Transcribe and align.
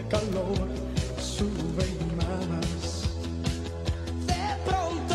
el 0.00 0.08
calor 0.08 0.68
sube 1.18 1.84
más. 2.16 3.02
De 4.26 4.64
pronto. 4.64 5.14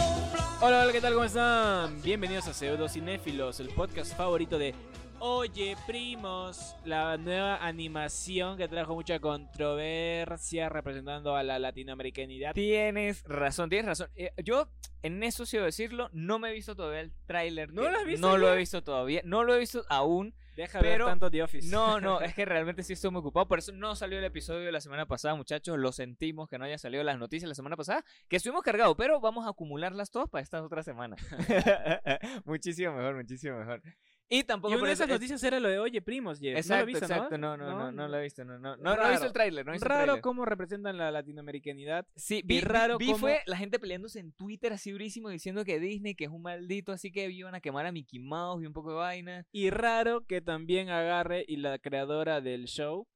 Hola, 0.62 0.84
hola, 0.84 0.92
¿qué 0.92 1.02
tal? 1.02 1.14
¿Cómo 1.14 1.26
están? 1.26 2.02
Bienvenidos 2.04 2.48
a 2.48 2.54
Pseudo 2.54 2.88
Cinéfilos, 2.88 3.60
el 3.60 3.70
podcast 3.70 4.16
favorito 4.16 4.60
de 4.60 4.76
Oye 5.20 5.76
Primos, 5.88 6.76
la 6.86 7.18
nueva 7.18 7.66
animación 7.66 8.58
que 8.58 8.68
trajo 8.68 8.94
mucha 8.94 9.20
controversia 9.20 10.70
representando 10.70 11.36
a 11.36 11.42
la 11.42 11.58
latinoamericanidad. 11.58 12.54
Tienes 12.54 13.24
razón, 13.24 13.70
tienes 13.70 13.88
razón. 13.88 14.10
Eh, 14.16 14.34
yo, 14.44 14.70
en 15.02 15.24
eso 15.24 15.46
debo 15.46 15.66
decirlo, 15.66 16.10
no 16.14 16.38
me 16.38 16.50
he 16.50 16.54
visto 16.54 16.76
todavía 16.76 17.02
el 17.02 17.12
tráiler. 17.26 17.74
¿No 17.74 17.90
lo 17.90 17.98
has 17.98 18.06
visto 18.06 18.28
No 18.28 18.38
lo 18.38 18.54
he 18.54 18.58
visto 18.58 18.84
todavía. 18.84 19.22
No 19.26 19.44
lo 19.44 19.56
he 19.56 19.60
visto 19.60 19.84
aún. 19.90 20.36
Deja 20.56 20.80
ver 20.80 21.04
tanto 21.04 21.30
The 21.30 21.44
Office. 21.44 21.70
No, 21.70 22.00
no, 22.00 22.22
es 22.22 22.34
que 22.34 22.46
realmente 22.46 22.84
sí 22.84 22.94
estoy 22.94 23.12
muy 23.12 23.20
ocupado. 23.20 23.48
Por 23.48 23.60
eso 23.60 23.72
no 23.74 23.96
salió 23.96 24.18
el 24.20 24.24
episodio 24.24 24.66
de 24.66 24.72
la 24.72 24.82
semana 24.82 25.06
pasada, 25.06 25.36
muchachos. 25.36 25.78
Lo 25.78 25.92
sentimos 25.92 26.48
que 26.48 26.58
no 26.58 26.66
haya 26.66 26.78
salido 26.78 27.04
las 27.04 27.20
noticias 27.20 27.48
la 27.50 27.56
semana 27.56 27.76
pasada, 27.76 28.04
que 28.30 28.38
estuvimos 28.38 28.64
cargados, 28.64 28.96
pero 28.98 29.20
vamos 29.20 29.46
a 29.46 29.50
acumularlas 29.50 30.12
todas 30.12 30.30
para 30.30 30.42
esta 30.42 30.64
otra 30.64 30.84
semana. 30.84 31.18
muchísimo 32.46 32.94
mejor, 32.94 33.16
muchísimo 33.16 33.58
mejor. 33.60 33.82
Y 34.28 34.44
tampoco 34.44 34.72
Y 34.72 34.74
una 34.76 34.82
por 34.82 34.88
de 34.88 34.94
eso- 34.94 35.04
esas 35.04 35.14
noticias 35.14 35.44
era 35.44 35.60
lo 35.60 35.70
de 35.70 35.78
Oye 35.78 36.02
Primos, 36.02 36.40
Jeff. 36.40 36.58
Exacto, 36.58 36.74
¿No 36.74 36.80
lo 36.80 36.86
viste, 36.88 37.06
exacto. 37.06 37.38
no? 37.38 37.58
No, 37.58 37.66
no, 37.68 37.78
no, 37.78 37.92
no, 37.92 38.08
lo 38.08 38.18
he 38.18 38.24
visto. 38.24 38.44
No, 38.44 38.58
no, 38.58 38.76
no, 38.78 38.96
no 38.96 39.06
he 39.08 39.12
visto 39.12 39.28
el 39.28 39.34
tráiler. 39.34 39.66
No 39.66 39.74
Raro 39.76 40.20
cómo 40.22 40.46
representan 40.46 40.98
la 40.98 41.12
latinoamericanidad. 41.12 42.08
Sí, 42.16 42.42
vi, 42.44 42.60
raro 42.60 42.98
vi, 42.98 43.14
fue 43.14 43.42
la 43.46 43.58
gente 43.58 43.78
peleándose 43.80 44.20
en 44.20 44.32
Twitter 44.32 44.74
así 44.74 44.92
durísimo 44.92 45.30
diciendo 45.30 45.64
que 45.64 45.80
Disney, 45.80 46.16
que 46.16 46.26
es 46.26 46.32
un 46.32 46.42
maldito, 46.42 46.92
así 46.92 47.12
que 47.12 47.30
iban 47.30 47.54
a 47.54 47.62
quemar 47.62 47.86
a 47.86 47.92
Mickey 47.92 48.20
Mouse 48.20 48.64
y 48.64 48.66
un 48.66 48.74
poco 48.74 48.90
de 48.92 48.96
vaina. 48.98 49.46
Y 49.52 49.70
raro 49.70 50.26
que 50.26 50.42
también 50.42 50.90
agarre 50.90 51.46
y 51.48 51.58
la 51.58 51.78
creadora 51.78 52.42
del 52.42 52.66
show 52.66 53.08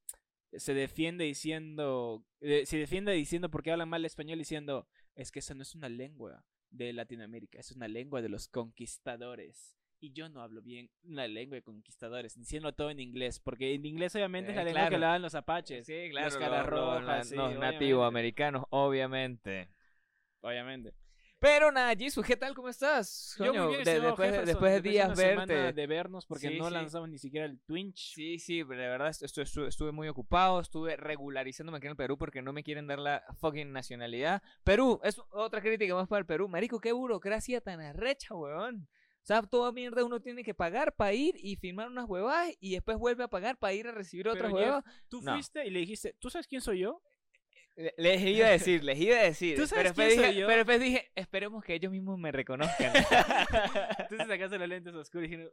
se 0.54 0.74
defiende 0.74 1.26
diciendo, 1.26 2.24
eh, 2.42 2.66
se 2.66 2.78
defiende 2.78 3.12
diciendo 3.14 3.50
porque 3.50 3.72
hablan 3.72 3.90
mal 3.90 4.06
español 4.06 4.38
diciendo, 4.38 4.88
es 5.16 5.32
que 5.32 5.40
esa 5.40 5.54
no 5.56 5.64
es 5.64 5.74
una 5.76 5.90
lengua 5.90 6.44
de 6.70 6.94
Latinoamérica, 6.94 7.60
es 7.60 7.72
una 7.72 7.88
lengua 7.88 8.22
de 8.22 8.30
los 8.30 8.48
conquistadores. 8.48 9.79
Y 10.02 10.14
yo 10.14 10.30
no 10.30 10.42
hablo 10.42 10.62
bien 10.62 10.90
una 11.04 11.28
lengua 11.28 11.56
de 11.56 11.62
conquistadores, 11.62 12.34
diciendo 12.38 12.74
todo 12.74 12.90
en 12.90 13.00
inglés, 13.02 13.40
porque 13.42 13.74
en 13.74 13.86
inglés 13.86 14.16
obviamente 14.16 14.52
es 14.52 14.58
Eh, 14.58 14.60
la 14.60 14.64
lengua 14.66 14.84
que 14.90 14.96
claro. 14.96 15.12
dan 15.14 15.22
los 15.22 15.36
apaches. 15.36 15.86
Sí, 15.86 16.08
claro, 16.12 16.38
claro, 16.38 16.54
caras 16.54 16.70
los, 16.72 17.04
los- 17.04 17.28
sí, 17.28 17.36
los 17.36 17.46
obviamente. 17.48 17.74
nativoamericanos, 17.74 18.64
obviamente. 18.70 19.70
Obviamente. 20.42 20.94
Pero 21.42 21.72
nada, 21.72 21.96
Jesus, 21.96 22.26
¿qué 22.26 22.36
tal? 22.36 22.54
¿Cómo 22.54 22.68
estás? 22.68 23.36
Yo 23.40 23.48
Coño, 23.48 23.64
muy 23.68 23.76
bien, 23.76 23.84
de- 23.86 23.92
estimado 23.94 24.16
después, 24.18 24.46
después 24.46 24.72
de 24.74 24.82
días 24.90 25.18
verte. 25.18 25.72
de 25.74 25.88
vernos 25.88 26.26
porque 26.26 26.50
Sí, 26.50 26.58
no 26.58 26.68
sí. 26.68 26.74
lanzamos 26.74 27.10
ni 27.10 27.18
siquiera 27.18 27.46
el 27.46 27.60
Twitch. 27.62 28.14
Sí, 28.14 28.40
sí, 28.40 28.64
pero 28.66 28.82
de 28.82 28.88
verdad 28.90 29.08
estu- 29.10 29.44
estu- 29.44 29.68
estuve, 29.68 29.94
muy 29.94 30.10
ocupado, 30.10 30.60
estuve 30.60 30.98
regularizándome 30.98 31.78
aquí 31.78 31.88
en 31.88 31.92
el 31.92 31.98
Perú 31.98 32.18
porque 32.18 32.42
no 32.42 32.52
me 32.52 32.62
quieren 32.64 32.88
dar 32.88 33.00
la 33.00 33.24
fucking 33.40 33.72
nacionalidad. 33.72 34.42
Perú, 34.66 35.00
es 35.04 35.22
otra 35.32 35.62
crítica 35.62 35.96
más 35.96 36.10
para 36.10 36.20
el 36.20 36.26
Perú. 36.26 36.50
Marico, 36.50 36.80
qué 36.82 36.92
burocracia 36.92 37.62
tan 37.62 37.80
arrecha, 37.80 38.34
weón. 38.36 38.90
O 39.22 39.26
sea, 39.30 39.42
toda 39.44 39.72
mierda 39.72 40.04
uno 40.04 40.20
tiene 40.22 40.44
que 40.44 40.54
pagar 40.56 40.96
para 40.96 41.14
ir 41.14 41.36
y 41.38 41.56
firmar 41.58 41.88
unas 41.90 42.06
huevadas 42.10 42.52
y 42.60 42.72
después 42.74 42.98
vuelve 42.98 43.24
a 43.24 43.28
pagar 43.28 43.58
para 43.58 43.74
ir 43.74 43.88
a 43.88 43.92
recibir 43.92 44.28
otras 44.28 44.52
huevas. 44.52 44.84
Tú 45.08 45.22
No. 45.22 45.34
fuiste 45.34 45.66
y 45.68 45.70
le 45.70 45.80
dijiste, 45.82 46.16
¿tú 46.20 46.30
sabes 46.30 46.48
quién 46.48 46.62
soy 46.62 46.80
yo? 46.80 47.02
Le- 47.76 47.94
Les 47.98 48.22
iba 48.24 48.48
a 48.48 48.52
decir, 48.52 48.84
les 48.84 49.00
iba 49.00 49.18
a 49.18 49.24
decir. 49.24 49.56
¿Tú 49.56 49.68
sabes 49.68 49.84
pero, 49.84 49.90
después 49.90 50.08
quién 50.08 50.20
dije, 50.20 50.32
soy 50.32 50.42
yo? 50.42 50.48
pero 50.48 50.58
después 50.58 50.80
dije, 50.82 51.12
esperemos 51.16 51.64
que 51.64 51.76
ellos 51.76 51.92
mismos 51.92 52.18
me 52.18 52.32
reconozcan. 52.32 52.92
Entonces 54.00 54.28
sacaste 54.28 54.58
los 54.58 54.68
lentes 54.68 54.94
oscuros 54.96 55.28
y 55.28 55.32
dije, 55.32 55.50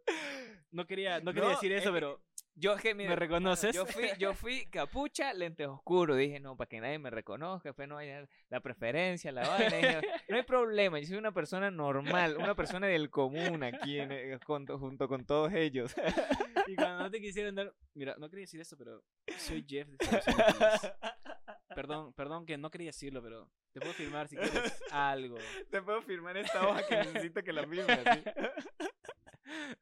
no 0.70 0.86
quería, 0.86 1.20
no 1.20 1.32
quería 1.32 1.48
No, 1.50 1.54
decir 1.54 1.72
eso, 1.72 1.78
es 1.80 1.84
que- 1.84 1.92
pero 1.92 2.22
Yo 2.58 2.74
es 2.74 2.80
que, 2.80 2.94
mira, 2.94 3.10
¿Me 3.10 3.16
reconoces? 3.16 3.74
Yo 3.74 3.84
fui, 3.84 4.08
yo 4.18 4.32
fui 4.32 4.64
capucha, 4.66 5.34
lentes 5.34 5.66
oscuros. 5.66 6.16
Dije, 6.16 6.40
no, 6.40 6.56
para 6.56 6.66
que 6.68 6.80
nadie 6.80 6.98
me 6.98 7.10
reconozca, 7.10 7.68
después 7.68 7.86
no 7.86 7.96
vaya 7.96 8.26
la 8.48 8.60
preferencia, 8.60 9.30
la 9.30 9.46
vaina. 9.46 9.76
Dije, 9.76 10.00
no 10.28 10.36
hay 10.36 10.42
problema, 10.42 10.98
yo 10.98 11.06
soy 11.06 11.18
una 11.18 11.32
persona 11.32 11.70
normal, 11.70 12.36
una 12.38 12.54
persona 12.54 12.86
del 12.86 13.10
común 13.10 13.62
aquí 13.62 14.00
en- 14.00 14.10
eh, 14.10 14.38
junto, 14.46 14.78
junto 14.78 15.06
con 15.06 15.26
todos 15.26 15.52
ellos. 15.52 15.94
y 16.66 16.74
cuando 16.76 17.02
no 17.04 17.10
te 17.10 17.20
quisieron 17.20 17.54
dar, 17.54 17.74
mira, 17.92 18.14
no 18.18 18.30
quería 18.30 18.44
decir 18.44 18.60
eso, 18.60 18.74
pero 18.78 19.02
soy 19.36 19.62
Jeff 19.68 19.88
de. 19.88 19.98
Perdón, 21.74 22.14
perdón 22.14 22.46
que 22.46 22.56
no 22.56 22.70
quería 22.70 22.88
decirlo, 22.88 23.22
pero 23.22 23.50
te 23.72 23.80
puedo 23.80 23.92
firmar 23.92 24.28
si 24.28 24.36
quieres 24.36 24.82
algo. 24.90 25.36
Te 25.70 25.82
puedo 25.82 26.00
firmar 26.00 26.38
esta 26.38 26.66
hoja 26.66 26.86
que 26.88 26.96
necesito 26.96 27.42
que 27.42 27.52
la 27.52 27.66
firmes. 27.66 27.98
Sí, 28.14 28.22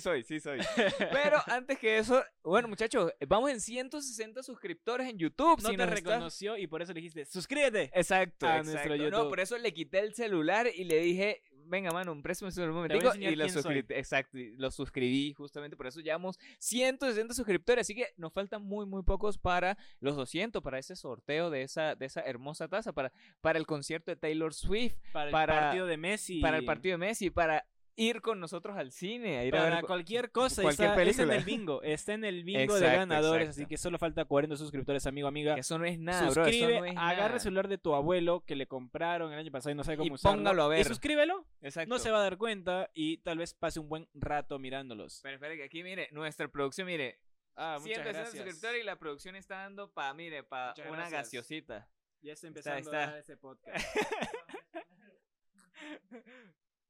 soy, 0.00 0.22
sí 0.22 0.40
soy. 0.40 0.58
Pero 1.12 1.38
antes 1.46 1.78
que 1.78 1.98
eso, 1.98 2.22
bueno, 2.42 2.68
muchachos, 2.68 3.12
vamos 3.26 3.50
en 3.50 3.60
160 3.60 4.42
suscriptores 4.42 5.08
en 5.08 5.18
YouTube. 5.18 5.60
No 5.62 5.70
si 5.70 5.76
te 5.76 5.82
estás- 5.82 5.90
reconoció 5.98 6.56
y 6.56 6.66
por 6.66 6.82
eso 6.82 6.92
le 6.92 7.00
dijiste, 7.00 7.24
suscríbete. 7.24 7.90
Exacto, 7.94 8.46
a 8.46 8.58
exacto. 8.58 8.70
nuestro 8.72 8.96
No, 8.96 9.02
YouTube. 9.04 9.28
por 9.30 9.40
eso 9.40 9.58
le 9.58 9.72
quité 9.72 10.00
el 10.00 10.14
celular 10.14 10.66
y 10.74 10.84
le 10.84 10.98
dije, 11.00 11.42
venga, 11.64 11.90
mano, 11.90 12.12
un 12.12 12.22
préstame 12.22 12.52
un 12.68 12.70
momentico 12.74 13.06
enseñar 13.06 13.32
y 13.32 13.36
lo 13.36 13.48
suscribí. 13.48 13.86
Exacto, 13.94 14.36
lo 14.56 14.70
suscribí 14.70 15.32
justamente, 15.32 15.76
por 15.76 15.86
eso 15.86 16.00
llevamos 16.00 16.38
160 16.58 17.34
suscriptores, 17.34 17.86
así 17.86 17.94
que 17.94 18.08
nos 18.16 18.32
faltan 18.32 18.62
muy, 18.62 18.84
muy 18.84 19.02
pocos 19.02 19.38
para 19.38 19.78
los 20.00 20.16
200, 20.16 20.62
para 20.62 20.78
ese 20.78 20.96
sorteo 20.96 21.50
de 21.50 21.62
esa, 21.62 21.94
de 21.94 22.06
esa 22.06 22.20
hermosa 22.22 22.68
taza, 22.68 22.92
para, 22.92 23.12
para 23.40 23.58
el 23.58 23.66
concierto 23.66 24.10
de 24.10 24.16
Taylor 24.16 24.52
Swift, 24.52 24.96
Para 25.12 25.26
el 25.26 25.32
para- 25.32 25.60
partido 25.60 25.86
de 25.86 25.96
Messi. 25.96 26.40
para 26.40 26.58
el 26.58 26.64
partido 26.64 26.94
de 26.94 26.98
Messi, 27.06 27.30
para 27.30 27.64
ir 27.96 28.20
con 28.22 28.40
nosotros 28.40 28.76
al 28.76 28.90
cine, 28.90 29.38
a 29.38 29.44
ir 29.44 29.54
a 29.54 29.58
Para 29.58 29.70
ver 29.74 29.80
cu- 29.82 29.86
cualquier 29.88 30.30
cosa, 30.32 30.62
cualquier 30.62 30.88
está, 30.90 31.02
está 31.02 31.22
en 31.24 31.30
el 31.32 31.44
bingo, 31.44 31.82
está 31.82 32.14
en 32.14 32.24
el 32.24 32.42
bingo 32.44 32.74
de 32.74 32.86
ganadores, 32.86 33.48
exacto. 33.48 33.60
así 33.62 33.66
que 33.68 33.76
solo 33.76 33.98
falta 33.98 34.24
40 34.24 34.56
suscriptores, 34.56 35.06
amigo, 35.06 35.28
amiga. 35.28 35.54
que 35.54 35.60
eso 35.60 35.78
no 35.78 35.84
es 35.84 35.98
nada, 35.98 36.30
bro, 36.30 36.44
Suscribe, 36.44 36.72
eso 36.72 36.80
no 36.80 36.84
es 36.86 36.96
agarra 36.96 37.16
nada. 37.24 37.34
el 37.34 37.40
celular 37.40 37.68
de 37.68 37.78
tu 37.78 37.94
abuelo 37.94 38.44
que 38.46 38.56
le 38.56 38.66
compraron 38.66 39.32
el 39.32 39.38
año 39.38 39.50
pasado 39.52 39.72
y 39.72 39.74
no 39.74 39.84
sabe 39.84 39.96
Y 39.96 39.98
cómo 39.98 40.14
usarlo. 40.14 40.38
póngalo 40.38 40.62
a 40.62 40.68
ver. 40.68 40.80
Y 40.80 40.84
suscríbelo. 40.84 41.46
Exacto. 41.60 41.88
No 41.92 41.98
se 41.98 42.10
va 42.10 42.18
a 42.18 42.22
dar 42.22 42.38
cuenta 42.38 42.90
y 42.94 43.18
tal 43.18 43.38
vez 43.38 43.54
pase 43.54 43.78
un 43.80 43.88
buen 43.88 44.08
rato 44.14 44.58
mirándolos. 44.58 45.20
Pero 45.22 45.34
espere 45.34 45.56
que 45.56 45.64
aquí, 45.64 45.82
mire, 45.82 46.08
nuestra 46.12 46.48
producción, 46.48 46.86
mire, 46.86 47.18
Ah, 47.54 47.76
muchas 47.78 47.96
160 47.96 48.12
gracias. 48.18 48.34
suscriptores 48.44 48.80
y 48.80 48.84
la 48.86 48.98
producción 48.98 49.36
está 49.36 49.56
dando 49.56 49.92
para, 49.92 50.14
mire, 50.14 50.42
para 50.42 50.72
una 50.88 50.96
gracias. 51.10 51.12
gaseosita. 51.12 51.86
Ya 52.22 52.32
está 52.32 52.46
Está- 52.48 52.78
empezando 52.78 52.90
está. 52.90 53.02
a 53.02 53.06
dar 53.10 53.18
ese 53.18 53.36
podcast. 53.36 53.76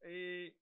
Y- 0.04 0.52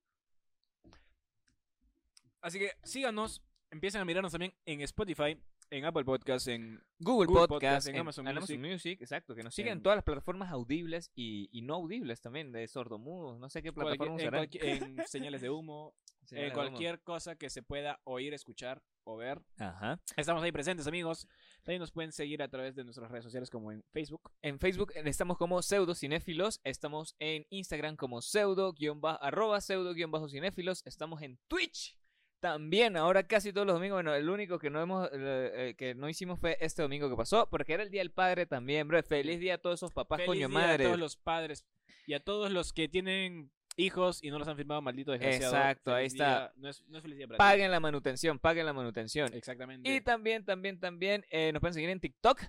Así 2.42 2.58
que 2.58 2.72
síganos, 2.82 3.42
empiecen 3.70 4.00
a 4.00 4.04
mirarnos 4.04 4.32
también 4.32 4.54
en 4.66 4.80
Spotify, 4.82 5.38
en 5.70 5.84
Apple 5.84 6.04
Podcasts, 6.04 6.48
en 6.48 6.82
Google, 6.98 7.26
Google 7.28 7.46
Podcast, 7.46 7.48
Podcast, 7.48 7.88
en 7.88 7.94
en, 7.94 8.00
Amazon 8.00 8.24
Music. 8.24 8.60
Music, 8.60 9.00
exacto, 9.00 9.34
que 9.36 9.42
nos 9.44 9.54
sigan 9.54 9.72
en 9.72 9.78
en- 9.78 9.82
todas 9.82 9.96
las 9.96 10.04
plataformas 10.04 10.50
audibles 10.50 11.10
y, 11.14 11.48
y 11.52 11.62
no 11.62 11.74
audibles 11.74 12.20
también, 12.20 12.50
de 12.50 12.66
sordomudos, 12.66 13.38
no 13.38 13.48
sé 13.50 13.62
qué 13.62 13.72
plataforma 13.72 14.16
usarán. 14.16 14.48
en 14.52 14.96
señales 15.06 15.40
de 15.40 15.50
humo, 15.50 15.94
Señales 16.24 16.50
en 16.50 16.54
de 16.54 16.60
humo. 16.60 16.68
cualquier 16.70 17.02
cosa 17.02 17.36
que 17.36 17.50
se 17.50 17.62
pueda 17.62 18.00
oír, 18.04 18.34
escuchar 18.34 18.82
o 19.04 19.16
ver. 19.16 19.40
Ajá. 19.58 20.00
Estamos 20.16 20.42
ahí 20.42 20.50
presentes, 20.52 20.86
amigos. 20.86 21.26
También 21.62 21.80
nos 21.80 21.92
pueden 21.92 22.12
seguir 22.12 22.42
a 22.42 22.48
través 22.48 22.74
de 22.74 22.84
nuestras 22.84 23.10
redes 23.10 23.24
sociales 23.24 23.48
como 23.48 23.70
en 23.72 23.82
Facebook. 23.92 24.30
En 24.42 24.58
Facebook 24.58 24.92
eh, 24.94 25.02
estamos 25.06 25.38
como 25.38 25.62
pseudo 25.62 25.94
cinéfilos, 25.94 26.60
estamos 26.64 27.14
en 27.18 27.46
Instagram 27.50 27.96
como 27.96 28.22
pseudo 28.22 28.74
arroba 29.20 29.60
pseudo 29.60 29.94
cinéfilos, 30.28 30.82
estamos 30.84 31.22
en 31.22 31.38
Twitch. 31.48 31.96
También, 32.40 32.96
ahora 32.96 33.22
casi 33.22 33.52
todos 33.52 33.66
los 33.66 33.76
domingos, 33.76 33.96
bueno, 33.96 34.14
el 34.14 34.28
único 34.30 34.58
que 34.58 34.70
no 34.70 34.80
hemos, 34.80 35.08
eh, 35.12 35.52
eh, 35.54 35.74
que 35.76 35.94
no 35.94 36.08
hicimos 36.08 36.40
fue 36.40 36.56
este 36.60 36.80
domingo 36.80 37.10
que 37.10 37.16
pasó, 37.16 37.48
porque 37.50 37.74
era 37.74 37.82
el 37.82 37.90
Día 37.90 38.00
del 38.00 38.10
Padre 38.10 38.46
también, 38.46 38.88
bro. 38.88 39.02
Feliz 39.02 39.38
día 39.40 39.54
a 39.54 39.58
todos 39.58 39.78
esos 39.78 39.92
papás, 39.92 40.18
Feliz 40.18 40.26
coño 40.28 40.48
día 40.48 40.48
madre. 40.48 40.84
a 40.84 40.88
todos 40.88 40.98
los 40.98 41.16
padres 41.16 41.66
y 42.06 42.14
a 42.14 42.20
todos 42.20 42.50
los 42.50 42.72
que 42.72 42.88
tienen 42.88 43.50
hijos 43.76 44.22
y 44.22 44.30
no 44.30 44.38
los 44.38 44.48
han 44.48 44.56
firmado, 44.56 44.80
maldito 44.80 45.12
desgraciado. 45.12 45.54
Exacto, 45.54 45.94
ahí 45.94 46.06
está. 46.06 46.52
No 46.56 46.68
es, 46.68 46.82
no 46.88 46.96
es 46.96 47.02
feliz 47.02 47.18
día 47.18 47.26
para 47.26 47.36
ti. 47.36 47.38
Paguen 47.38 47.70
la 47.70 47.80
manutención, 47.80 48.38
paguen 48.38 48.66
la 48.66 48.72
manutención. 48.72 49.32
Exactamente. 49.34 49.88
Y 49.88 50.00
también, 50.00 50.44
también, 50.44 50.80
también 50.80 51.24
eh, 51.30 51.52
nos 51.52 51.60
pueden 51.60 51.74
seguir 51.74 51.90
en 51.90 52.00
TikTok. 52.00 52.40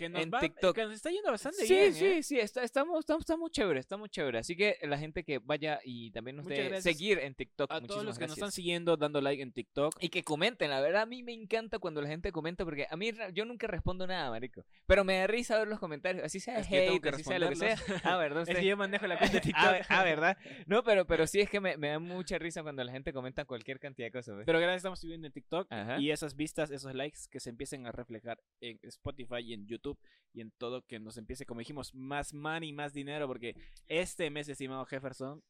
Que 0.00 0.08
nos 0.08 0.22
en 0.22 0.30
va- 0.32 0.40
TikTok. 0.40 0.74
que 0.74 0.82
nos 0.84 0.94
está 0.94 1.10
yendo 1.10 1.30
bastante 1.30 1.64
Sí, 1.66 1.74
bien. 1.74 1.94
sí, 1.94 2.04
¿eh? 2.06 2.22
sí, 2.22 2.38
está, 2.40 2.64
estamos, 2.64 2.98
estamos, 3.00 3.20
estamos 3.22 3.50
chévere, 3.52 3.78
estamos 3.80 4.10
chévere. 4.10 4.38
Así 4.38 4.56
que 4.56 4.76
la 4.82 4.98
gente 4.98 5.22
que 5.22 5.38
vaya 5.38 5.78
y 5.84 6.10
también 6.10 6.36
nos 6.36 6.46
dé 6.46 6.56
gracias 6.64 6.82
seguir 6.82 7.18
en 7.18 7.34
TikTok. 7.34 7.70
A 7.70 7.74
todos 7.74 7.82
muchísimas 7.82 8.04
los 8.06 8.18
que 8.18 8.24
nos 8.24 8.30
están 8.32 8.46
gracias. 8.46 8.54
siguiendo, 8.54 8.96
dando 8.96 9.20
like 9.20 9.42
en 9.42 9.52
TikTok. 9.52 9.94
Y 10.00 10.08
que 10.08 10.24
comenten, 10.24 10.70
la 10.70 10.80
verdad 10.80 11.02
a 11.02 11.06
mí 11.06 11.22
me 11.22 11.32
encanta 11.32 11.78
cuando 11.78 12.00
la 12.02 12.08
gente 12.08 12.32
comenta 12.32 12.64
porque 12.64 12.86
a 12.90 12.96
mí 12.96 13.10
yo 13.34 13.44
nunca 13.44 13.66
respondo 13.66 14.06
nada, 14.06 14.30
marico. 14.30 14.64
Pero 14.86 15.04
me 15.04 15.18
da 15.18 15.26
risa 15.26 15.58
ver 15.58 15.68
los 15.68 15.78
comentarios, 15.78 16.24
así 16.24 16.40
sea 16.40 16.58
Es 16.58 16.66
hate, 16.66 17.00
que 17.00 17.08
así 17.10 17.22
sea 17.22 17.38
lo 17.38 17.48
que 17.50 17.56
sea. 17.56 17.76
Ah, 18.04 18.16
¿verdad? 18.16 18.42
Es 18.42 18.48
usted? 18.48 18.60
que 18.62 18.66
yo 18.66 18.76
manejo 18.76 19.06
la 19.06 19.18
cuenta 19.18 19.34
de 19.36 19.40
TikTok. 19.52 19.62
Ah, 19.64 19.72
ve- 19.72 19.84
ah, 19.88 20.04
¿verdad? 20.04 20.38
No, 20.66 20.82
pero, 20.82 21.06
pero 21.06 21.26
sí 21.26 21.40
es 21.40 21.50
que 21.50 21.60
me, 21.60 21.76
me 21.76 21.88
da 21.88 21.98
mucha 21.98 22.38
risa 22.38 22.62
cuando 22.62 22.82
la 22.82 22.92
gente 22.92 23.12
comenta 23.12 23.44
cualquier 23.44 23.78
cantidad 23.78 24.06
de 24.06 24.12
cosas. 24.12 24.36
¿ves? 24.36 24.46
Pero 24.46 24.58
gracias, 24.58 24.76
estamos 24.78 24.98
subiendo 25.00 25.26
en 25.26 25.32
TikTok. 25.32 25.66
Ajá. 25.70 25.98
Y 26.00 26.10
esas 26.10 26.34
vistas, 26.36 26.70
esos 26.70 26.94
likes 26.94 27.18
que 27.30 27.40
se 27.40 27.50
empiecen 27.50 27.86
a 27.86 27.92
reflejar 27.92 28.38
en 28.60 28.78
Spotify 28.82 29.40
y 29.42 29.52
en 29.54 29.66
YouTube 29.66 29.89
y 30.32 30.40
en 30.40 30.50
todo 30.52 30.82
que 30.86 30.98
nos 31.00 31.16
empiece, 31.16 31.44
como 31.46 31.60
dijimos, 31.60 31.94
más 31.94 32.32
money, 32.34 32.72
más 32.72 32.92
dinero. 32.92 33.26
Porque 33.26 33.54
este 33.88 34.30
mes, 34.30 34.48
estimado 34.48 34.84
Jefferson, 34.86 35.42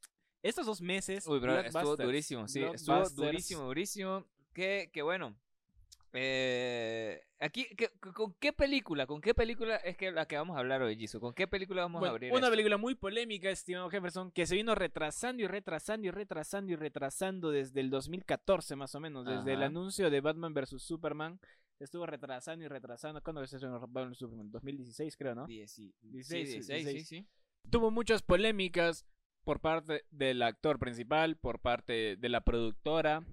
estos 0.42 0.66
dos 0.66 0.80
meses. 0.80 1.26
Uy, 1.26 1.38
bro, 1.38 1.58
estuvo 1.60 1.96
durísimo, 1.96 2.48
sí, 2.48 2.62
estuvo 2.62 3.08
durísimo, 3.10 3.62
durísimo. 3.64 4.26
Que, 4.52 4.90
que 4.92 5.02
bueno. 5.02 5.36
Eh, 6.12 7.22
aquí, 7.38 7.66
¿qué- 7.76 7.90
¿con 8.12 8.34
qué 8.40 8.52
película? 8.52 9.06
¿Con 9.06 9.20
qué 9.20 9.32
película 9.32 9.76
es 9.76 9.96
que 9.96 10.10
la 10.10 10.26
que 10.26 10.36
vamos 10.36 10.56
a 10.56 10.58
hablar 10.58 10.82
hoy, 10.82 10.96
Jisoo? 10.96 11.20
¿Con 11.20 11.32
qué 11.32 11.46
película 11.46 11.82
vamos 11.82 12.00
Bueno, 12.00 12.10
a 12.12 12.16
abrir? 12.16 12.32
una 12.32 12.40
esto? 12.40 12.50
película 12.50 12.76
muy 12.78 12.96
polémica, 12.96 13.48
estimado 13.48 13.88
Jefferson, 13.90 14.32
que 14.32 14.44
se 14.44 14.56
vino 14.56 14.74
retrasando 14.74 15.42
y 15.42 15.46
retrasando 15.46 16.08
y 16.08 16.10
retrasando 16.10 16.72
y 16.72 16.76
retrasando 16.76 17.50
desde 17.52 17.80
el 17.80 17.90
2014 17.90 18.74
más 18.74 18.92
o 18.96 19.00
menos, 19.00 19.24
desde 19.24 19.52
el 19.52 19.62
anuncio 19.62 20.10
de 20.10 20.20
Batman 20.20 20.52
vs. 20.52 20.82
Superman. 20.82 21.38
Estuvo 21.80 22.06
retrasando 22.06 22.64
y 22.64 22.68
retrasando. 22.68 23.20
¿Cuándo 23.22 23.44
se 23.46 23.56
estrenó 23.56 23.80
Batman 23.80 24.10
vs. 24.10 24.18
Superman? 24.18 24.50
2016 24.50 25.16
creo, 25.16 25.34
¿no? 25.34 25.46
Dieci- 25.46 25.66
sí, 25.66 26.08
16, 26.10 26.48
16, 26.48 26.66
sí, 26.66 26.72
16. 26.94 27.08
sí. 27.08 27.26
Tuvo 27.70 27.90
muchas 27.90 28.22
polémicas 28.22 29.04
por 29.44 29.60
parte 29.60 30.04
del 30.10 30.42
actor 30.42 30.78
principal, 30.78 31.36
por 31.36 31.58
parte 31.60 32.16
de 32.16 32.28
la 32.28 32.42
productora, 32.42 33.24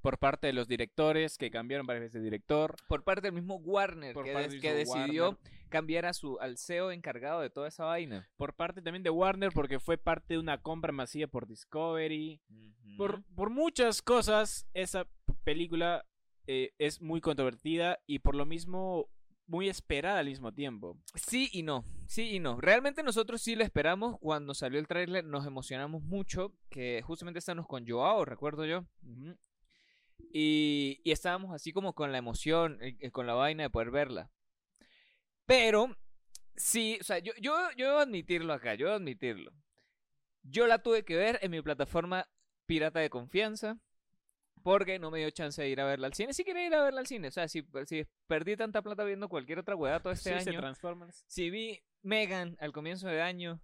por 0.00 0.18
parte 0.18 0.46
de 0.46 0.54
los 0.54 0.66
directores 0.66 1.36
que 1.36 1.50
cambiaron 1.50 1.86
varias 1.86 2.04
veces 2.04 2.14
de 2.14 2.24
director. 2.24 2.74
Por 2.88 3.04
parte 3.04 3.22
del 3.26 3.34
mismo 3.34 3.56
Warner, 3.56 4.14
Por 4.14 4.24
que, 4.24 4.32
parte 4.32 4.48
des- 4.48 4.52
del 4.52 4.60
que 4.62 4.74
mismo 4.78 4.94
decidió 4.96 5.24
Warner. 5.30 5.50
cambiar 5.68 6.06
a 6.06 6.14
su, 6.14 6.38
al 6.40 6.56
CEO 6.56 6.90
encargado 6.92 7.42
de 7.42 7.50
toda 7.50 7.68
esa 7.68 7.84
vaina. 7.84 8.26
por 8.38 8.54
parte 8.54 8.80
también 8.80 9.02
de 9.02 9.10
Warner 9.10 9.50
porque 9.52 9.78
fue 9.78 9.98
parte 9.98 10.34
de 10.34 10.38
una 10.40 10.62
compra 10.62 10.90
masiva 10.92 11.26
por 11.28 11.46
Discovery. 11.46 12.40
Por, 12.96 13.22
por 13.34 13.50
muchas 13.50 14.00
cosas, 14.00 14.66
esa 14.72 15.06
película 15.44 16.06
eh, 16.52 16.74
es 16.78 17.00
muy 17.00 17.20
controvertida 17.20 18.00
y 18.08 18.18
por 18.18 18.34
lo 18.34 18.44
mismo 18.44 19.08
muy 19.46 19.68
esperada 19.68 20.18
al 20.18 20.26
mismo 20.26 20.52
tiempo. 20.52 20.98
Sí 21.14 21.48
y 21.52 21.62
no, 21.62 21.84
sí 22.08 22.34
y 22.34 22.40
no. 22.40 22.60
Realmente 22.60 23.04
nosotros 23.04 23.40
sí 23.40 23.54
lo 23.54 23.62
esperamos. 23.62 24.18
Cuando 24.18 24.52
salió 24.52 24.80
el 24.80 24.88
tráiler 24.88 25.24
nos 25.24 25.46
emocionamos 25.46 26.02
mucho, 26.02 26.52
que 26.68 27.02
justamente 27.02 27.38
estábamos 27.38 27.68
con 27.68 27.86
Joao, 27.86 28.24
recuerdo 28.24 28.66
yo. 28.66 28.84
Y, 30.32 31.00
y 31.04 31.12
estábamos 31.12 31.54
así 31.54 31.72
como 31.72 31.94
con 31.94 32.10
la 32.10 32.18
emoción, 32.18 32.78
eh, 32.82 32.96
eh, 32.98 33.12
con 33.12 33.28
la 33.28 33.34
vaina 33.34 33.62
de 33.62 33.70
poder 33.70 33.92
verla. 33.92 34.32
Pero, 35.46 35.96
sí, 36.56 36.98
o 37.00 37.04
sea, 37.04 37.20
yo, 37.20 37.32
yo, 37.40 37.54
yo 37.76 37.86
debo 37.86 37.98
admitirlo 38.00 38.52
acá, 38.52 38.74
yo 38.74 38.86
debo 38.86 38.96
admitirlo. 38.96 39.52
Yo 40.42 40.66
la 40.66 40.82
tuve 40.82 41.04
que 41.04 41.14
ver 41.14 41.38
en 41.42 41.52
mi 41.52 41.62
plataforma 41.62 42.28
pirata 42.66 42.98
de 42.98 43.08
confianza. 43.08 43.78
Porque 44.62 44.98
no 44.98 45.10
me 45.10 45.18
dio 45.18 45.30
chance 45.30 45.60
de 45.62 45.68
ir 45.68 45.80
a 45.80 45.84
verla 45.86 46.06
al 46.06 46.14
cine. 46.14 46.32
Sí 46.34 46.44
quería 46.44 46.66
ir 46.66 46.74
a 46.74 46.82
verla 46.82 47.00
al 47.00 47.06
cine. 47.06 47.28
O 47.28 47.30
sea, 47.30 47.48
si, 47.48 47.66
si 47.86 48.06
perdí 48.26 48.56
tanta 48.56 48.82
plata 48.82 49.04
viendo 49.04 49.28
cualquier 49.28 49.58
otra 49.58 49.74
hueá 49.76 50.00
todo 50.00 50.12
este 50.12 50.36
Sí, 50.38 50.44
se 50.44 50.50
año. 50.50 50.60
Transformers. 50.60 51.24
Si 51.26 51.50
vi 51.50 51.82
Megan 52.02 52.56
al 52.60 52.72
comienzo 52.72 53.08
de 53.08 53.22
año. 53.22 53.60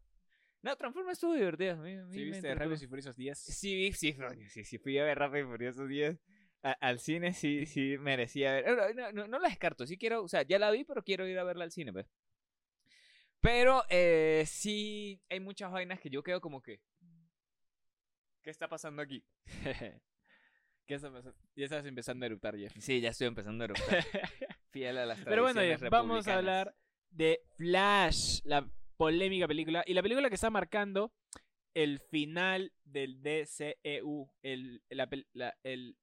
No, 0.63 0.75
Transformers 0.77 1.19
estuvo 1.19 1.33
a 1.35 1.77
mí 1.77 2.13
Sí, 2.13 2.25
viste. 2.25 2.55
Rápidos 2.55 2.83
y 2.83 2.87
Furiosos 2.89 3.17
10. 3.17 3.39
Sí, 3.39 3.77
vi, 3.77 3.93
sí, 3.93 4.17
sí, 4.49 4.65
sí, 4.65 4.79
fui 4.79 4.99
a 4.99 5.05
ver 5.05 5.19
Rápido 5.19 5.47
y 5.47 5.51
Furioso 5.51 5.87
10 5.87 6.19
a- 6.63 6.73
al 6.73 6.99
cine, 6.99 7.33
sí, 7.35 7.67
sí, 7.67 7.97
merecía 7.99 8.53
ver. 8.53 8.77
No, 8.77 8.93
no, 8.93 9.13
no, 9.13 9.29
no 9.29 9.39
la 9.39 9.49
descarto, 9.49 9.87
sí 9.87 9.97
quiero, 9.97 10.25
o 10.25 10.29
sea, 10.29 10.43
ya 10.43 10.59
la 10.59 10.71
vi, 10.71 10.83
pero 10.85 11.05
quiero 11.05 11.27
ir 11.29 11.39
a 11.39 11.45
verla 11.45 11.65
al 11.65 11.71
cine, 11.71 11.93
pues. 11.93 12.07
Pero 13.41 13.85
eh, 13.91 14.45
sí, 14.47 15.21
hay 15.29 15.39
muchas 15.39 15.71
vainas 15.71 16.01
que 16.01 16.11
yo 16.11 16.23
quedo 16.25 16.41
como 16.41 16.61
que. 16.63 16.81
¿Qué 18.43 18.51
está 18.51 18.69
pasando 18.69 19.03
aquí? 19.03 19.25
¿Qué 20.87 20.95
está 20.95 21.11
pasando? 21.11 21.37
Ya 21.57 21.65
estás 21.65 21.85
empezando 21.87 22.25
a 22.25 22.27
eructar, 22.27 22.57
Jeff. 22.57 22.73
Sí, 22.79 23.01
ya 23.01 23.11
estoy 23.11 23.27
empezando 23.27 23.63
a 23.63 23.67
eructar. 23.67 24.05
Fiel 24.71 24.99
a 24.99 25.07
las 25.07 25.19
Pero 25.21 25.43
bueno, 25.43 25.55
tradiciones 25.55 25.81
Jeff, 25.81 25.91
vamos 25.91 26.29
a 26.29 26.37
hablar 26.37 26.75
de 27.11 27.41
Flash, 27.57 28.41
la 28.45 28.69
polémica 28.97 29.49
película. 29.49 29.83
Y 29.87 29.95
la 29.95 30.03
película 30.03 30.29
que 30.29 30.35
está 30.37 30.51
marcando 30.51 31.13
el 31.75 31.99
final 32.01 32.73
del 32.85 33.21
DCEU. 33.23 34.31
El, 34.43 34.83
la 34.91 35.09
pel- 35.11 35.27
la- 35.33 35.57
el, 35.65 35.97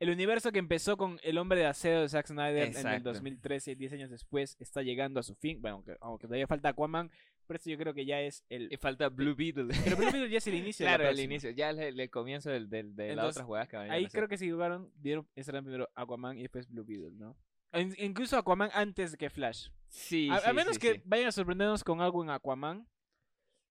el 0.00 0.10
universo 0.10 0.52
que 0.52 0.58
empezó 0.58 0.96
con 0.96 1.18
El 1.22 1.38
Hombre 1.38 1.60
de 1.60 1.66
Acero 1.66 2.00
de 2.00 2.08
Zack 2.08 2.28
Snyder 2.28 2.56
en 2.68 2.70
el 2.70 2.76
Exacto. 2.76 3.10
2013, 3.12 3.74
10 3.76 3.92
años 3.92 4.10
después, 4.10 4.56
está 4.58 4.82
llegando 4.82 5.20
a 5.20 5.22
su 5.22 5.34
fin. 5.34 5.60
Bueno, 5.60 5.76
aunque, 5.76 5.96
aunque 6.00 6.26
todavía 6.26 6.46
falta 6.46 6.70
Aquaman, 6.70 7.10
pero 7.48 7.56
esto 7.56 7.70
yo 7.70 7.76
creo 7.78 7.92
que 7.94 8.04
ya 8.06 8.20
es 8.20 8.44
el... 8.48 8.70
Falta 8.78 9.08
Blue 9.08 9.34
Beetle. 9.34 9.74
Pero 9.82 9.96
Blue 9.96 10.04
Beetle 10.12 10.30
ya 10.30 10.38
es 10.38 10.46
el 10.46 10.54
inicio 10.62 10.86
de 10.86 10.92
la 10.92 10.98
claro, 10.98 11.10
el 11.10 11.18
inicio, 11.20 11.50
ya 11.50 11.70
el, 11.70 11.98
el 11.98 12.10
comienzo 12.10 12.50
del, 12.50 12.70
del- 12.70 12.94
de 12.94 13.16
las 13.16 13.30
otras 13.30 13.44
jugadas 13.46 13.68
que 13.68 13.76
vayan 13.76 13.90
a 13.90 13.94
Ahí 13.94 14.06
creo 14.06 14.28
que 14.28 14.38
se 14.38 14.48
jugaron, 14.48 14.92
dieron, 14.94 15.26
estarán 15.34 15.64
primero 15.64 15.88
Aquaman 15.96 16.38
y 16.38 16.42
después 16.42 16.68
Blue 16.68 16.84
Beetle, 16.84 17.10
¿no? 17.16 17.36
In- 17.72 17.96
incluso 17.98 18.36
Aquaman 18.38 18.70
antes 18.72 19.16
que 19.16 19.28
Flash. 19.30 19.70
Sí, 19.88 20.28
A, 20.30 20.52
menos 20.52 20.74
sí, 20.74 20.80
que 20.80 20.94
sí. 20.94 21.02
vayan 21.06 21.28
a 21.28 21.32
sorprendernos 21.32 21.82
con 21.82 22.00
algo 22.00 22.22
en 22.22 22.30
Aquaman. 22.30 22.86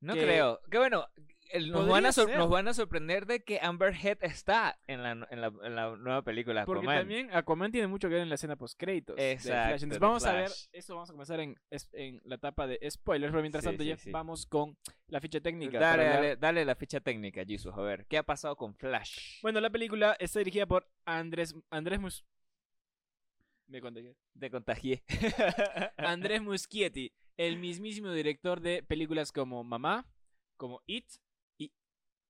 No 0.01 0.13
que- 0.15 0.23
creo. 0.23 0.59
Que 0.69 0.77
bueno, 0.77 1.07
el- 1.51 1.71
nos, 1.71 1.87
van 1.87 2.05
a 2.05 2.11
nos 2.37 2.49
van 2.49 2.67
a 2.67 2.73
sorprender 2.73 3.25
de 3.25 3.43
que 3.43 3.59
Amber 3.61 3.93
Heard 3.95 4.19
está 4.23 4.79
en 4.87 5.03
la, 5.03 5.11
en 5.11 5.41
la, 5.41 5.47
en 5.63 5.75
la 5.75 5.95
nueva 5.95 6.21
película 6.21 6.65
Porque 6.65 6.81
Aquaman. 6.85 6.99
también 6.99 7.29
Aquaman 7.35 7.71
tiene 7.71 7.87
mucho 7.87 8.07
que 8.07 8.15
ver 8.15 8.23
en 8.23 8.29
la 8.29 8.35
escena 8.35 8.55
post 8.55 8.79
créditos. 8.79 9.15
Exacto, 9.17 9.73
Entonces 9.75 9.99
vamos 9.99 10.25
a 10.25 10.33
ver, 10.33 10.51
eso 10.71 10.95
vamos 10.95 11.09
a 11.09 11.13
comenzar 11.13 11.39
en, 11.39 11.57
en 11.93 12.21
la 12.25 12.35
etapa 12.35 12.67
de 12.67 12.79
spoilers, 12.89 13.31
pero 13.31 13.41
mientras 13.41 13.63
Sí, 13.63 13.69
tanto 13.69 13.83
sí, 13.83 13.95
sí. 13.97 14.11
vamos 14.11 14.45
con 14.45 14.77
la 15.07 15.19
ficha 15.21 15.39
técnica. 15.41 15.79
Dale, 15.79 16.35
dale 16.37 16.65
la 16.65 16.75
ficha 16.75 16.99
técnica, 16.99 17.43
Jesus. 17.45 17.73
A 17.73 17.81
ver, 17.81 18.05
¿qué 18.07 18.17
ha 18.17 18.23
pasado 18.23 18.55
con 18.55 18.75
Flash? 18.75 19.41
Bueno, 19.41 19.59
la 19.61 19.69
película 19.69 20.15
está 20.19 20.39
dirigida 20.39 20.65
por 20.65 20.87
Andrés, 21.05 21.55
Andrés 21.69 21.99
Mus... 21.99 22.25
Me 23.67 23.81
contagié. 23.81 24.15
Te 24.39 24.49
contagié. 24.49 25.03
Andrés 25.97 26.41
Muschietti, 26.41 27.11
el 27.35 27.57
mismísimo 27.57 28.11
director 28.13 28.61
de 28.61 28.81
películas 28.83 29.31
como 29.33 29.63
Mamá, 29.63 30.07
como 30.55 30.81
It 30.87 31.05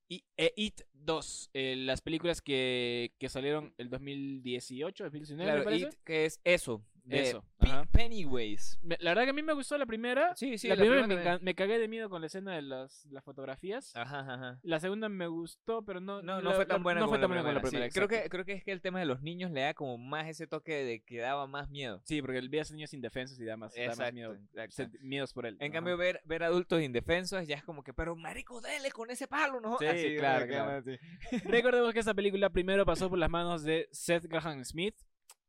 y, 0.10 0.24
e 0.38 0.54
It 0.56 0.82
2. 0.94 1.50
eh, 1.54 1.76
las 1.78 2.02
películas 2.02 2.42
que, 2.42 3.14
que 3.20 3.30
salieron 3.30 3.74
el 3.78 3.90
2018, 3.90 5.04
2019, 5.06 5.46
me 5.46 5.52
claro, 5.52 5.64
parece. 5.64 5.88
It, 5.88 5.96
que 6.04 6.26
es 6.26 6.40
eso. 6.44 6.84
De 7.08 7.22
Eso. 7.22 7.46
Pennywise. 7.92 8.78
La 9.00 9.12
verdad 9.12 9.24
que 9.24 9.30
a 9.30 9.34
mí 9.34 9.42
me 9.42 9.54
gustó 9.54 9.78
la 9.78 9.86
primera. 9.86 10.36
Sí, 10.36 10.58
sí, 10.58 10.68
la, 10.68 10.76
la 10.76 10.82
primera, 10.82 11.04
primera 11.08 11.38
me, 11.40 11.44
me 11.46 11.56
cagué 11.56 11.80
de 11.80 11.88
miedo 11.88 12.10
con 12.10 12.22
la 12.22 12.28
escena 12.28 12.54
de 12.56 12.62
las, 12.62 13.06
las 13.06 13.24
fotografías. 13.24 13.96
Ajá, 13.96 14.20
ajá. 14.20 14.60
La 14.64 14.80
segunda 14.80 15.08
me 15.10 15.28
gustó, 15.28 15.84
pero 15.84 16.00
no, 16.00 16.22
No, 16.22 16.42
no 16.42 16.50
la- 16.50 16.56
fue 16.56 16.66
tan 16.66 16.84
buena 16.84 17.00
no 17.00 17.06
como 17.06 17.12
fue 17.14 17.18
la 17.18 17.22
tan 17.22 17.30
buena 17.30 17.42
como 17.44 17.54
la 17.54 17.62
primera. 17.62 17.86
sí. 17.90 17.94
creo, 17.94 18.08
que, 18.08 18.30
creo 18.30 18.46
que 18.46 18.54
es 18.54 18.64
que 18.64 18.72
el 18.72 18.82
tema 18.82 19.00
de 19.00 19.06
los 19.06 19.22
niños 19.22 19.52
le 19.52 19.62
da 19.62 19.74
como 19.74 19.98
más 19.98 20.28
ese 20.28 20.48
toque 20.48 20.84
de 20.84 21.00
que 21.02 21.20
daba 21.20 21.48
más 21.48 21.70
miedo. 21.70 22.02
Sí, 22.06 22.22
porque 22.22 22.38
el 22.40 22.50
veías 22.50 22.72
niños 22.72 22.94
indefensos 22.94 23.40
y 23.40 23.46
da 23.46 23.56
más, 23.58 23.74
da 23.74 23.96
más 23.96 24.14
miedo. 24.14 24.38
exacto. 24.56 24.98
miedos 25.02 25.34
por 25.34 25.46
él. 25.46 25.56
En 25.60 25.68
Ajá. 25.72 25.74
cambio, 25.78 25.98
ver, 25.98 26.22
ver 26.26 26.44
adultos 26.44 26.82
indefensos 26.82 27.48
ya 27.48 27.56
es 27.56 27.64
como 27.64 27.84
que, 27.84 27.94
pero 27.94 28.16
marico, 28.16 28.60
dele 28.62 28.92
con 28.92 29.10
ese 29.10 29.28
palo, 29.28 29.60
¿no? 29.62 29.78
Sí, 29.78 29.86
Así, 29.86 30.16
claro, 30.18 30.72
así. 30.78 30.98
Recordemos 31.46 31.94
que 31.94 32.00
esta 32.00 32.14
película 32.14 32.50
primero 32.50 32.86
pasó 32.86 33.10
por 33.10 33.18
las 33.18 33.30
manos 33.30 33.64
de 33.64 33.88
Seth 33.92 34.26
Graham 34.26 34.64
Smith, 34.66 34.96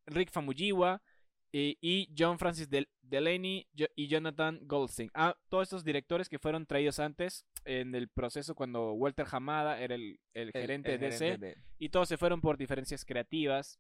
Rick 0.06 0.30
Famuyiwa 0.30 1.02
y, 1.52 1.78
y 1.80 2.08
John 2.18 2.38
Francis 2.38 2.68
Del- 2.68 2.88
Delaney 3.02 3.66
y 3.96 4.06
Jonathan 4.08 4.60
Goldstein. 4.64 5.10
Ah, 5.14 5.34
todos 5.48 5.62
estos 5.64 5.84
directores 5.84 6.28
que 6.28 6.38
fueron 6.38 6.66
traídos 6.66 6.98
antes 6.98 7.46
en 7.64 7.94
el 7.94 8.08
proceso 8.08 8.54
cuando 8.54 8.92
Walter 8.92 9.26
Hamada 9.30 9.80
era 9.80 9.94
el, 9.94 10.20
el 10.34 10.48
El- 10.48 10.52
gerente 10.52 10.94
el 10.94 11.00
de 11.00 11.06
DC 11.06 11.18
gerente 11.24 11.46
de- 11.46 11.56
y 11.78 11.88
todos 11.88 12.08
se 12.08 12.16
fueron 12.18 12.40
por 12.40 12.56
diferencias 12.58 13.04
creativas. 13.04 13.78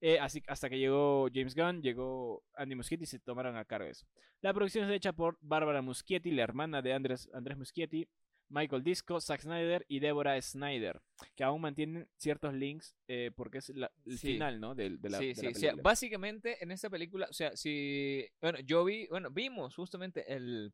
eh, 0.00 0.20
así, 0.20 0.42
hasta 0.46 0.70
que 0.70 0.78
llegó 0.78 1.26
James 1.34 1.56
Gunn, 1.56 1.82
llegó 1.82 2.44
Andy 2.54 2.76
Muschietti 2.76 3.02
y 3.02 3.06
se 3.08 3.18
tomaron 3.18 3.56
a 3.56 3.64
cargo 3.64 3.86
de 3.86 3.90
eso. 3.90 4.06
La 4.40 4.54
producción 4.54 4.88
es 4.88 4.94
hecha 4.96 5.12
por 5.12 5.36
Bárbara 5.40 5.82
Muschietti, 5.82 6.30
la 6.30 6.44
hermana 6.44 6.80
de 6.82 6.92
Andrés, 6.92 7.28
Andrés 7.34 7.58
Muschietti, 7.58 8.06
Michael 8.50 8.82
Disco, 8.82 9.20
Zack 9.20 9.42
Snyder 9.42 9.84
y 9.88 10.00
Deborah 10.00 10.40
Snyder, 10.40 11.00
que 11.36 11.44
aún 11.44 11.60
mantienen 11.60 12.08
ciertos 12.16 12.54
links 12.54 12.94
eh, 13.06 13.30
porque 13.36 13.58
es 13.58 13.68
la- 13.70 13.90
el 14.06 14.18
Sí. 14.18 14.32
final 14.32 14.60
¿no? 14.60 14.74
de, 14.74 14.90
de 14.96 15.10
la, 15.10 15.18
sí, 15.18 15.28
de 15.28 15.34
sí, 15.34 15.42
la 15.42 15.50
o 15.50 15.52
sea, 15.54 15.60
película. 15.70 15.82
básicamente 15.82 16.62
en 16.62 16.70
esta 16.70 16.88
película, 16.90 17.26
o 17.28 17.32
sea, 17.32 17.56
si, 17.56 18.26
bueno, 18.40 18.58
yo 18.60 18.84
vi, 18.84 19.06
bueno, 19.08 19.30
vimos 19.30 19.74
justamente 19.74 20.32
el, 20.34 20.72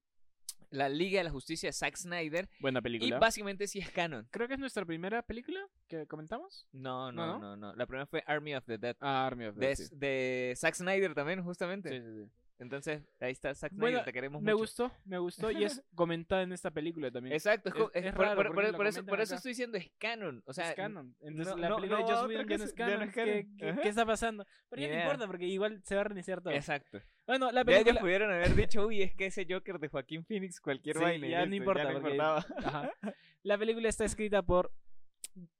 la 0.70 0.88
Liga 0.88 1.18
de 1.18 1.24
la 1.24 1.30
Justicia 1.30 1.68
de 1.68 1.72
Zack 1.72 1.96
Snyder 1.96 2.48
Buena 2.60 2.80
y 2.80 2.82
película. 2.82 3.18
básicamente 3.18 3.66
sí 3.68 3.78
es 3.78 3.90
canon. 3.90 4.26
Creo 4.30 4.48
que 4.48 4.54
es 4.54 4.60
nuestra 4.60 4.84
primera 4.84 5.22
película 5.22 5.60
que 5.88 6.06
comentamos. 6.06 6.66
No, 6.72 7.12
No, 7.12 7.26
no, 7.26 7.32
¿no? 7.34 7.38
no, 7.40 7.56
no, 7.56 7.74
la 7.76 7.86
primera 7.86 8.06
fue 8.06 8.22
Army 8.26 8.54
of 8.54 8.64
the 8.66 8.78
Dead. 8.78 8.96
Ah, 9.00 9.26
Army 9.26 9.46
of 9.46 9.54
the 9.54 9.60
De, 9.60 9.66
Dead, 9.68 9.76
sí. 9.76 9.94
de 9.96 10.54
Zack 10.56 10.74
Snyder 10.74 11.14
también, 11.14 11.42
justamente. 11.44 11.90
Sí, 11.90 12.04
sí, 12.04 12.24
sí. 12.24 12.30
Entonces, 12.58 13.02
ahí 13.20 13.32
está 13.32 13.52
Zack 13.54 13.72
Snyder, 13.72 13.80
Bueno, 13.80 14.04
te 14.04 14.12
queremos 14.12 14.40
Me 14.40 14.52
mucho. 14.52 14.62
gustó, 14.62 14.92
me 15.04 15.18
gustó 15.18 15.50
y 15.50 15.64
es 15.64 15.82
comentada 15.94 16.42
en 16.42 16.52
esta 16.52 16.70
película 16.70 17.10
también. 17.10 17.34
Exacto, 17.34 17.68
es, 17.68 17.74
Es- 17.94 18.06
es 18.06 18.12
por, 18.14 18.24
raro 18.26 18.36
por- 18.36 18.54
por- 18.54 18.76
por 18.76 18.86
eso, 18.86 19.04
por 19.04 19.20
eso 19.20 19.34
estoy 19.34 19.50
diciendo 19.50 19.76
es 19.76 19.90
canon. 19.98 20.42
O 20.46 20.52
sea, 20.52 20.70
es 20.70 20.76
canon. 20.76 21.16
Entonces 21.20 21.54
no- 21.56 21.60
la 21.60 21.74
película 21.76 22.00
no 22.00 22.06
de 22.06 22.12
Joss 22.14 22.26
Whedon 22.28 22.48
ya 22.48 22.58
no 22.58 22.64
es 22.64 22.70
ya 22.74 22.76
canon. 22.86 23.10
¿Qué, 23.12 23.48
qué- 23.58 23.76
qué 23.82 23.88
está 23.88 24.06
pasando? 24.06 24.46
Pero 24.70 24.82
ya 24.82 24.88
Ni 24.88 24.94
no 24.94 25.00
importa 25.02 25.26
porque 25.26 25.46
igual 25.46 25.80
se 25.82 25.94
va 25.96 26.02
a 26.02 26.04
reiniciar 26.04 26.40
todo. 26.40 26.52
Exacto. 26.54 27.00
Bueno, 27.26 27.50
la 27.50 27.64
Ya 27.64 27.72
ellos 27.72 27.82
película... 27.84 28.00
pudieron 28.00 28.30
haber 28.32 28.54
dicho, 28.70 28.86
uy, 28.86 29.02
es 29.02 29.14
que 29.14 29.26
ese 29.26 29.46
Joker 29.50 29.78
de 29.80 29.88
Joaquín 29.88 30.24
Phoenix, 30.24 30.60
cualquier 30.60 30.96
Sí, 30.96 31.02
vaina. 31.02 31.26
ya 31.28 31.46
no 31.46 31.54
importa, 31.56 31.84
no 31.84 31.92
porque- 32.00 32.10
importaba. 32.16 32.46
Ajá. 32.58 32.92
La 33.42 33.58
película 33.58 33.88
está 33.88 34.04
escrita 34.04 34.42
por 34.42 34.72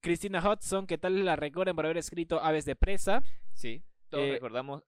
Christina 0.01 0.41
Hudson, 0.49 0.87
que 0.87 0.97
tal 0.99 1.25
la 1.25 1.37
recuerden 1.37 1.75
por 1.75 1.85
haber 1.87 1.97
escrito 1.99 2.41
Aves 2.41 2.65
de 2.65 2.77
Presa. 2.77 3.23
Sí, 3.53 3.83
todos 4.09 4.25
Eh, 4.25 4.33
recordamos. 4.35 4.85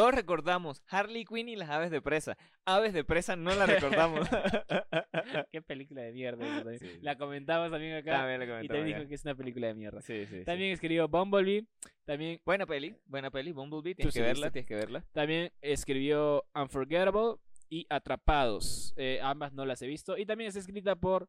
Todos 0.00 0.14
recordamos 0.14 0.82
Harley 0.88 1.26
Quinn 1.26 1.50
y 1.50 1.56
las 1.56 1.68
aves 1.68 1.90
de 1.90 2.00
presa. 2.00 2.38
Aves 2.64 2.94
de 2.94 3.04
presa 3.04 3.36
no 3.36 3.54
la 3.54 3.66
recordamos. 3.66 4.26
Qué 5.52 5.60
película 5.60 6.00
de 6.00 6.12
mierda. 6.12 6.78
Sí. 6.78 7.00
La 7.02 7.18
comentamos 7.18 7.70
también 7.70 7.96
acá. 7.96 8.12
También 8.12 8.42
y 8.42 8.46
comentamos 8.46 8.80
te 8.80 8.84
dijo 8.86 8.98
acá. 9.00 9.08
que 9.08 9.14
es 9.14 9.24
una 9.24 9.34
película 9.34 9.66
de 9.66 9.74
mierda. 9.74 10.00
Sí, 10.00 10.24
sí. 10.24 10.42
También 10.46 10.72
escribió 10.72 11.06
Bumblebee. 11.06 11.66
También, 12.06 12.40
Buena 12.46 12.64
peli, 12.64 12.96
buena 13.04 13.30
peli, 13.30 13.52
Bumblebee, 13.52 13.94
tienes 13.94 14.14
que 14.14 14.22
verla, 14.22 14.50
tienes 14.50 14.66
que 14.66 14.74
verla. 14.74 15.04
también 15.12 15.52
escribió 15.60 16.46
Unforgettable 16.54 17.34
y 17.68 17.86
Atrapados. 17.90 18.94
Eh, 18.96 19.20
ambas 19.22 19.52
no 19.52 19.66
las 19.66 19.82
he 19.82 19.86
visto. 19.86 20.16
Y 20.16 20.24
también 20.24 20.48
es 20.48 20.56
escrita 20.56 20.96
por 20.96 21.28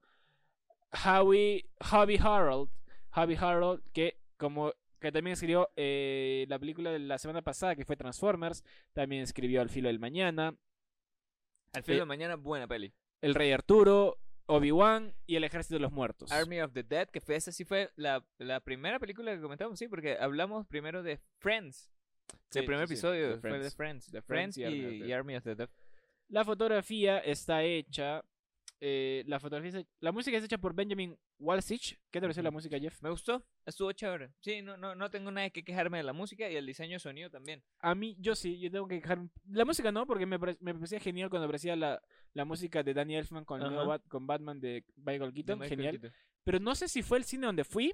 Howie, 0.93 1.65
Hobby 1.91 2.17
Harold. 2.23 2.69
Hobby 3.09 3.35
Harold, 3.35 3.83
que 3.91 4.17
como 4.37 4.71
que 5.01 5.11
también 5.11 5.33
escribió 5.33 5.69
eh, 5.75 6.45
la 6.47 6.59
película 6.59 6.91
de 6.91 6.99
la 6.99 7.17
semana 7.17 7.41
pasada, 7.41 7.75
que 7.75 7.83
fue 7.83 7.97
Transformers. 7.97 8.63
También 8.93 9.23
escribió 9.23 9.61
Al 9.61 9.69
filo 9.69 9.87
del 9.89 9.99
mañana. 9.99 10.55
Al 11.73 11.83
fin 11.83 11.95
Eh, 11.95 11.99
de 11.99 12.05
mañana, 12.05 12.35
buena 12.35 12.67
peli. 12.67 12.93
El 13.21 13.33
Rey 13.35 13.51
Arturo, 13.51 14.17
Obi-Wan 14.45 15.13
y 15.25 15.35
El 15.35 15.43
Ejército 15.43 15.75
de 15.75 15.79
los 15.81 15.91
Muertos. 15.91 16.31
Army 16.31 16.61
of 16.61 16.73
the 16.73 16.83
Dead, 16.83 17.09
que 17.09 17.19
fue 17.21 17.35
esa 17.35 17.51
sí 17.51 17.65
fue 17.65 17.91
la, 17.95 18.25
la 18.37 18.59
primera 18.59 18.99
película 18.99 19.33
que 19.35 19.41
comentamos, 19.41 19.79
sí, 19.79 19.87
porque 19.87 20.17
hablamos 20.19 20.67
primero 20.67 21.01
de 21.03 21.19
Friends. 21.39 21.89
Sí, 22.49 22.59
el 22.59 22.65
primer 22.65 22.87
sí, 22.87 22.93
episodio 22.93 23.25
fue 23.25 23.35
de 23.35 23.39
Friends. 23.41 23.75
Friends. 23.75 24.11
De 24.11 24.21
Friends, 24.21 24.55
Friends 24.55 24.73
y 24.75 24.99
the. 25.01 25.13
Army 25.13 25.35
of 25.35 25.43
the 25.43 25.55
Dead. 25.55 25.69
La 26.29 26.45
fotografía 26.45 27.19
está 27.19 27.63
hecha. 27.63 28.23
Eh, 28.83 29.23
la 29.27 29.39
fotografía 29.39 29.85
la 29.99 30.11
música 30.11 30.37
es 30.37 30.43
hecha 30.43 30.57
por 30.57 30.73
Benjamin 30.73 31.15
Walsich. 31.39 31.99
¿Qué 32.09 32.19
te 32.19 32.21
pareció 32.21 32.41
la 32.43 32.49
música, 32.51 32.79
Jeff? 32.79 33.01
Me 33.01 33.09
gustó, 33.11 33.45
estuvo 33.65 33.91
chévere. 33.91 34.31
Sí, 34.41 34.61
no, 34.61 34.75
no, 34.75 34.95
no 34.95 35.09
tengo 35.11 35.29
nada 35.31 35.49
que 35.51 35.63
quejarme 35.63 35.99
de 35.99 36.03
la 36.03 36.13
música 36.13 36.49
y 36.49 36.55
el 36.55 36.65
diseño 36.65 36.93
de 36.95 36.99
sonido 36.99 37.29
también. 37.29 37.63
A 37.79 37.93
mí, 37.95 38.17
yo 38.19 38.35
sí, 38.35 38.59
yo 38.59 38.71
tengo 38.71 38.87
que 38.87 38.95
dejar. 38.95 39.19
La 39.49 39.63
música 39.65 39.91
no, 39.91 40.05
porque 40.07 40.25
me, 40.25 40.39
pare- 40.39 40.57
me 40.59 40.73
parecía 40.73 40.99
genial 40.99 41.29
cuando 41.29 41.45
aparecía 41.45 41.75
la, 41.75 42.01
la 42.33 42.43
música 42.43 42.81
de 42.83 42.93
Danny 42.93 43.15
Elfman 43.15 43.45
con, 43.45 43.59
nuevo 43.59 43.79
Ajá. 43.81 43.87
Bat- 43.99 44.07
con 44.09 44.25
Batman 44.27 44.59
de 44.59 44.83
Michael 44.95 45.29
De 45.31 45.33
Keaton. 45.35 45.59
Michael 45.59 45.69
Genial. 45.77 45.99
Keaton. 45.99 46.17
Pero 46.43 46.59
no 46.59 46.73
sé 46.73 46.87
si 46.87 47.03
fue 47.03 47.19
el 47.19 47.23
cine 47.23 47.45
donde 47.45 47.63
fui. 47.63 47.93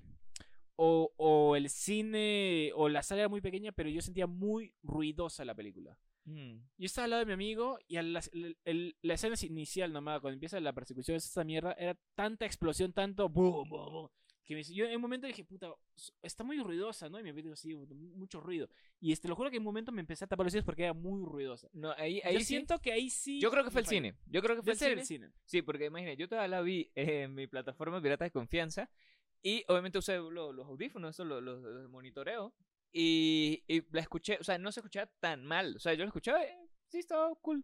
O, 0.77 1.11
o 1.17 1.55
el 1.55 1.69
cine. 1.69 2.71
O 2.75 2.87
la 2.87 3.03
sala 3.03 3.21
era 3.21 3.29
muy 3.29 3.41
pequeña, 3.41 3.71
pero 3.71 3.89
yo 3.89 3.99
sentía 4.01 4.27
muy 4.27 4.73
ruidosa 4.83 5.43
la 5.43 5.55
película. 5.55 5.97
Mm. 6.27 6.57
Yo 6.77 6.85
estaba 6.85 7.05
al 7.05 7.11
lado 7.11 7.19
de 7.21 7.25
mi 7.25 7.31
amigo 7.33 7.79
y 7.87 7.95
a 7.95 8.03
la, 8.03 8.21
el- 8.33 8.57
el- 8.65 8.95
la 9.01 9.13
escena 9.13 9.35
inicial 9.43 9.93
nomás, 9.93 10.19
cuando 10.19 10.33
empieza 10.33 10.59
la 10.59 10.73
persecución, 10.73 11.15
es 11.15 11.25
esta 11.25 11.43
mierda, 11.45 11.71
era 11.79 11.97
tanta 12.15 12.45
explosión, 12.45 12.91
tanto 12.91 13.29
boom, 13.29 13.67
boom, 13.69 13.91
boom, 13.91 14.09
que 14.43 14.53
me, 14.55 14.63
yo 14.63 14.85
en 14.85 14.95
un 14.97 15.01
momento 15.01 15.25
dije, 15.25 15.45
puta, 15.45 15.73
está 16.21 16.43
muy 16.43 16.57
ruidosa, 16.61 17.07
¿no? 17.09 17.17
Y 17.19 17.23
me 17.23 17.31
digo, 17.33 17.55
sí, 17.55 17.75
mucho 17.75 18.41
ruido. 18.41 18.69
Y 18.99 19.11
este, 19.13 19.27
lo 19.29 19.35
juro 19.37 19.49
que 19.49 19.55
en 19.55 19.61
un 19.61 19.65
momento 19.67 19.91
me 19.93 20.01
empecé 20.01 20.25
a 20.25 20.27
tapar 20.27 20.45
los 20.45 20.53
oídos 20.53 20.65
porque 20.65 20.83
era 20.83 20.93
muy 20.93 21.25
ruidosa. 21.25 21.69
No, 21.73 21.91
ahí, 21.97 22.19
ahí 22.25 22.33
yo 22.33 22.39
sí- 22.39 22.45
siento 22.45 22.77
que 22.79 22.91
ahí 22.91 23.09
sí. 23.09 23.39
Yo 23.39 23.49
creo 23.49 23.63
que 23.63 23.71
fue 23.71 23.81
el 23.81 23.87
cine. 23.87 24.15
Yo 24.25 24.41
creo 24.41 24.55
que 24.57 24.63
fue 24.63 24.73
el 24.73 24.77
cine. 24.79 25.05
cine. 25.05 25.31
Sí, 25.45 25.61
porque 25.61 25.85
imagínate, 25.85 26.17
yo 26.17 26.27
todavía 26.27 26.49
la 26.49 26.61
vi 26.61 26.91
en 26.95 27.35
mi 27.35 27.47
plataforma 27.47 28.01
Pirata 28.01 28.25
de 28.25 28.31
Confianza 28.31 28.89
y 29.41 29.63
obviamente 29.69 29.97
usé 29.97 30.17
lo- 30.17 30.51
los 30.51 30.65
audífonos, 30.67 31.11
eso, 31.15 31.23
los, 31.25 31.41
los, 31.43 31.61
los 31.61 31.89
monitoreo 31.89 32.53
y, 32.93 33.63
y 33.67 33.83
la 33.91 34.01
escuché, 34.01 34.37
o 34.39 34.43
sea, 34.43 34.57
no 34.57 34.71
se 34.71 34.79
escuchaba 34.79 35.09
tan 35.19 35.45
mal, 35.45 35.75
o 35.75 35.79
sea, 35.79 35.93
yo 35.93 35.99
la 35.99 36.07
escuchaba, 36.07 36.43
eh, 36.43 36.57
sí, 36.89 36.99
estaba 36.99 37.33
cool. 37.41 37.63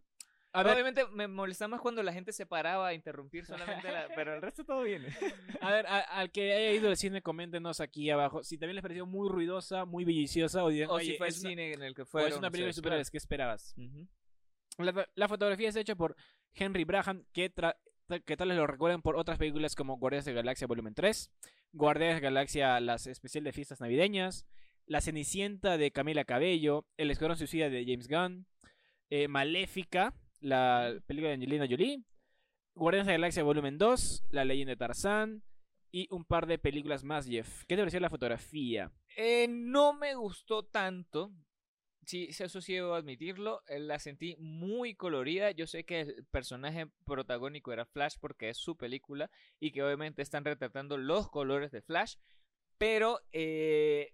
A 0.55 0.61
ver, 0.61 0.73
obviamente 0.73 1.07
me 1.07 1.27
molestaba 1.27 1.69
más 1.69 1.81
cuando 1.81 2.03
la 2.03 2.13
gente 2.13 2.31
se 2.31 2.45
paraba 2.45 2.89
a 2.89 2.93
interrumpir 2.93 3.43
solamente, 3.43 3.91
la- 3.91 4.07
pero 4.15 4.35
el 4.35 4.41
resto 4.41 4.63
todo 4.63 4.83
bien. 4.83 5.03
a 5.61 5.71
ver, 5.71 5.87
a- 5.87 6.01
al 6.01 6.31
que 6.31 6.53
haya 6.53 6.71
ido 6.73 6.89
al 6.89 6.97
cine, 6.97 7.23
coméntenos 7.23 7.79
aquí 7.79 8.11
abajo 8.11 8.43
si 8.43 8.59
también 8.59 8.75
les 8.75 8.83
pareció 8.83 9.07
muy 9.07 9.27
ruidosa, 9.29 9.85
muy 9.85 10.03
bulliciosa 10.03 10.63
o, 10.63 10.69
digan, 10.69 10.91
O 10.91 10.93
"Oye, 10.93 11.13
si 11.13 11.17
fue 11.17 11.27
el 11.27 11.33
es 11.33 11.39
una- 11.41 11.49
cine 11.49 11.73
en 11.73 11.81
el 11.81 11.95
que 11.95 12.03
o 12.03 12.05
fue. 12.05 12.27
es 12.27 12.37
una 12.37 12.51
película 12.51 12.67
de 12.67 12.73
superhéroes, 12.73 13.09
¿qué 13.09 13.17
esperabas? 13.17 13.73
Ujú. 13.77 14.07
La, 14.77 15.09
la 15.15 15.27
fotografía 15.27 15.69
es 15.69 15.75
hecha 15.75 15.95
por 15.95 16.15
Henry 16.53 16.83
Braham, 16.83 17.25
que, 17.33 17.51
tra- 17.51 17.77
que 18.23 18.37
tal 18.37 18.49
vez 18.49 18.57
lo 18.57 18.67
recuerden 18.67 19.01
por 19.01 19.15
otras 19.15 19.39
películas 19.39 19.73
como 19.75 19.97
Guardianes 19.97 20.25
de 20.25 20.33
la 20.33 20.41
Galaxia 20.41 20.67
Volumen 20.67 20.93
3, 20.93 21.31
Guardianes 21.71 22.17
de 22.17 22.21
la 22.21 22.29
Galaxia, 22.29 22.79
las 22.79 23.07
especial 23.07 23.43
de 23.43 23.53
fiestas 23.53 23.81
navideñas, 23.81 24.45
La 24.85 25.01
Cenicienta 25.01 25.77
de 25.77 25.91
Camila 25.91 26.25
Cabello, 26.25 26.85
El 26.97 27.11
Escuadrón 27.11 27.37
Suicida 27.37 27.69
de 27.69 27.85
James 27.85 28.07
Gunn, 28.07 28.45
eh, 29.09 29.27
Maléfica, 29.27 30.13
la 30.41 30.93
película 31.05 31.29
de 31.29 31.35
Angelina 31.35 31.67
Jolie, 31.69 32.03
Guardianes 32.75 33.07
de 33.07 33.13
la 33.13 33.17
Galaxia 33.19 33.43
Volumen 33.43 33.77
2, 33.77 34.25
La 34.31 34.45
Leyenda 34.45 34.71
de 34.71 34.77
Tarzán 34.77 35.43
y 35.91 36.07
un 36.09 36.25
par 36.25 36.47
de 36.47 36.57
películas 36.57 37.03
más, 37.03 37.27
Jeff. 37.27 37.63
¿Qué 37.67 37.75
te 37.75 37.81
pareció 37.81 37.99
la 37.99 38.09
fotografía? 38.09 38.91
Eh, 39.15 39.47
no 39.47 39.93
me 39.93 40.15
gustó 40.15 40.63
tanto. 40.63 41.31
Sí, 42.05 42.27
eso 42.37 42.59
sí 42.59 42.73
debo 42.73 42.95
admitirlo. 42.95 43.61
eh, 43.67 43.79
La 43.79 43.99
sentí 43.99 44.35
muy 44.37 44.95
colorida. 44.95 45.51
Yo 45.51 45.67
sé 45.67 45.85
que 45.85 46.01
el 46.01 46.25
personaje 46.31 46.87
protagónico 47.05 47.71
era 47.71 47.85
Flash 47.85 48.15
porque 48.19 48.49
es 48.49 48.57
su 48.57 48.75
película 48.75 49.29
y 49.59 49.71
que 49.71 49.83
obviamente 49.83 50.21
están 50.21 50.43
retratando 50.43 50.97
los 50.97 51.29
colores 51.29 51.71
de 51.71 51.81
Flash. 51.83 52.15
Pero 52.77 53.19
eh, 53.31 54.11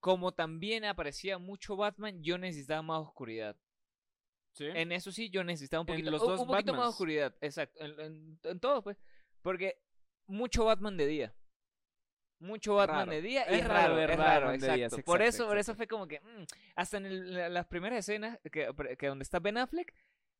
como 0.00 0.32
también 0.32 0.84
aparecía 0.84 1.38
mucho 1.38 1.76
Batman, 1.76 2.22
yo 2.22 2.38
necesitaba 2.38 2.82
más 2.82 3.00
oscuridad. 3.00 3.56
En 4.58 4.90
eso 4.92 5.12
sí, 5.12 5.30
yo 5.30 5.44
necesitaba 5.44 5.82
un 5.82 5.88
En 5.88 5.94
poquito, 5.94 6.10
los 6.10 6.20
dos 6.20 6.40
un 6.40 6.46
poquito 6.48 6.74
más 6.74 6.88
oscuridad. 6.88 7.34
Exacto. 7.40 7.78
En, 7.84 8.00
en, 8.00 8.38
en 8.42 8.60
todo, 8.60 8.82
pues. 8.82 8.98
Porque 9.42 9.78
mucho 10.26 10.64
Batman 10.64 10.96
de 10.96 11.06
día. 11.06 11.34
Mucho 12.40 12.74
Batman 12.74 13.00
Raro. 13.00 13.12
de 13.12 13.20
día 13.22 13.44
y 13.50 13.54
Es 13.54 13.60
es 13.60 13.68
raro 13.68 13.96
raro, 13.96 14.12
es 14.12 14.18
raro, 14.18 14.46
Batman 14.46 14.60
de 14.60 14.66
día, 14.66 14.84
exacto. 14.86 14.96
sí, 14.96 15.02
Por 15.02 15.20
exacto, 15.20 15.42
eso, 15.44 15.48
por 15.48 15.58
eso 15.58 15.74
fue 15.74 15.86
como 15.86 16.08
que 16.08 16.20
mm, 16.20 16.44
hasta 16.74 16.96
en 16.96 17.06
el- 17.06 17.52
las 17.54 17.66
primeras 17.66 17.98
escenas 17.98 18.38
que, 18.50 18.68
que 18.98 19.06
donde 19.06 19.22
está 19.22 19.38
Ben 19.40 19.58
Affleck, 19.58 19.94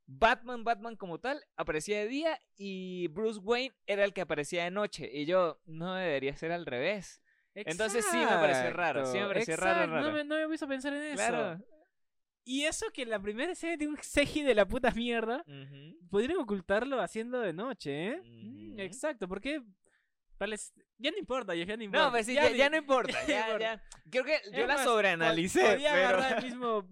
Batman, 0.06 0.64
Batman 0.64 0.96
como 0.96 1.20
tal, 1.20 1.44
aparecía 1.56 1.98
de 2.00 2.08
día 2.08 2.40
y 2.56 3.08
Bruce 3.08 3.38
Wayne 3.38 3.74
era 3.86 4.04
el 4.04 4.12
que 4.14 4.22
aparecía 4.22 4.64
de 4.64 4.70
noche. 4.70 5.08
Y 5.12 5.26
yo, 5.26 5.60
no 5.66 5.94
debería 5.94 6.34
ser 6.36 6.52
al 6.52 6.64
revés. 6.66 7.22
Entonces 7.54 8.04
sí 8.10 8.16
me 8.16 8.26
pareció 8.26 8.70
raro, 8.72 9.06
sí 9.06 9.18
me 9.18 9.26
pareció 9.26 9.56
raro, 9.56 9.80
Exacto, 9.84 9.96
No 9.96 10.02
raro. 10.02 10.12
me, 10.12 10.24
no 10.24 10.36
me 10.36 10.46
puse 10.48 10.64
a 10.64 10.68
pensar 10.68 10.92
en 10.94 11.02
eso. 11.02 11.14
Claro. 11.16 11.58
Y 12.44 12.64
eso 12.64 12.86
que 12.92 13.04
la 13.06 13.20
primera 13.20 13.52
escena 13.52 13.76
de 13.76 13.86
un 13.86 13.96
CGI 13.96 14.42
de 14.42 14.54
la 14.54 14.66
puta 14.66 14.90
mierda, 14.92 15.44
podrían 16.10 16.38
ocultarlo 16.38 17.00
haciendo 17.00 17.40
de 17.40 17.52
noche, 17.52 18.08
¿eh? 18.08 18.22
Mm, 18.24 18.80
exacto, 18.80 19.28
porque 19.28 19.62
ya 20.98 21.10
no 21.10 21.18
importa, 21.18 21.54
ya, 21.54 21.76
no 21.76 21.82
importa. 21.82 22.04
No, 22.06 22.10
pues 22.12 22.26
sí, 22.26 22.34
ya, 22.34 22.70
no 22.70 22.76
importa. 22.76 23.12
ya 23.28 23.52
no 23.52 23.58
Ya. 23.58 23.82
Creo 24.10 24.24
que 24.24 24.40
yo 24.52 24.62
Es 24.62 24.66
la 24.68 24.74
más, 24.74 24.84
sobreanalicé. 24.84 25.60
pod- 25.60 25.72
Podía 25.74 25.92
pero- 25.92 26.08
agarrar 26.08 26.38
el 26.38 26.44
mismo 26.50 26.88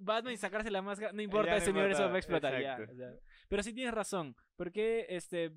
Batman 0.00 0.32
y 0.32 0.36
sacarse 0.38 0.70
la 0.70 0.80
máscara, 0.80 1.12
no 1.12 1.20
importa, 1.20 1.50
no 1.50 1.56
ese 1.58 1.70
universo 1.70 2.08
va 2.08 2.14
a 2.14 2.18
explotar 2.18 2.52
ya, 2.60 2.72
exacto. 2.72 2.92
o 2.94 2.96
sea. 2.96 3.10
Pero 3.48 3.62
sí 3.62 3.74
tienes 3.74 3.92
razón, 3.92 4.34
porque 4.56 5.04
este 5.10 5.52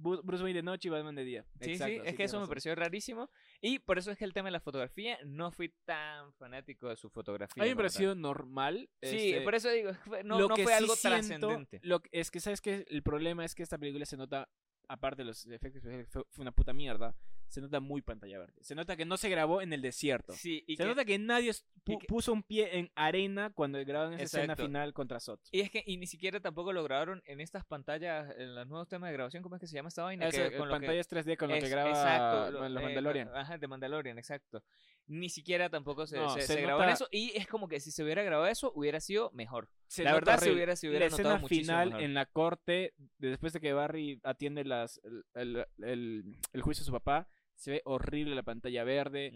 Bruce 0.00 0.42
Wayne 0.42 0.58
de 0.58 0.62
noche 0.62 0.88
y 0.88 0.90
Batman 0.90 1.14
de 1.14 1.24
día. 1.24 1.44
Sí, 1.60 1.72
Exacto, 1.72 2.02
sí, 2.02 2.08
es 2.08 2.14
que 2.16 2.24
eso 2.24 2.36
me 2.36 2.40
razón. 2.40 2.48
pareció 2.48 2.74
rarísimo. 2.74 3.30
Y 3.60 3.78
por 3.80 3.98
eso 3.98 4.10
es 4.10 4.18
que 4.18 4.24
el 4.24 4.32
tema 4.32 4.48
de 4.48 4.52
la 4.52 4.60
fotografía, 4.60 5.18
no 5.24 5.50
fui 5.50 5.74
tan 5.84 6.32
fanático 6.34 6.88
de 6.88 6.96
su 6.96 7.10
fotografía. 7.10 7.62
A 7.62 7.64
mí 7.64 7.70
me 7.70 7.76
pareció 7.76 8.14
normal. 8.14 8.88
Sí, 9.02 9.30
este, 9.32 9.40
por 9.42 9.54
eso 9.54 9.68
digo, 9.70 9.92
no, 10.24 10.38
lo 10.38 10.48
no 10.48 10.54
que 10.54 10.62
fue 10.64 10.72
sí 10.72 10.78
algo 10.78 10.96
siento- 10.96 11.16
trascendente. 11.48 11.80
Lo 11.82 12.00
que- 12.00 12.10
es 12.12 12.30
que, 12.30 12.40
¿sabes 12.40 12.60
qué? 12.60 12.84
El 12.88 13.02
problema 13.02 13.44
es 13.44 13.54
que 13.54 13.62
esta 13.62 13.78
película 13.78 14.04
se 14.06 14.16
nota, 14.16 14.48
aparte 14.92 15.22
de 15.22 15.26
los 15.26 15.46
efectos 15.46 15.76
especiales, 15.76 16.08
fue, 16.10 16.24
fue 16.30 16.42
una 16.42 16.52
puta 16.52 16.72
mierda. 16.72 17.14
Se 17.48 17.60
nota 17.60 17.80
muy 17.80 18.00
pantalla 18.00 18.38
verde. 18.38 18.54
Se 18.62 18.76
nota 18.76 18.96
que 18.96 19.04
no 19.04 19.16
se 19.16 19.28
grabó 19.28 19.60
en 19.60 19.72
el 19.72 19.82
desierto. 19.82 20.32
Sí, 20.34 20.62
y 20.68 20.76
se 20.76 20.84
que- 20.84 20.88
nota 20.88 21.04
que 21.04 21.18
nadie 21.18 21.50
pu- 21.84 21.98
que- 21.98 22.06
puso 22.06 22.32
un 22.32 22.44
pie 22.44 22.78
en 22.78 22.92
arena 22.94 23.50
cuando 23.52 23.84
grabaron 23.84 24.14
esa 24.14 24.22
escena 24.38 24.54
final 24.54 24.92
contra 24.92 25.18
Sot. 25.18 25.40
Y 25.50 25.60
es 25.60 25.68
que 25.70 25.82
y 25.84 25.96
ni 25.96 26.06
siquiera 26.06 26.38
tampoco 26.38 26.72
lo 26.72 26.84
grabaron 26.84 27.22
en 27.26 27.40
estas 27.40 27.64
pantallas, 27.64 28.32
en 28.38 28.54
los 28.54 28.68
nuevos 28.68 28.86
temas 28.86 29.08
de 29.10 29.14
grabación, 29.14 29.42
¿cómo 29.42 29.56
es 29.56 29.60
que 29.60 29.66
se 29.66 29.74
llama 29.74 29.88
esta 29.88 30.04
vaina? 30.04 30.30
Que- 30.30 30.56
con 30.56 30.68
pantallas 30.68 31.08
3D 31.08 31.36
con 31.36 31.48
lo 31.48 31.56
que 31.56 31.68
graba 31.68 31.88
exacto, 31.90 32.50
lo- 32.52 32.60
lo- 32.60 32.68
los 32.68 32.82
eh, 32.82 32.84
Mandalorian. 32.84 33.28
lo- 33.32 33.36
Ajá, 33.36 33.58
de 33.58 33.66
Mandalorian, 33.66 34.18
exacto. 34.18 34.62
Ni 35.06 35.28
siquiera 35.28 35.68
tampoco 35.70 36.06
se, 36.06 36.16
No, 36.16 36.30
se, 36.30 36.42
se 36.42 36.54
se 36.54 36.60
grabó 36.62 36.82
en 36.84 36.90
eso. 36.90 37.08
Y 37.10 37.32
es 37.36 37.46
como 37.48 37.66
que 37.68 37.80
si 37.80 37.90
se 37.90 38.04
hubiera 38.04 38.22
grabado 38.22 38.46
eso, 38.48 38.70
hubiera 38.76 39.00
sido 39.00 39.30
mejor. 39.32 39.68
Se 39.88 40.04
la 40.04 40.14
verdad, 40.14 40.38
se 40.38 40.52
hubiera, 40.52 40.76
se 40.76 40.88
hubiera 40.88 41.06
la 41.06 41.10
notado 41.10 41.28
escena 41.30 41.40
muchísimo 41.42 41.64
final 41.66 41.88
mejor. 41.88 42.02
en 42.02 42.14
la 42.14 42.26
corte, 42.26 42.94
de- 43.18 43.28
después 43.30 43.52
de 43.52 43.60
que 43.60 43.72
Barry 43.72 44.20
atiende 44.22 44.64
las, 44.64 45.00
el, 45.02 45.24
el- 45.34 45.66
el- 45.78 46.36
el 46.52 46.62
juicio 46.62 46.82
de 46.82 46.86
su 46.86 46.92
papá, 46.92 47.28
se 47.56 47.72
ve 47.72 47.82
horrible 47.84 48.34
la 48.36 48.42
pantalla 48.44 48.84
verde. 48.84 49.32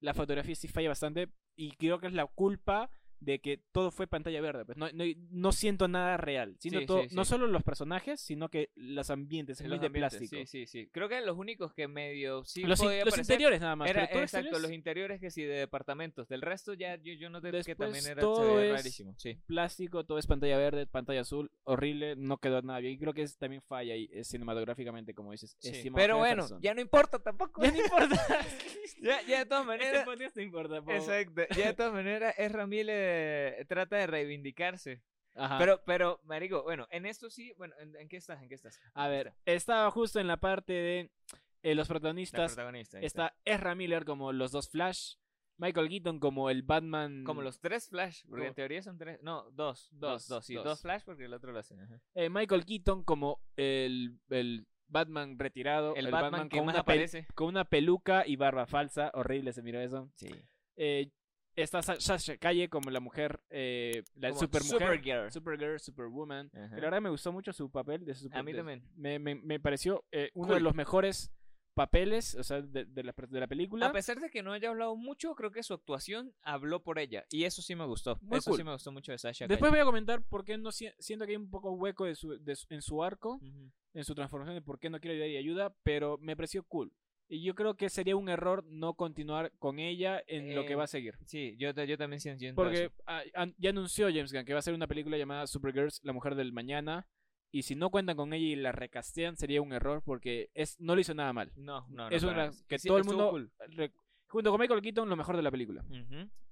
La 0.00 0.14
fotografía 0.14 0.54
sí 0.54 0.68
falla 0.68 0.88
bastante 0.90 1.28
y 1.56 1.72
creo 1.72 1.98
que 1.98 2.06
es 2.06 2.12
la 2.12 2.26
culpa 2.26 2.90
de 3.20 3.40
que 3.40 3.60
todo 3.72 3.90
fue 3.90 4.06
pantalla 4.06 4.40
verde. 4.40 4.64
Pues 4.64 4.76
no, 4.78 4.88
no, 4.92 5.04
no 5.30 5.52
siento 5.52 5.88
nada 5.88 6.16
real. 6.16 6.56
Siento 6.58 6.80
Sí, 6.80 6.86
todo, 6.86 7.02
sí, 7.08 7.14
no 7.14 7.24
solo 7.24 7.46
los 7.46 7.62
personajes, 7.62 8.20
sino 8.20 8.48
que 8.48 8.70
los 8.74 9.10
ambientes, 9.10 9.60
es 9.60 9.68
muy 9.68 9.78
de 9.78 9.90
plástico. 9.90 10.36
Sí, 10.36 10.46
sí, 10.46 10.66
sí. 10.66 10.88
Creo 10.92 11.08
que 11.08 11.20
los 11.20 11.36
únicos 11.36 11.72
que 11.74 11.88
medio 11.88 12.44
sí 12.44 12.62
los, 12.64 12.80
in- 12.82 13.04
los 13.04 13.16
interiores 13.18 13.60
nada 13.60 13.76
más. 13.76 13.88
Era, 13.90 14.04
exacto, 14.04 14.22
exteriores, 14.22 14.62
los 14.62 14.70
interiores 14.72 15.20
que 15.20 15.30
sí, 15.30 15.42
de 15.42 15.54
departamentos. 15.56 16.28
Del 16.28 16.42
resto 16.42 16.74
ya 16.74 16.96
yo, 16.96 17.12
yo 17.14 17.30
noté 17.30 17.50
que 17.50 17.56
Después 17.58 17.76
también 17.78 18.06
era 18.06 18.20
todo 18.20 18.60
es- 18.60 18.72
rarísimo. 18.72 19.14
Sí. 19.18 19.38
plástico, 19.46 20.04
todo 20.04 20.18
es 20.18 20.26
pantalla 20.26 20.58
verde, 20.58 20.86
pantalla 20.86 21.22
azul, 21.22 21.50
horrible, 21.64 22.16
no 22.16 22.38
quedó 22.38 22.60
nada 22.62 22.80
bien. 22.80 22.94
Y 22.94 22.98
creo 22.98 23.14
que 23.14 23.22
es, 23.22 23.36
también 23.38 23.62
falla 23.62 23.94
ahí 23.94 24.08
eh, 24.12 24.24
cinematográficamente, 24.24 25.14
como 25.14 25.32
dices. 25.32 25.56
Pero 25.94 26.18
bueno, 26.18 26.46
ya 26.60 26.74
no 26.74 26.80
importa 26.80 27.18
tampoco. 27.18 27.62
Ya 27.62 27.70
no 27.72 27.78
importa. 27.82 28.16
ya, 29.02 29.22
ya 29.22 29.38
de 29.40 29.46
todas 29.46 29.62
Este 29.80 30.04
maneras. 30.04 30.32
no 30.36 30.42
importa. 30.42 30.82
Exacto. 30.88 31.42
Ya 31.56 31.66
de 31.68 31.74
todas 31.74 31.92
maneras, 31.92 32.34
Ezra 32.38 32.66
Miller 32.66 33.05
de, 33.06 33.64
trata 33.68 33.96
de 33.96 34.06
reivindicarse. 34.06 35.02
Ajá. 35.34 35.58
Pero, 35.58 35.82
pero, 35.84 36.20
marico, 36.24 36.62
bueno, 36.62 36.86
en 36.90 37.04
esto 37.06 37.28
sí, 37.30 37.52
bueno, 37.58 37.74
¿en, 37.78 37.94
en 37.96 38.08
qué 38.08 38.16
estás? 38.16 38.40
¿En 38.42 38.48
qué 38.48 38.54
estás? 38.54 38.80
a 38.94 39.08
ver, 39.08 39.34
estaba 39.44 39.90
justo 39.90 40.18
en 40.18 40.26
la 40.28 40.38
parte 40.38 40.72
de 40.72 41.10
eh, 41.62 41.74
los 41.74 41.88
protagonistas. 41.88 42.54
protagonista. 42.54 43.00
Está 43.00 43.36
Ezra 43.44 43.74
Miller 43.74 44.04
como 44.06 44.32
los 44.32 44.50
dos 44.52 44.70
Flash, 44.70 45.16
Michael 45.58 45.88
Keaton 45.90 46.20
como 46.20 46.48
el 46.48 46.62
Batman. 46.62 47.22
Como 47.24 47.42
los 47.42 47.60
tres 47.60 47.88
Flash, 47.88 48.22
porque 48.28 48.44
en 48.44 48.48
Como- 48.48 48.54
teoría 48.54 48.82
son 48.82 48.96
tres. 48.96 49.22
No, 49.22 49.50
dos. 49.50 49.88
Dos, 49.92 50.26
Dos, 50.26 50.28
dos. 50.28 50.46
Sí, 50.46 50.54
dos. 50.54 50.64
dos 50.64 50.80
Flash 50.82 51.02
porque 51.04 51.24
el 51.26 51.34
otro 51.34 51.52
lo 51.52 51.58
hace. 51.58 51.74
ajá. 51.74 52.00
eh, 52.14 52.30
Michael 52.30 52.64
Keaton 52.64 53.04
como 53.04 53.40
el, 53.56 54.18
el 54.30 54.66
Batman 54.88 55.38
retirado. 55.38 55.94
El, 55.96 56.10
Batman, 56.10 56.48
que 56.48 56.56
con, 56.58 56.66
más 56.66 56.74
una 56.76 56.80
aparece. 56.80 57.26
con 57.34 57.48
una 57.48 57.64
peluca 57.66 58.26
y 58.26 58.36
barba 58.36 58.66
falsa. 58.66 59.10
Horrible 59.12 59.52
se 59.52 59.60
miró 59.62 59.80
eso. 59.80 60.10
Sí. 60.14 60.30
Eh, 60.76 61.10
está 61.56 61.82
Sa- 61.82 62.00
Sasha 62.00 62.36
Calle 62.36 62.68
como 62.68 62.90
la 62.90 63.00
mujer, 63.00 63.40
eh, 63.50 64.02
la 64.14 64.28
Como 64.30 64.40
supermujer. 64.40 64.78
Supergirl. 64.78 65.30
Supergirl, 65.32 65.78
Superwoman. 65.80 66.50
Ajá. 66.54 66.68
Que 66.74 66.80
la 66.80 66.86
verdad 66.88 67.00
me 67.02 67.10
gustó 67.10 67.32
mucho 67.32 67.52
su 67.52 67.70
papel. 67.70 68.04
De 68.04 68.14
su 68.14 68.28
A 68.32 68.42
mí 68.42 68.52
también. 68.54 68.82
Me, 68.96 69.18
me- 69.18 69.34
me 69.34 69.58
pareció 69.60 70.04
eh, 70.12 70.30
uno 70.34 70.48
Cool. 70.48 70.56
de 70.56 70.60
los 70.62 70.74
mejores 70.74 71.32
papeles 71.74 72.34
o 72.36 72.42
sea, 72.42 72.62
de, 72.62 72.86
de 72.86 73.02
la, 73.02 73.14
de 73.28 73.40
la 73.40 73.46
película. 73.46 73.86
A 73.86 73.92
pesar 73.92 74.18
de 74.18 74.30
que 74.30 74.42
no 74.42 74.52
haya 74.52 74.70
hablado 74.70 74.96
mucho, 74.96 75.34
creo 75.34 75.50
que 75.52 75.62
su 75.62 75.74
actuación 75.74 76.32
habló 76.42 76.82
por 76.82 76.98
ella. 76.98 77.26
Y 77.30 77.44
eso 77.44 77.60
sí 77.60 77.74
me 77.74 77.84
gustó. 77.84 78.18
Muy 78.22 78.38
eso 78.38 78.50
cool. 78.50 78.58
sí 78.58 78.64
me 78.64 78.72
gustó 78.72 78.92
mucho 78.92 79.12
de 79.12 79.18
Sasha. 79.18 79.46
Después 79.46 79.70
voy 79.70 79.80
a 79.80 79.84
comentar 79.84 80.22
por 80.22 80.42
qué 80.44 80.56
no 80.56 80.72
si- 80.72 80.88
siento 80.98 81.26
que 81.26 81.32
hay 81.32 81.36
un 81.36 81.50
poco 81.50 81.72
hueco 81.72 82.06
de 82.06 82.14
su, 82.14 82.38
de 82.42 82.56
su- 82.56 82.66
en 82.70 82.80
su 82.80 83.04
arco, 83.04 83.38
Calle. 83.40 83.50
Ujú. 83.50 83.70
en 83.92 84.04
su 84.04 84.14
transformación 84.14 84.54
de 84.54 84.62
por 84.62 84.78
qué 84.78 84.88
no 84.88 84.98
quiere 85.00 85.16
ayudar 85.16 85.30
y 85.30 85.36
ayuda, 85.36 85.74
pero 85.82 86.16
me 86.18 86.34
pareció 86.34 86.64
cool. 86.64 86.90
Y 87.28 87.42
yo 87.42 87.54
creo 87.56 87.74
que 87.76 87.88
sería 87.88 88.14
un 88.16 88.28
error 88.28 88.64
no 88.68 88.94
continuar 88.94 89.50
con 89.58 89.78
ella 89.80 90.22
en 90.28 90.54
lo 90.54 90.64
que 90.64 90.74
Eh, 90.74 90.76
va 90.76 90.84
a 90.84 90.88
seguir. 90.88 91.16
Sí, 91.26 91.56
yo, 91.58 91.72
yo 91.72 91.98
también 91.98 92.20
siento 92.20 92.54
Porque 92.54 92.84
eso. 92.84 92.94
ah, 93.06 93.22
ya 93.58 93.70
anunció 93.70 94.06
James 94.08 94.32
Gunn 94.32 94.44
que 94.44 94.52
va 94.52 94.60
a 94.60 94.62
ser 94.62 94.74
una 94.74 94.86
película 94.86 95.16
llamada 95.18 95.46
Supergirls, 95.46 96.00
la 96.04 96.12
mujer 96.12 96.34
del 96.36 96.52
mañana. 96.52 97.06
Y 97.50 97.62
si 97.62 97.74
no 97.74 97.90
cuentan 97.90 98.16
con 98.16 98.32
ella 98.32 98.44
y 98.46 98.56
la 98.56 98.70
recastean, 98.72 99.36
sería 99.36 99.62
un 99.62 99.72
error 99.72 100.02
porque 100.04 100.50
es, 100.54 100.78
no 100.80 100.94
lo 100.94 101.00
hizo 101.00 101.14
nada 101.14 101.32
mal. 101.32 101.52
No, 101.56 101.86
no, 101.88 102.08
no. 102.10 102.16
es 102.16 102.22
una 102.22 102.50
que 102.68 102.78
Sí, 102.78 102.88
todo 102.88 102.98
el 102.98 103.04
mundo, 103.04 103.30
cool. 103.30 103.50
re- 103.70 103.92
junto 104.28 104.50
con 104.50 104.60
Michael 104.60 104.82
Keaton, 104.82 105.08
lo 105.08 105.16
mejor 105.16 105.36
de 105.36 105.42
la 105.42 105.50
película. 105.50 105.84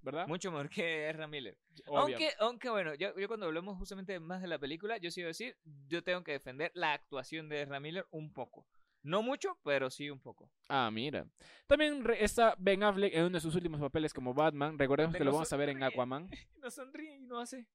¿verdad? 0.01 0.27
Mucho 0.29 0.51
mejor 0.51 0.69
que 0.71 1.09
Ezra 1.09 1.27
Miller. 1.27 1.57
Aunque, 1.87 2.31
aunque 2.39 2.69
bueno, 2.71 2.95
yo, 2.95 3.17
yo 3.19 3.27
cuando 3.29 3.47
hablemos 3.47 3.77
justamente 3.79 4.19
más 4.21 4.43
de 4.43 4.49
la 4.49 4.59
película, 4.59 4.97
yo 4.99 5.11
sí 5.11 5.21
iba 5.21 5.29
a 5.29 5.29
decir, 5.29 5.57
yo 5.89 6.03
tengo 6.03 6.23
que 6.25 6.33
defender 6.33 6.71
la 6.75 6.93
actuación 6.95 7.49
de 7.49 7.63
Ezra 7.63 7.81
Miller 7.81 8.07
un 8.11 8.33
poco. 8.33 8.67
No 9.05 9.23
mucho, 9.23 9.59
pero 9.63 9.91
sí 9.91 10.09
un 10.09 10.19
poco. 10.19 10.51
Ah, 10.69 10.91
mira. 10.91 11.27
También 11.67 12.03
está 12.19 12.55
Ben 12.59 12.83
Affleck 12.83 13.15
en 13.15 13.25
uno 13.25 13.35
de 13.35 13.41
sus 13.41 13.55
últimos 13.55 13.79
papeles 13.79 14.15
como 14.15 14.33
Batman. 14.33 14.79
Recordemos 14.79 15.15
que 15.15 15.25
lo 15.25 15.33
vamos 15.33 15.53
a 15.53 15.57
ver 15.57 15.69
en. 15.69 15.83
Aquaman. 15.83 16.29
No 16.57 16.71
sonríe 16.71 17.17
y 17.17 17.21
no 17.21 17.39
hace. 17.39 17.67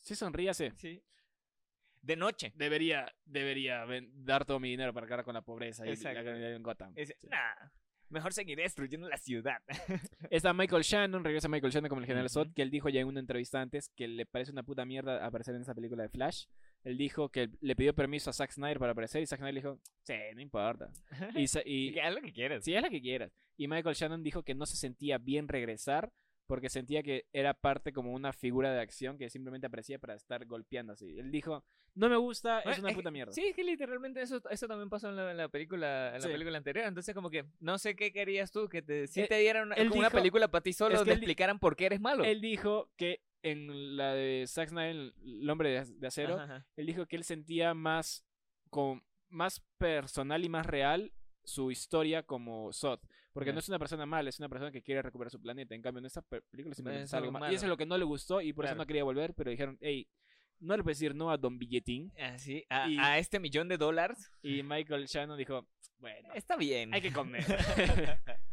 Sí, 0.00 0.14
sonríase. 0.14 0.72
Sí. 0.76 1.04
De 2.00 2.16
noche. 2.16 2.52
Debería, 2.54 3.14
debería 3.26 3.84
dar 4.14 4.46
todo 4.46 4.58
mi 4.58 4.70
dinero 4.70 4.94
para 4.94 5.04
acabar 5.04 5.24
con 5.26 5.34
la 5.34 5.42
pobreza 5.42 5.84
y 5.84 5.88
la 5.88 5.92
Exacto. 5.94 6.30
en 6.30 6.62
Gotham. 6.62 6.94
Sí. 6.96 7.12
nah, 7.22 7.68
mejor 8.10 8.32
seguiré 8.32 8.62
destruyendo 8.62 9.08
la 9.08 9.16
ciudad. 9.18 9.58
Está 10.30 10.52
Michael 10.52 10.82
Shannon, 10.82 11.24
regresa 11.24 11.48
Michael 11.48 11.72
Shannon 11.72 11.88
como 11.88 12.00
el 12.00 12.06
general. 12.06 12.28
Zod, 12.30 12.52
que 12.54 12.62
él 12.62 12.70
dijo 12.70 12.88
ya 12.88 13.00
en 13.00 13.06
una 13.08 13.20
entrevista 13.20 13.60
antes 13.60 13.90
que 13.96 14.08
le 14.08 14.26
parece 14.26 14.52
una 14.52 14.62
puta 14.62 14.84
mierda 14.84 15.24
aparecer 15.24 15.54
en 15.54 15.62
esa 15.62 15.74
película 15.74 16.02
de 16.02 16.08
Flash. 16.08 16.46
Él 16.84 16.96
dijo 16.96 17.28
que 17.28 17.50
le 17.60 17.74
pidió 17.76 17.94
permiso 17.94 18.30
a 18.30 18.32
Zack 18.32 18.52
Snyder 18.52 18.78
para 18.78 18.92
aparecer 18.92 19.22
y 19.22 19.26
Zack 19.26 19.38
Snyder 19.40 19.54
le 19.54 19.60
dijo, 19.60 19.80
sí, 20.04 20.14
no 20.34 20.40
importa. 20.40 20.90
Y, 21.34 21.44
y- 21.64 21.98
haz 21.98 22.14
lo 22.14 22.20
que 22.20 22.32
quieras. 22.32 22.64
sí, 22.64 22.74
es 22.74 22.82
la 22.82 22.90
que 22.90 23.00
quieras. 23.00 23.32
Y 23.56 23.66
Michael 23.68 23.94
Shannon 23.96 24.22
dijo 24.22 24.42
que 24.44 24.54
no 24.54 24.66
se 24.66 24.76
sentía 24.76 25.18
bien 25.18 25.48
regresar 25.48 26.10
porque 26.48 26.68
sentía 26.70 27.02
que 27.04 27.26
era 27.32 27.54
parte 27.54 27.92
como 27.92 28.12
una 28.12 28.32
figura 28.32 28.72
de 28.72 28.80
acción 28.80 29.18
que 29.18 29.30
simplemente 29.30 29.66
aparecía 29.68 29.98
para 30.00 30.14
estar 30.14 30.44
golpeando 30.46 30.94
así. 30.94 31.18
Él 31.18 31.30
dijo, 31.30 31.62
no 31.94 32.08
me 32.08 32.16
gusta, 32.16 32.60
es 32.60 32.78
una 32.78 32.88
es 32.88 32.94
que- 32.94 32.98
puta 32.98 33.10
mierda. 33.12 33.32
Sí, 33.32 33.44
es 33.48 33.54
que 33.54 33.62
literalmente 33.62 34.22
eso, 34.22 34.40
eso 34.50 34.66
también 34.66 34.88
pasó 34.88 35.10
en 35.10 35.16
la, 35.16 35.30
en 35.30 35.36
la 35.36 35.48
película 35.48 36.08
en 36.08 36.14
la 36.14 36.20
Sí. 36.26 36.28
película 36.28 36.56
anterior. 36.58 36.86
Entonces, 36.86 37.14
como 37.14 37.30
que 37.30 37.44
no 37.60 37.78
sé 37.78 37.94
qué 37.94 38.12
querías 38.12 38.50
tú, 38.50 38.68
que 38.68 38.82
te, 38.82 39.06
si 39.06 39.20
Él- 39.20 39.28
te 39.28 39.38
dieran 39.38 39.66
una, 39.66 39.76
como 39.76 39.94
una 40.00 40.10
película 40.10 40.48
para 40.48 40.62
ti 40.62 40.72
solo, 40.72 40.94
es 40.96 41.02
que 41.02 41.10
di- 41.10 41.16
explicaran 41.16 41.58
por 41.60 41.76
qué 41.76 41.86
eres 41.86 42.00
malo. 42.00 42.24
Él 42.24 42.40
dijo 42.40 42.90
que 42.96 43.20
en 43.42 43.96
la 43.96 44.14
de 44.14 44.44
Zack 44.48 44.70
Snyder, 44.70 45.12
el 45.22 45.48
hombre 45.50 45.70
de, 45.70 45.84
de 45.84 46.06
acero, 46.06 46.34
Ajá, 46.34 46.44
ajá. 46.56 46.66
él 46.76 46.86
dijo 46.86 47.06
que 47.06 47.14
él 47.16 47.24
sentía 47.24 47.74
más, 47.74 48.24
con, 48.70 49.04
más 49.28 49.60
personal 49.76 50.42
y 50.44 50.48
más 50.48 50.64
real 50.66 51.12
su 51.44 51.70
historia 51.70 52.22
como 52.22 52.72
Zod. 52.72 53.00
Porque 53.32 53.48
Ya. 53.50 53.52
no 53.54 53.58
es 53.60 53.68
una 53.68 53.78
persona 53.78 54.06
mala, 54.06 54.28
es 54.30 54.38
una 54.38 54.48
persona 54.48 54.70
que 54.72 54.82
quiere 54.82 55.02
recuperar 55.02 55.30
su 55.30 55.40
planeta. 55.40 55.74
En 55.74 55.82
cambio, 55.82 55.98
en 56.00 56.06
esta 56.06 56.22
pe- 56.22 56.40
película 56.42 56.74
simplemente 56.74 57.04
Es 57.04 57.14
algo 57.14 57.30
malo. 57.30 57.50
Y 57.52 57.54
eso 57.54 57.66
es 57.66 57.68
lo 57.68 57.76
que 57.76 57.86
no 57.86 57.96
le 57.98 58.04
gustó 58.04 58.40
y 58.40 58.52
por 58.52 58.64
eso 58.64 58.70
Claro. 58.72 58.82
no 58.82 58.86
quería 58.86 59.04
volver. 59.04 59.34
Pero 59.34 59.50
dijeron, 59.50 59.78
hey, 59.80 60.08
no 60.60 60.76
le 60.76 60.82
puedes 60.82 60.98
decir 60.98 61.14
no 61.14 61.30
a 61.30 61.36
Don 61.36 61.58
Billetín. 61.58 62.12
Así, 62.18 62.64
a, 62.68 62.88
Y- 62.88 62.98
a 62.98 63.18
este 63.18 63.38
millón 63.38 63.68
de 63.68 63.76
dólares. 63.76 64.30
Y 64.42 64.62
Michael 64.62 65.06
Shannon 65.06 65.38
dijo, 65.38 65.68
bueno, 65.98 66.30
Está 66.34 66.56
bien. 66.56 66.92
hay 66.94 67.00
que 67.00 67.12
comer. 67.12 67.44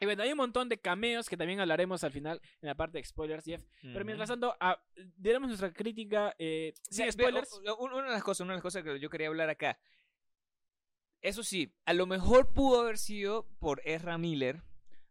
y 0.00 0.04
bueno, 0.06 0.22
hay 0.22 0.30
un 0.32 0.38
montón 0.38 0.68
de 0.68 0.78
cameos 0.78 1.28
que 1.28 1.36
también 1.36 1.60
hablaremos 1.60 2.02
al 2.04 2.10
final 2.12 2.40
en 2.62 2.68
la 2.68 2.74
parte 2.74 2.98
de 2.98 3.04
spoilers, 3.04 3.44
Jeff. 3.44 3.62
Pero 3.82 4.04
mientras 4.04 4.28
tanto, 4.30 4.56
ah, 4.58 4.82
diremos 5.16 5.48
nuestra 5.48 5.72
crítica 5.72 6.34
eh, 6.38 6.72
sin 6.88 7.04
ve, 7.06 7.12
spoilers. 7.12 7.60
Una 7.78 8.04
de 8.04 8.10
las 8.10 8.22
cosas, 8.24 8.40
una 8.44 8.54
de 8.54 8.56
las 8.56 8.62
cosas 8.62 8.82
que 8.82 8.98
yo 8.98 9.10
quería 9.10 9.28
hablar 9.28 9.50
acá. 9.50 9.78
Eso 11.20 11.42
sí, 11.42 11.74
a 11.84 11.92
lo 11.92 12.06
mejor 12.06 12.52
pudo 12.52 12.80
haber 12.80 12.96
sido 12.96 13.46
por 13.58 13.82
Ezra 13.84 14.16
Miller, 14.16 14.62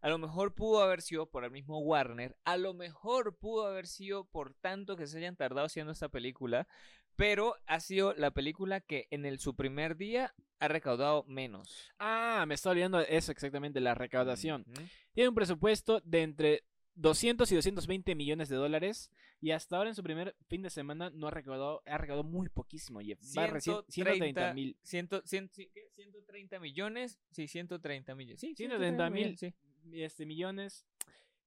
a 0.01 0.09
lo 0.09 0.17
mejor 0.17 0.55
pudo 0.55 0.81
haber 0.81 1.01
sido 1.01 1.29
por 1.29 1.43
el 1.43 1.51
mismo 1.51 1.79
Warner, 1.79 2.35
a 2.45 2.57
lo 2.57 2.73
mejor 2.73 3.37
pudo 3.37 3.67
haber 3.67 3.85
sido 3.85 4.25
por 4.25 4.53
tanto 4.55 4.95
que 4.95 5.05
se 5.05 5.19
hayan 5.19 5.35
tardado 5.35 5.67
haciendo 5.67 5.91
esta 5.91 6.09
película, 6.09 6.67
pero 7.15 7.55
ha 7.67 7.79
sido 7.79 8.13
la 8.13 8.31
película 8.31 8.79
que 8.81 9.07
en 9.11 9.25
el, 9.25 9.39
su 9.39 9.55
primer 9.55 9.97
día 9.97 10.33
ha 10.59 10.67
recaudado 10.67 11.25
menos. 11.27 11.91
Ah, 11.99 12.45
me 12.47 12.55
estaba 12.55 12.71
olvidando 12.71 13.01
eso 13.01 13.31
exactamente, 13.31 13.79
la 13.79 13.93
recaudación. 13.93 14.65
Tiene 15.13 15.29
un 15.29 15.35
presupuesto 15.35 16.01
de 16.05 16.23
entre 16.23 16.63
200 16.95 17.52
y 17.52 17.56
220 17.56 18.15
millones 18.15 18.49
de 18.49 18.56
dólares 18.58 19.10
y 19.41 19.52
hasta 19.52 19.78
ahora 19.78 19.89
en 19.89 19.95
su 19.95 20.04
primer 20.04 20.36
fin 20.47 20.62
de 20.62 20.69
semana 20.69 21.10
no 21.12 21.28
ha 21.28 21.32
recaudado, 21.32 21.82
ha 21.86 21.97
recaudado 21.97 22.23
muy 22.28 22.49
poquísimo, 22.49 22.99
Jeff. 22.99 23.19
Va 23.38 23.47
recién 23.47 23.78
130 23.88 24.54
mil. 24.54 24.78
Ciento- 24.84 25.23
cien- 25.23 25.49
sí, 25.52 25.69
¿qué? 25.73 25.89
130 25.95 26.60
millones. 26.60 27.19
Sí, 27.32 27.47
130 27.47 28.15
millones. 28.15 28.39
Sí, 28.41 28.54
130 28.56 29.10
mil 29.10 29.13
millones, 29.30 29.39
sí. 29.39 29.54
este, 29.93 30.25
millones. 30.25 30.86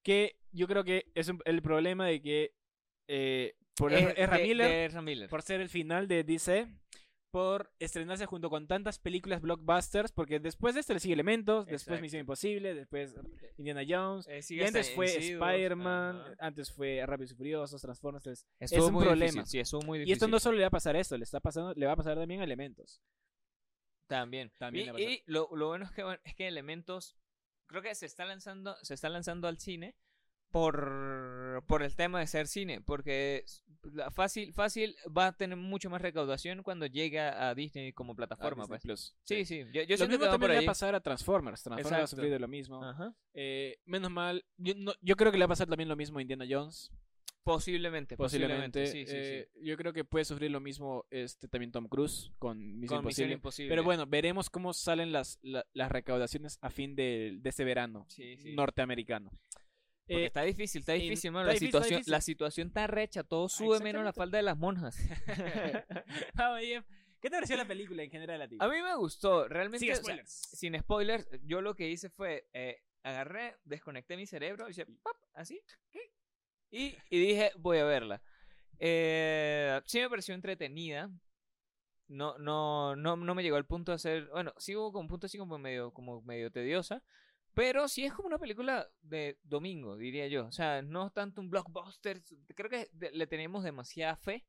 Que 0.02 0.36
yo 0.52 0.66
creo 0.66 0.84
que 0.84 1.04
es 1.14 1.28
un- 1.28 1.40
el 1.44 1.60
problema 1.62 2.06
de 2.06 2.22
que 2.22 2.54
eh, 3.08 3.54
por 3.76 3.92
Ezra 3.92 4.36
de- 4.38 4.42
Miller, 4.44 4.68
de 4.70 4.84
Ezra 4.86 5.02
Miller. 5.02 5.28
por 5.28 5.42
ser 5.42 5.60
el 5.60 5.68
final 5.68 6.08
de 6.08 6.24
DC, 6.24 6.66
por 7.32 7.72
estrenarse 7.80 8.26
junto 8.26 8.48
con 8.50 8.68
tantas 8.68 8.98
películas 8.98 9.40
blockbusters, 9.40 10.12
porque 10.12 10.38
después 10.38 10.74
de 10.74 10.80
este 10.80 10.94
le 10.94 11.00
sigue 11.00 11.14
Elementos, 11.14 11.66
después. 11.66 12.00
Misión 12.00 12.20
Imposible, 12.20 12.74
después 12.74 13.14
Indiana 13.56 13.82
Jones, 13.88 14.28
Eh, 14.28 14.40
y 14.50 14.62
antes 14.62 14.90
fue 14.94 15.06
Spider-Man, 15.06 16.36
antes 16.38 16.70
fue 16.70 17.02
Rápidos 17.06 17.32
y 17.32 17.34
Furiosos, 17.34 17.80
Transformers. 17.82 18.24
entonces, 18.26 18.46
Estuvo 18.60 18.86
un 18.88 18.92
muy 18.92 19.04
problema. 19.06 19.32
difícil, 19.32 19.46
Sí, 19.46 19.58
estuvo 19.60 19.82
muy 19.82 19.98
difícil. 19.98 20.10
Y 20.10 20.12
esto 20.12 20.28
no 20.28 20.38
solo 20.38 20.56
le 20.58 20.62
va 20.62 20.68
a 20.68 20.70
pasar 20.70 20.94
esto, 20.94 21.16
le 21.16 21.24
está 21.24 21.40
pasando, 21.40 21.72
le 21.74 21.86
va 21.86 21.92
a 21.92 21.96
pasar 21.96 22.16
también 22.18 22.40
a 22.40 22.44
Elementos. 22.44 23.00
También. 24.06 24.52
También 24.58 24.94
y 24.98 25.02
y 25.02 25.22
lo, 25.26 25.48
lo 25.56 25.68
bueno 25.68 25.86
es 25.86 25.90
que, 25.92 26.02
bueno, 26.04 26.20
es 26.24 26.34
que 26.34 26.46
Elementos 26.46 27.16
creo 27.66 27.80
que 27.82 27.94
se 27.94 28.04
está 28.06 28.26
lanzando 28.26 28.76
se 28.82 28.92
está 28.92 29.08
lanzando 29.08 29.48
al 29.48 29.58
cine 29.58 29.94
por, 30.52 31.64
por 31.66 31.82
el 31.82 31.96
tema 31.96 32.20
de 32.20 32.26
ser 32.26 32.46
cine, 32.46 32.80
porque 32.80 33.44
fácil 34.12 34.52
fácil 34.52 34.94
va 35.16 35.28
a 35.28 35.32
tener 35.32 35.56
mucho 35.56 35.90
más 35.90 36.00
recaudación 36.00 36.62
cuando 36.62 36.86
llega 36.86 37.48
a 37.48 37.54
Disney 37.54 37.92
como 37.92 38.14
plataforma. 38.14 38.62
Disney 38.62 38.78
pues. 38.78 38.82
Plus. 38.82 39.16
Sí, 39.24 39.44
sí, 39.44 39.64
yo, 39.72 39.82
yo 39.82 39.96
Lo 39.96 40.06
mismo 40.08 40.24
que 40.24 40.30
también 40.30 40.50
le 40.52 40.56
va 40.58 40.62
a 40.62 40.66
pasar 40.66 40.94
a 40.94 41.00
Transformers. 41.00 41.62
Transformers 41.62 41.92
ha 41.92 41.96
Exacto. 42.02 42.16
sufrido 42.16 42.38
lo 42.38 42.46
mismo. 42.48 42.80
Eh, 43.34 43.78
menos 43.86 44.10
mal, 44.10 44.44
yo, 44.56 44.74
no- 44.76 44.94
yo 45.00 45.16
creo 45.16 45.32
que 45.32 45.38
le 45.38 45.44
va 45.44 45.46
a 45.46 45.48
pasar 45.48 45.66
también 45.68 45.88
lo 45.88 45.96
mismo 45.96 46.18
a 46.18 46.22
Indiana 46.22 46.44
Jones. 46.48 46.92
Posiblemente, 47.44 48.16
posiblemente. 48.16 48.82
Posiblemente. 48.82 48.86
sí, 48.86 49.04
sí, 49.04 49.10
sí. 49.10 49.32
Eh, 49.34 49.48
Yo 49.64 49.76
creo 49.76 49.92
que 49.92 50.04
puede 50.04 50.24
sufrir 50.24 50.52
lo 50.52 50.60
mismo 50.60 51.06
este 51.10 51.48
también 51.48 51.72
Tom 51.72 51.88
Cruise 51.88 52.30
con 52.38 52.78
Misión 52.78 52.98
Con 52.98 53.06
Misión 53.06 53.32
Imposible. 53.32 53.68
Pero 53.68 53.82
bueno, 53.82 54.06
veremos 54.06 54.48
cómo 54.48 54.72
salen 54.72 55.10
las, 55.10 55.40
la- 55.42 55.66
las 55.72 55.90
recaudaciones 55.90 56.58
a 56.60 56.70
fin 56.70 56.94
de, 56.94 57.38
de 57.40 57.48
este 57.50 57.64
verano 57.64 58.06
Sí, 58.10 58.36
sí. 58.36 58.54
norteamericano. 58.54 59.32
Porque 60.06 60.24
Eh, 60.24 60.26
está 60.26 60.42
difícil, 60.42 60.80
está 60.80 60.92
difícil. 60.92 61.32
La 61.32 61.44
difícil, 61.44 61.68
situación, 61.68 62.02
la 62.06 62.20
situación 62.20 62.66
está 62.68 62.86
recha, 62.86 63.22
todo 63.22 63.48
sube 63.48 63.80
menos 63.80 64.04
la 64.04 64.12
falda 64.12 64.38
de 64.38 64.42
las 64.42 64.56
monjas. 64.56 64.96
ah, 66.36 66.58
¿Qué 66.60 67.30
te 67.30 67.36
pareció 67.36 67.56
la 67.56 67.66
película 67.66 68.02
en 68.02 68.10
general 68.10 68.42
a 68.42 68.48
ti? 68.48 68.56
A 68.58 68.66
mí 68.66 68.82
me 68.82 68.96
gustó, 68.96 69.46
realmente. 69.46 69.78
Sin 69.78 69.92
o 69.92 69.94
sea, 69.94 70.02
spoilers. 70.02 70.32
sin 70.32 70.78
spoilers, 70.80 71.28
yo 71.44 71.60
lo 71.60 71.76
que 71.76 71.88
hice 71.88 72.10
fue 72.10 72.48
eh, 72.52 72.82
agarré, 73.04 73.56
desconecté 73.64 74.16
mi 74.16 74.26
cerebro, 74.26 74.68
hice 74.68 74.86
así, 75.34 75.60
y, 76.72 76.96
y 77.10 77.18
dije, 77.20 77.52
voy 77.58 77.78
a 77.78 77.84
verla. 77.84 78.22
Eh, 78.78 79.80
sí 79.84 80.00
me 80.00 80.10
pareció 80.10 80.34
entretenida. 80.34 81.10
No, 82.08 82.36
no, 82.38 82.96
no, 82.96 83.16
no 83.16 83.34
me 83.34 83.42
llegó 83.42 83.56
al 83.56 83.66
punto 83.66 83.92
de 83.92 83.98
ser. 83.98 84.26
Bueno, 84.32 84.52
sí 84.58 84.74
hubo 84.74 84.90
como 84.90 85.02
un 85.02 85.08
punto 85.08 85.26
así 85.26 85.38
como 85.38 85.58
medio, 85.58 85.92
como 85.92 86.22
medio 86.22 86.50
tediosa. 86.50 87.02
Pero 87.54 87.86
sí 87.88 88.04
es 88.04 88.12
como 88.14 88.28
una 88.28 88.38
película 88.38 88.88
de 89.02 89.38
domingo, 89.42 89.96
diría 89.96 90.26
yo. 90.28 90.46
O 90.46 90.52
sea, 90.52 90.80
no 90.80 91.10
tanto 91.10 91.40
un 91.40 91.50
blockbuster. 91.50 92.22
Creo 92.54 92.70
que 92.70 92.88
le 93.12 93.26
tenemos 93.26 93.62
demasiada 93.62 94.16
fe. 94.16 94.44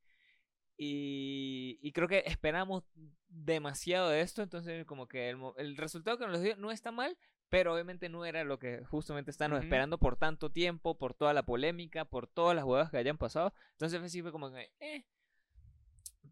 Y, 0.78 1.80
y 1.82 1.92
creo 1.92 2.08
que 2.08 2.24
esperamos 2.26 2.84
demasiado 3.28 4.10
de 4.10 4.22
esto. 4.22 4.42
Entonces, 4.42 4.86
como 4.86 5.08
que 5.08 5.30
el, 5.30 5.78
resultado 5.78 6.18
que 6.18 6.28
nos 6.28 6.42
dio 6.42 6.56
no 6.56 6.72
está 6.72 6.92
mal. 6.92 7.18
Pero 7.50 7.74
obviamente 7.74 8.10
no 8.10 8.26
era 8.26 8.44
lo 8.44 8.58
que 8.58 8.84
justamente 8.86 9.30
estábamos 9.30 9.64
esperando 9.64 10.00
por 10.00 10.16
tanto 10.16 10.50
tiempo, 10.50 10.98
por 10.98 11.14
toda 11.14 11.34
la 11.34 11.46
polémica, 11.46 12.04
por 12.04 12.26
todas 12.26 12.56
las 12.56 12.66
huevas 12.66 12.90
que 12.90 12.98
hayan 12.98 13.18
pasado. 13.18 13.54
Entonces 13.74 14.12
sí 14.12 14.24
fue 14.24 14.32
como 14.32 14.52
que, 14.52 14.72
eh. 14.80 15.06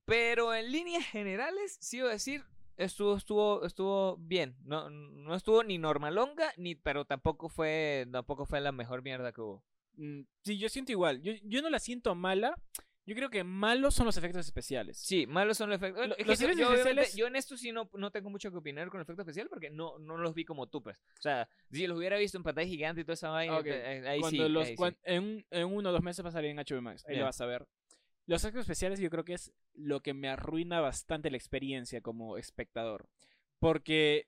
Pero 0.05 0.55
en 0.55 0.71
líneas 0.71 1.05
generales, 1.05 1.77
sí 1.79 1.97
iba 1.97 2.09
a 2.09 2.13
decir, 2.13 2.43
estuvo, 2.77 3.15
estuvo, 3.17 3.65
estuvo 3.65 4.17
bien. 4.17 4.55
No, 4.63 4.89
no 4.89 5.35
estuvo 5.35 5.63
ni 5.63 5.77
normalonga, 5.77 6.51
ni, 6.57 6.75
pero 6.75 7.05
tampoco 7.05 7.49
fue, 7.49 8.07
tampoco 8.11 8.45
fue 8.45 8.61
la 8.61 8.71
mejor 8.71 9.01
mierda 9.03 9.31
que 9.31 9.41
hubo. 9.41 9.63
Mm, 9.95 10.21
Sí, 10.43 10.57
yo 10.57 10.69
siento 10.69 10.91
igual. 10.91 11.21
Yo, 11.21 11.33
yo 11.43 11.61
no 11.61 11.69
la 11.69 11.79
siento 11.79 12.15
mala. 12.15 12.55
Yo 13.03 13.15
creo 13.15 13.31
que 13.31 13.43
malos 13.43 13.95
son 13.95 14.05
los 14.05 14.15
efectos 14.15 14.45
especiales. 14.45 14.97
Sí, 14.99 15.25
malos 15.25 15.57
son 15.57 15.69
los 15.71 15.77
efectos. 15.77 15.97
Bueno, 15.97 16.09
Lo- 16.13 16.17
es 16.17 16.23
que 16.23 16.31
los 16.31 16.41
efectos 16.41 16.59
yo 16.59 16.73
especiales- 16.75 17.15
yo 17.15 17.27
en 17.27 17.35
esto 17.35 17.57
sí 17.57 17.71
no, 17.71 17.89
no 17.93 18.11
tengo 18.11 18.29
mucho 18.29 18.51
que 18.51 18.57
opinar 18.57 18.89
con 18.89 18.99
el 18.99 19.03
efecto 19.03 19.23
especial 19.23 19.49
porque 19.49 19.71
no, 19.71 19.97
no 19.97 20.17
los 20.17 20.35
vi 20.35 20.45
como 20.45 20.67
tú, 20.67 20.83
pues. 20.83 20.97
O 21.17 21.21
sea, 21.21 21.49
si 21.71 21.87
los 21.87 21.97
hubiera 21.97 22.17
visto 22.17 22.37
en 22.37 22.43
pantalla 22.43 22.67
gigante 22.67 23.01
y 23.01 23.03
toda 23.03 23.15
esa 23.15 23.29
vaina, 23.29 23.57
Ok, 23.57 23.65
eh, 23.65 24.03
ahí 24.07 24.19
Cuando 24.19 24.45
sí. 24.45 24.49
los, 24.51 24.67
ahí 24.67 24.75
sí. 24.77 24.83
en, 25.03 25.45
en 25.49 25.65
uno 25.65 25.89
o 25.89 25.91
dos 25.91 26.03
meses 26.03 26.23
va 26.23 26.29
a 26.29 26.31
salir 26.31 26.51
en 26.51 26.57
HBO 26.59 26.81
Max. 26.81 27.03
Ahí 27.07 27.15
Ya. 27.15 27.21
lo 27.21 27.25
vas 27.25 27.41
a 27.41 27.45
ver. 27.47 27.67
Los 28.27 28.43
efectos 28.43 28.61
especiales 28.61 28.99
yo 28.99 29.09
creo 29.09 29.23
que 29.25 29.33
es 29.33 29.51
lo 29.73 30.01
que 30.01 30.13
me 30.13 30.29
arruina 30.29 30.79
bastante 30.79 31.31
la 31.31 31.37
experiencia 31.37 32.01
como 32.01 32.37
espectador. 32.37 33.07
Porque 33.59 34.27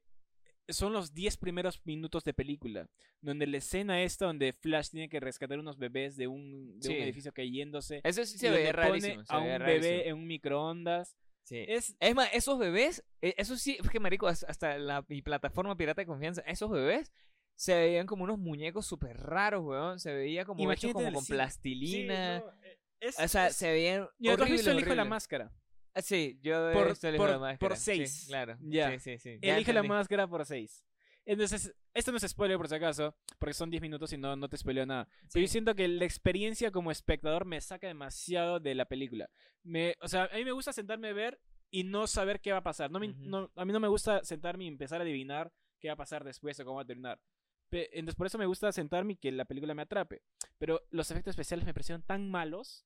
son 0.69 0.93
los 0.93 1.13
10 1.13 1.37
primeros 1.37 1.81
minutos 1.85 2.23
de 2.23 2.33
película. 2.33 2.87
Donde 3.21 3.47
la 3.47 3.57
escena 3.57 4.01
esta 4.03 4.25
donde 4.25 4.53
Flash 4.53 4.89
tiene 4.89 5.09
que 5.09 5.19
rescatar 5.19 5.59
unos 5.59 5.77
bebés 5.77 6.15
de 6.17 6.27
un, 6.27 6.79
de 6.79 6.89
un 6.89 6.95
Sí. 6.95 7.01
edificio 7.01 7.33
cayéndose. 7.33 8.01
Eso 8.03 8.25
sí 8.25 8.37
se 8.37 8.49
pone 8.49 8.71
rarísimo. 8.71 9.23
se 9.25 9.33
a 9.33 9.39
un 9.39 9.45
bebé 9.59 10.07
en 10.07 10.15
un 10.15 10.27
microondas. 10.27 11.15
Sí. 11.43 11.65
Es, 11.67 11.95
Es 11.99 12.15
más, 12.15 12.29
esos 12.33 12.57
bebés, 12.57 13.03
eh, 13.21 13.35
eso 13.37 13.57
sí, 13.57 13.77
es 13.83 13.89
que 13.89 13.99
marico, 13.99 14.27
has- 14.27 14.45
hasta 14.45 14.77
la, 14.77 15.03
mi 15.09 15.21
plataforma 15.21 15.75
pirata 15.75 16.01
de 16.01 16.05
confianza, 16.07 16.41
esos 16.47 16.69
bebés 16.71 17.11
se 17.55 17.75
veían 17.75 18.07
como 18.07 18.23
unos 18.23 18.39
muñecos 18.39 18.85
súper 18.85 19.17
raros, 19.17 19.63
weón. 19.65 19.99
Se 19.99 20.13
veía 20.13 20.45
como 20.45 20.59
hechos 20.71 20.85
Imagínate 20.85 20.93
como 20.93 21.07
el 21.09 21.13
con 21.13 21.25
cine. 21.25 21.35
plastilina. 21.37 22.39
Sí, 22.39 22.45
no, 22.45 22.51
eh, 22.63 22.79
es- 23.03 23.19
o 23.19 23.27
sea, 23.27 23.47
es- 23.47 23.55
se 23.55 23.71
veían 23.71 24.07
¿Y 24.19 24.27
no 24.29 24.33
has 24.43 24.49
visto 24.49 24.71
el 24.71 24.79
hijo 24.79 24.89
de 24.89 24.95
la 24.95 25.05
máscara? 25.05 25.51
Ah, 25.95 26.01
Sí, 26.01 26.39
yo 26.41 26.69
he 26.71 26.73
Por- 26.73 26.89
visto 26.89 27.07
el 27.07 27.15
hijo 27.15 27.23
de 27.25 27.29
la 27.31 27.35
por- 27.37 27.41
máscara. 27.41 27.69
por 27.69 27.77
Sí, 27.77 27.83
seis. 27.83 28.25
claro. 28.27 28.57
Ya. 28.61 28.91
Sí, 28.91 28.99
sí, 28.99 29.17
sí. 29.19 29.39
Ya 29.41 29.55
Elige 29.55 29.73
la 29.73 29.79
entendí. 29.81 29.89
máscara 29.97 30.27
por 30.27 30.45
6. 30.45 30.83
Entonces, 31.25 31.73
esto 31.93 32.11
no 32.11 32.17
es 32.17 32.23
spoiler 32.27 32.57
por 32.57 32.67
si 32.67 32.75
acaso, 32.75 33.15
porque 33.39 33.53
son 33.53 33.69
10 33.69 33.81
minutos 33.81 34.11
y 34.11 34.17
no, 34.17 34.35
no 34.35 34.49
te 34.49 34.57
spoileo 34.57 34.85
nada. 34.85 35.07
Pero 35.31 35.41
yo 35.43 35.47
Sí. 35.47 35.51
siento 35.53 35.73
que 35.75 35.87
la 35.87 36.03
experiencia 36.03 36.69
como 36.71 36.91
espectador 36.91 37.45
me 37.45 37.61
saca 37.61 37.87
demasiado 37.87 38.59
de 38.59 38.75
la 38.75 38.85
película. 38.85 39.29
Me, 39.63 39.95
o 40.01 40.07
sea, 40.09 40.25
a 40.25 40.35
mí 40.35 40.43
me 40.43 40.51
gusta 40.51 40.73
sentarme 40.73 41.09
a 41.09 41.13
ver 41.13 41.39
y 41.71 41.83
no 41.85 42.07
saber 42.07 42.41
qué 42.41 42.51
va 42.51 42.57
a 42.57 42.63
pasar. 42.63 42.91
No 42.91 42.99
me- 42.99 43.09
Ujú. 43.11 43.19
no- 43.21 43.51
a 43.55 43.63
mí 43.63 43.71
no 43.71 43.79
me 43.79 43.87
gusta 43.87 44.21
sentarme 44.23 44.65
y 44.65 44.67
empezar 44.67 44.99
a 44.99 45.03
adivinar 45.03 45.53
qué 45.79 45.87
va 45.89 45.93
a 45.93 45.97
pasar 45.97 46.23
después 46.25 46.59
o 46.59 46.65
cómo 46.65 46.75
va 46.77 46.81
a 46.81 46.85
terminar. 46.85 47.21
Pe- 47.69 47.89
Entonces, 47.97 48.15
por 48.15 48.27
eso 48.27 48.37
me 48.37 48.45
gusta 48.45 48.71
sentarme 48.73 49.13
y 49.13 49.15
que 49.17 49.31
la 49.31 49.45
película 49.45 49.73
me 49.73 49.81
atrape. 49.83 50.21
Pero 50.57 50.81
los 50.89 51.09
efectos 51.11 51.31
especiales 51.31 51.65
me 51.65 51.73
parecieron 51.73 52.03
tan 52.03 52.29
malos 52.29 52.85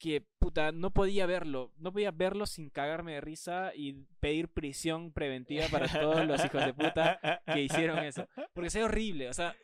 que, 0.00 0.26
puta, 0.38 0.72
no 0.72 0.90
podía 0.92 1.26
verlo. 1.26 1.72
No 1.76 1.92
podía 1.92 2.10
verlo 2.10 2.46
sin 2.46 2.70
cagarme 2.70 3.12
de 3.14 3.20
risa 3.20 3.72
y 3.74 3.92
pedir 4.18 4.48
prisión 4.48 5.12
preventiva 5.12 5.66
para 5.70 5.86
todos 5.86 6.26
los 6.26 6.44
hijos 6.44 6.64
de 6.64 6.74
puta 6.74 7.20
que 7.46 7.60
hicieron 7.62 7.98
eso. 7.98 8.26
Porque 8.54 8.70
ve 8.74 8.82
horrible. 8.84 9.28
O 9.28 9.34
sea, 9.34 9.54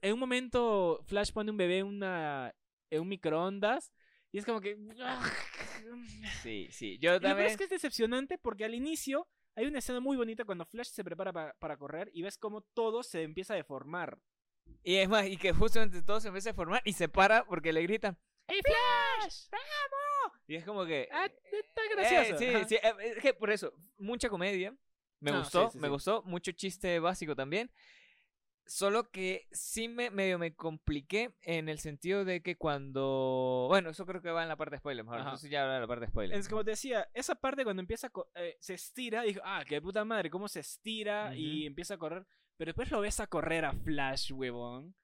en 0.00 0.12
un 0.12 0.20
momento 0.20 1.00
Flash 1.06 1.32
pone 1.32 1.50
un 1.50 1.56
bebé 1.56 1.78
en, 1.78 1.86
una, 1.86 2.54
en 2.90 3.00
un 3.00 3.08
microondas 3.08 3.90
y 4.30 4.38
es 4.38 4.44
como 4.44 4.60
que... 4.60 4.76
Sí, 6.42 6.68
sí. 6.70 6.98
Yo 7.00 7.20
también. 7.20 7.48
es 7.48 7.56
que 7.56 7.64
es 7.64 7.70
decepcionante 7.70 8.38
porque 8.38 8.64
al 8.64 8.74
inicio 8.74 9.26
hay 9.56 9.66
una 9.66 9.78
escena 9.78 10.00
muy 10.00 10.16
bonita 10.16 10.44
cuando 10.44 10.66
Flash 10.66 10.88
se 10.88 11.02
prepara 11.02 11.32
pa- 11.32 11.54
para 11.58 11.76
correr 11.76 12.10
y 12.12 12.22
ves 12.22 12.36
como 12.38 12.60
todo 12.74 13.02
se 13.02 13.22
empieza 13.22 13.54
a 13.54 13.56
deformar. 13.56 14.18
Y 14.84 14.96
es 14.96 15.08
más, 15.08 15.26
y 15.26 15.36
que 15.38 15.52
justamente 15.52 16.02
todo 16.02 16.20
se 16.20 16.28
empieza 16.28 16.50
a 16.50 16.54
formar 16.54 16.82
y 16.84 16.92
se 16.92 17.08
para 17.08 17.44
porque 17.44 17.72
le 17.72 17.82
gritan. 17.82 18.18
¡Hey 18.48 18.60
Flash! 18.64 19.44
Y 20.46 20.54
es 20.56 20.64
como 20.64 20.84
que. 20.86 21.08
Ah, 21.12 21.26
está 21.26 21.82
eh, 21.84 21.88
gracioso. 21.94 22.38
sí, 22.38 22.46
ajá. 22.54 22.64
sí. 22.68 22.74
eh, 22.76 22.92
Es 23.16 23.22
que 23.22 23.34
por 23.34 23.50
eso, 23.50 23.72
mucha 23.98 24.28
comedia. 24.28 24.74
Me 25.20 25.30
No, 25.32 25.40
gustó, 25.40 25.66
sí, 25.66 25.72
sí, 25.72 25.78
me 25.78 25.88
sí. 25.88 25.92
gustó. 25.92 26.22
Mucho 26.22 26.52
chiste 26.52 26.98
básico 27.00 27.34
también. 27.36 27.70
Solo 28.66 29.10
que 29.10 29.48
sí 29.50 29.88
me 29.88 30.10
medio 30.10 30.38
me 30.38 30.54
compliqué 30.54 31.34
en 31.42 31.68
el 31.70 31.78
sentido 31.78 32.24
de 32.24 32.42
que 32.42 32.56
cuando. 32.56 33.66
Bueno, 33.68 33.90
eso 33.90 34.04
creo 34.06 34.20
que 34.22 34.30
va 34.30 34.42
en 34.42 34.48
la 34.48 34.56
parte 34.56 34.72
de 34.76 34.78
spoiler, 34.78 35.04
mejor. 35.04 35.20
Ajá. 35.20 35.28
Entonces 35.30 35.50
ya 35.50 35.62
habla 35.62 35.74
de 35.74 35.80
la 35.80 35.86
parte 35.86 36.04
de 36.06 36.10
spoiler. 36.10 36.38
Es 36.38 36.48
como 36.48 36.64
te 36.64 36.70
decía, 36.72 37.08
esa 37.14 37.34
parte 37.34 37.64
cuando 37.64 37.80
empieza 37.80 38.10
eh, 38.34 38.56
se 38.60 38.74
estira, 38.74 39.22
dijo, 39.22 39.40
ah, 39.44 39.64
qué 39.66 39.80
puta 39.80 40.04
madre, 40.04 40.30
cómo 40.30 40.48
se 40.48 40.60
estira 40.60 41.34
y 41.34 41.64
empieza 41.66 41.94
a 41.94 41.98
correr. 41.98 42.26
Pero 42.58 42.68
después 42.70 42.90
lo 42.90 43.00
ves 43.00 43.20
a 43.20 43.26
correr 43.26 43.64
a 43.64 43.72
Flash, 43.72 44.32
huevón. 44.32 44.94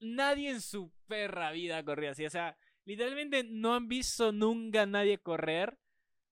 Nadie 0.00 0.50
en 0.50 0.60
su 0.60 0.92
perra 1.06 1.50
vida 1.52 1.82
corría 1.84 2.12
así. 2.12 2.24
O 2.24 2.30
sea, 2.30 2.56
literalmente 2.84 3.44
no 3.44 3.74
han 3.74 3.88
visto 3.88 4.32
nunca 4.32 4.82
a 4.82 4.86
nadie 4.86 5.18
correr. 5.18 5.76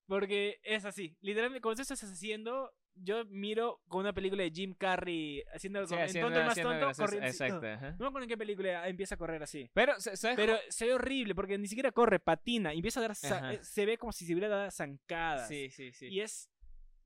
Porque 0.07 0.61
es 0.62 0.85
así. 0.85 1.17
Literalmente, 1.21 1.61
como 1.61 1.75
tú 1.75 1.83
estás 1.83 2.01
haciendo, 2.05 2.73
yo 2.95 3.25
miro 3.25 3.81
con 3.89 4.03
una 4.03 4.12
película 4.12 4.45
de 4.45 4.53
Jim 4.53 4.73
Carrey 4.73 5.43
haciendo, 5.53 5.85
Sí, 5.85 5.97
haciendo- 5.97 6.29
tonto 6.29 6.41
el 6.41 6.47
más 6.47 6.55
tonto, 6.55 7.03
corriendo. 7.03 7.27
Exacto. 7.27 7.67
ajá. 7.67 7.91
No 7.91 7.97
me 7.99 8.07
acuerdo 8.07 8.23
en 8.23 8.29
qué 8.29 8.37
película 8.39 8.89
empieza 8.89 9.17
a 9.17 9.19
correr 9.19 9.43
así. 9.43 9.69
Pero, 9.75 9.99
sa- 9.99 10.15
¿sabes? 10.17 10.37
Pero 10.37 10.57
se 10.69 10.87
ve 10.87 10.95
horrible 10.95 11.35
porque 11.35 11.59
ni 11.59 11.67
siquiera 11.67 11.91
corre, 11.91 12.21
patina 12.21 12.73
empieza 12.73 13.01
a 13.01 13.09
dar. 13.09 13.17
Se 13.17 13.85
ve 13.85 13.99
como 13.99 14.12
si 14.12 14.25
se 14.25 14.33
hubiera 14.33 14.49
dado 14.49 14.71
zancadas. 14.71 15.49
Sí, 15.49 15.71
sí, 15.71 15.93
sí. 15.93 16.07
Y 16.07 16.21
es. 16.21 16.49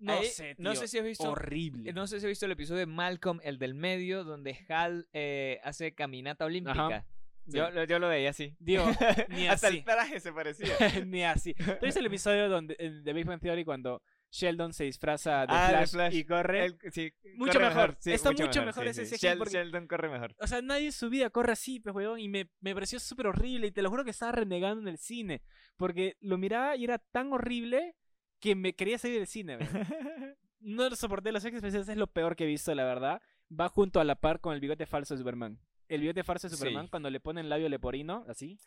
No 0.01 0.15
Ahí, 0.15 0.27
sé, 0.27 0.55
no 0.59 0.75
sé 0.75 0.89
si 0.89 0.99
has 0.99 1.05
visto. 1.05 1.31
Horrible. 1.31 1.93
No 1.93 2.07
sé 2.07 2.19
si 2.21 2.27
has 2.27 2.31
visto 2.31 2.47
el 2.47 2.53
episodio 2.53 2.81
de 2.81 2.87
Malcolm, 2.87 3.39
el 3.45 3.59
del 3.59 3.75
medio, 3.75 4.25
donde 4.25 4.59
Hal 4.69 5.07
eh, 5.13 5.61
hace 5.63 5.95
caminata 5.95 6.45
olímpica. 6.47 7.05
Sí. 7.47 7.57
Yo, 7.57 7.71
lo- 7.71 7.85
yo 7.85 7.99
lo 7.99 8.09
veía 8.09 8.31
así. 8.31 8.55
Digo, 8.61 8.85
ni 9.29 9.47
Hasta 9.47 9.69
así. 9.69 9.79
el 9.79 9.85
traje 9.85 10.21
se 10.21 10.33
parecía. 10.33 10.75
ni 11.07 11.23
así. 11.25 11.55
¿Tú 11.55 11.85
viste 11.85 12.01
el 12.01 12.07
episodio 12.13 12.49
donde, 12.49 12.75
de 12.77 13.13
Big 13.13 13.27
Bang 13.27 13.41
Theory 13.41 13.65
cuando 13.65 14.03
Sheldon 14.31 14.73
se 14.73 14.85
disfraza 14.85 15.41
de, 15.41 15.47
Ah, 15.51 15.69
Flash, 15.71 15.91
Flash. 15.91 16.15
y 16.15 16.25
corre? 16.25 16.77
Sí, 16.93 17.13
Mucho 17.35 17.55
corre 17.55 17.69
mejor. 17.69 17.97
sí, 17.99 18.13
Está 18.13 18.31
mucho 18.31 18.65
mejor 18.65 18.87
ese 18.87 19.05
sí. 19.05 19.17
CGI 19.17 19.27
Shel- 19.27 19.39
porque- 19.39 19.53
Sheldon 19.55 19.87
corre 19.89 20.09
mejor. 20.09 20.35
O 20.39 20.47
sea, 20.47 20.63
nadie 20.63 20.87
en 20.87 20.93
su 20.93 21.11
vida 21.11 21.29
corre 21.31 21.53
así, 21.53 21.81
pues, 21.81 21.95
weón. 21.95 22.21
Y 22.21 22.29
me, 22.29 22.49
me 22.61 22.73
pareció 22.73 23.01
súper 23.01 23.27
horrible. 23.27 23.67
Y 23.67 23.71
te 23.73 23.83
lo 23.83 23.91
juro 23.91 24.05
que 24.05 24.11
estaba 24.13 24.33
renegando 24.33 24.81
en 24.83 24.89
el 24.89 24.99
cine. 24.99 25.43
Porque 25.77 26.17
lo 26.21 26.39
miraba 26.39 26.77
y 26.77 26.85
era 26.85 26.99
tan 26.99 27.33
horrible 27.33 27.97
que 28.41 28.55
me 28.55 28.75
quería 28.75 28.99
salir 28.99 29.19
del 29.19 29.27
cine. 29.27 29.59
No 30.63 30.87
lo 30.91 30.95
soporté. 30.95 31.33
Los 31.33 31.43
efectos 31.43 31.59
especiales 31.65 31.89
es 31.89 31.97
lo 31.97 32.07
peor 32.07 32.37
que 32.37 32.45
he 32.45 32.47
visto, 32.47 32.75
la 32.75 32.85
verdad. 32.85 33.23
Va 33.51 33.71
junto 33.71 33.99
a 33.99 34.05
la 34.05 34.17
par 34.21 34.41
con 34.41 34.53
el 34.53 34.61
bigote 34.61 34.85
falso 34.85 35.15
de 35.15 35.19
Superman. 35.19 35.59
El 35.89 36.03
bigote 36.03 36.23
falso 36.23 36.49
de 36.49 36.51
Sí. 36.55 36.59
Superman, 36.59 36.89
cuando 36.89 37.09
le 37.09 37.19
ponen 37.19 37.49
labio 37.49 37.67
leporino, 37.71 38.27
así, 38.29 38.59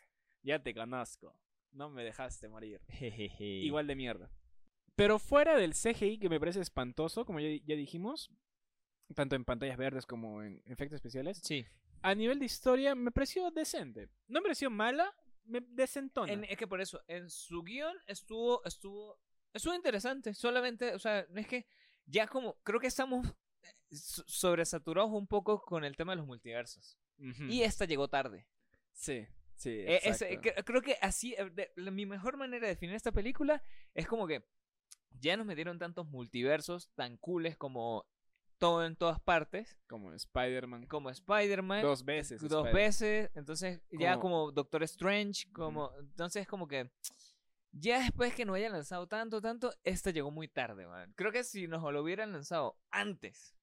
ya 0.42 0.60
te 0.60 0.74
conozco. 0.74 1.38
No 1.70 1.90
me 1.90 2.02
dejaste 2.02 2.48
morir. 2.48 2.80
Igual 3.38 3.86
de 3.86 3.94
mierda. 3.94 4.28
Pero 4.96 5.20
fuera 5.20 5.56
del 5.56 5.74
CGI, 5.74 6.18
que 6.18 6.28
me 6.28 6.40
parece 6.40 6.60
espantoso, 6.60 7.24
como 7.24 7.38
ya, 7.38 7.48
ya 7.64 7.76
dijimos, 7.76 8.28
tanto 9.14 9.36
en 9.36 9.44
pantallas 9.44 9.76
verdes 9.78 10.04
como 10.04 10.42
en 10.42 10.62
efectos 10.66 10.96
especiales, 10.96 11.38
Sí. 11.44 11.64
a 12.02 12.14
nivel 12.16 12.40
de 12.40 12.46
historia 12.46 12.96
me 12.96 13.12
pareció 13.12 13.52
decente. 13.52 14.08
No 14.26 14.40
me 14.40 14.42
pareció 14.42 14.68
mala, 14.68 15.14
me 15.44 15.60
decentona. 15.60 16.32
En- 16.32 16.42
es 16.44 16.56
que 16.56 16.66
por 16.66 16.80
eso, 16.80 17.00
en 17.06 17.30
su 17.30 17.62
guion 17.62 17.96
estuvo, 18.08 18.64
estuvo, 18.64 19.18
estuvo 19.54 19.74
interesante. 19.74 20.34
Solamente, 20.34 20.94
o 20.94 20.98
sea, 20.98 21.26
no 21.30 21.40
es 21.40 21.46
que 21.46 21.66
ya 22.06 22.26
como, 22.26 22.54
creo 22.62 22.78
que 22.80 22.86
estamos 22.88 23.26
eh, 23.62 23.96
so- 23.96 24.24
sobresaturados 24.26 25.10
un 25.12 25.26
poco 25.26 25.60
con 25.62 25.84
el 25.84 25.96
tema 25.96 26.12
de 26.12 26.16
los 26.16 26.26
multiversos. 26.26 26.98
Ujú. 27.18 27.44
Y 27.44 27.62
esta 27.62 27.84
llegó 27.86 28.08
tarde. 28.08 28.46
Sí, 28.92 29.26
sí. 29.56 29.70
Eh, 29.70 30.00
es- 30.04 30.20
eh, 30.22 30.38
cre- 30.40 30.62
creo 30.64 30.82
que 30.82 30.96
así, 31.00 31.34
eh, 31.38 31.48
de- 31.50 31.72
la- 31.76 31.90
mi 31.90 32.04
mejor 32.06 32.36
manera 32.36 32.66
de 32.66 32.74
definir 32.74 32.94
esta 32.94 33.12
película 33.12 33.62
es 33.94 34.06
como 34.06 34.26
que 34.26 34.44
ya 35.20 35.36
nos 35.36 35.46
metieron 35.46 35.78
tantos 35.78 36.06
multiversos 36.06 36.90
tan 36.94 37.16
cooles 37.16 37.56
como 37.56 38.04
todo 38.58 38.84
en 38.84 38.96
todas 38.96 39.20
partes, 39.20 39.76
Como 39.88 40.12
Spider-Man. 40.12 40.86
como 40.86 41.10
Spider-Man. 41.10 41.82
Dos 41.82 42.04
veces. 42.04 42.40
dos 42.40 42.66
Spider- 42.66 42.72
veces, 42.74 43.30
entonces 43.34 43.80
ya 43.90 44.12
Como- 44.18 44.22
como 44.46 44.52
Doctor 44.52 44.82
Strange, 44.84 45.50
como 45.52 45.92
entonces 45.98 46.46
como 46.46 46.66
que 46.68 46.90
ya 47.76 47.98
después 48.00 48.34
que 48.34 48.44
no 48.44 48.54
hayan 48.54 48.72
lanzado 48.72 49.06
tanto, 49.06 49.40
tanto, 49.40 49.74
esta 49.82 50.10
llegó 50.10 50.30
muy 50.30 50.48
tarde, 50.48 50.86
man. 50.86 51.12
Creo 51.16 51.32
que 51.32 51.44
si 51.44 51.66
nos 51.66 51.82
lo 51.92 52.02
hubieran 52.02 52.32
lanzado 52.32 52.76
antes, 52.90 53.54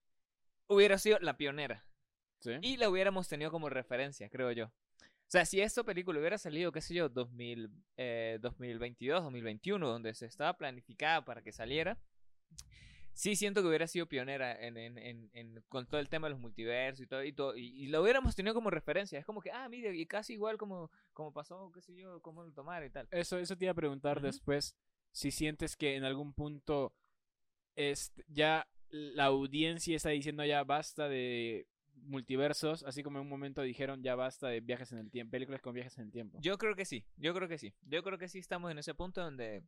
hubiera 0.68 0.98
sido 0.98 1.18
la 1.20 1.38
pionera 1.38 1.86
Sí. 2.40 2.52
y 2.62 2.78
la 2.78 2.90
hubiéramos 2.90 3.28
tenido 3.28 3.52
como 3.52 3.70
referencia, 3.70 4.30
creo 4.30 4.52
yo. 4.52 4.66
O 4.66 5.32
sea, 5.32 5.46
si 5.46 5.62
esta 5.62 5.84
película 5.84 6.20
hubiera 6.20 6.38
salido, 6.38 6.72
qué 6.72 6.82
sé 6.82 6.94
yo, 6.94 7.08
2000, 7.08 7.70
eh, 7.98 8.38
2022, 8.42 9.24
2021, 9.24 9.88
donde 9.88 10.14
se 10.14 10.26
estaba 10.26 10.58
planificada 10.58 11.24
para 11.24 11.42
que 11.42 11.52
saliera, 11.54 11.98
sí 13.14 13.36
siento 13.36 13.62
que 13.62 13.68
hubiera 13.68 13.88
sido 13.88 14.08
pionera 14.08 14.54
en, 14.66 14.78
en, 14.78 14.98
en, 14.98 15.30
en- 15.34 15.64
con 15.70 15.86
todo 15.88 16.00
el 16.00 16.10
tema 16.10 16.28
de 16.28 16.32
los 16.32 16.40
multiversos 16.40 17.04
y 17.04 17.08
todo, 17.08 17.24
y, 17.24 17.34
todo 17.34 17.56
y, 17.58 17.66
y 17.68 17.88
lo 17.88 18.02
hubiéramos 18.02 18.36
tenido 18.36 18.54
como 18.54 18.70
referencia. 18.70 19.20
Es 19.20 19.26
como 19.26 19.42
que, 19.42 19.52
ah, 19.52 19.68
mire, 19.70 19.96
y 19.96 20.06
casi 20.06 20.34
igual 20.34 20.58
como, 20.58 20.90
como 21.14 21.32
pasó, 21.34 21.72
qué 21.74 21.82
sé 21.82 21.96
yo, 21.96 22.22
cómo 22.22 22.44
lo 22.44 22.52
tomar 22.54 22.84
y 22.86 22.90
tal. 22.90 23.08
Eso, 23.12 23.38
eso 23.38 23.56
te 23.58 23.66
iba 23.66 23.72
a 23.72 23.76
preguntar 23.76 24.22
después 24.22 24.76
si 25.12 25.32
sientes 25.32 25.76
que 25.76 25.96
en 25.96 26.04
algún 26.06 26.34
punto 26.34 26.94
este, 27.76 28.24
ya 28.28 28.68
la 28.90 29.26
audiencia 29.26 29.96
está 29.96 30.10
diciendo 30.10 30.44
ya 30.46 30.64
basta 30.64 31.08
de 31.08 31.68
multiversos, 32.04 32.84
así 32.84 33.04
como 33.04 33.18
en 33.20 33.24
un 33.24 33.30
momento 33.30 33.62
dijeron 33.62 34.02
ya 34.02 34.16
basta 34.16 34.48
de 34.48 34.60
viajes 34.60 34.92
en 34.92 34.98
el 35.00 35.12
tiempo, 35.12 35.32
películas 35.32 35.62
con 35.62 35.74
viajes 35.74 35.98
en 35.98 36.06
el 36.06 36.12
tiempo. 36.12 36.40
Yo 36.42 36.58
creo 36.58 36.76
que 36.76 36.86
sí, 36.86 37.06
yo 37.18 37.34
creo 37.34 37.48
que 37.48 37.58
sí. 37.58 37.74
Yo 37.84 38.04
creo 38.04 38.18
que 38.18 38.28
sí 38.28 38.40
estamos 38.40 38.72
en 38.72 38.80
ese 38.80 38.94
punto 38.94 39.22
donde, 39.22 39.64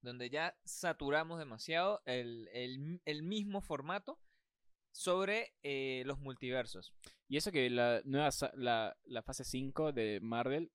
donde 0.00 0.30
ya 0.30 0.56
saturamos 0.64 1.38
demasiado 1.38 2.02
el, 2.06 2.48
el, 2.52 3.00
el 3.04 3.22
mismo 3.22 3.60
formato 3.60 4.18
sobre 4.92 5.54
eh, 5.62 6.02
los 6.06 6.18
multiversos. 6.18 6.92
Y 7.28 7.36
eso 7.36 7.52
que 7.52 7.68
la 7.70 8.00
nueva 8.04 8.30
la, 8.54 8.96
la 9.04 9.22
fase 9.22 9.44
5 9.44 9.92
de 9.92 10.18
Marvel 10.22 10.72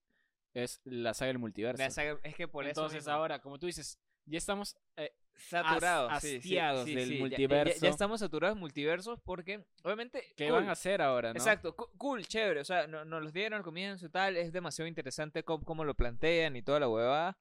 es 0.54 0.82
la 0.84 1.14
saga 1.14 1.28
del 1.30 1.40
multiverso. 1.40 1.82
La 1.82 1.90
saga- 1.90 2.20
es 2.24 2.36
que 2.36 2.48
por 2.48 2.66
Entonces 2.66 3.00
eso 3.00 3.12
ahora, 3.12 3.42
como 3.42 3.58
tú 3.60 3.66
dices, 3.66 4.00
ya 4.26 4.38
estamos 4.38 4.78
eh, 4.98 5.12
saturados, 5.36 6.22
sí, 6.22 6.40
sí, 6.42 6.50
del 6.56 6.84
sí, 6.86 6.90
ya- 6.90 6.94
ya- 6.94 7.08
Ya, 7.08 7.20
multiverso. 7.20 7.80
ya 7.82 7.90
estamos 7.90 8.20
saturados 8.20 8.56
de 8.56 8.60
multiversos 8.62 9.20
porque 9.22 9.66
obviamente 9.84 10.32
¿qué 10.38 10.46
cool, 10.48 10.60
van 10.60 10.70
a 10.70 10.74
hacer 10.74 11.02
ahora, 11.02 11.34
no? 11.34 11.38
Exacto, 11.38 11.76
cool, 11.76 12.26
chévere, 12.28 12.60
o 12.62 12.66
sea, 12.66 12.86
no- 12.88 13.04
nos 13.04 13.24
los 13.24 13.34
dieron 13.34 13.58
al 13.58 13.64
comienzo 13.64 14.06
y 14.06 14.10
tal, 14.10 14.38
es 14.38 14.54
demasiado 14.54 14.88
interesante 14.88 15.44
cómo, 15.44 15.66
cómo 15.66 15.84
lo 15.84 15.96
plantean 15.96 16.56
y 16.56 16.62
toda 16.62 16.80
la 16.80 16.88
huevada, 16.88 17.38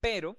pero 0.00 0.38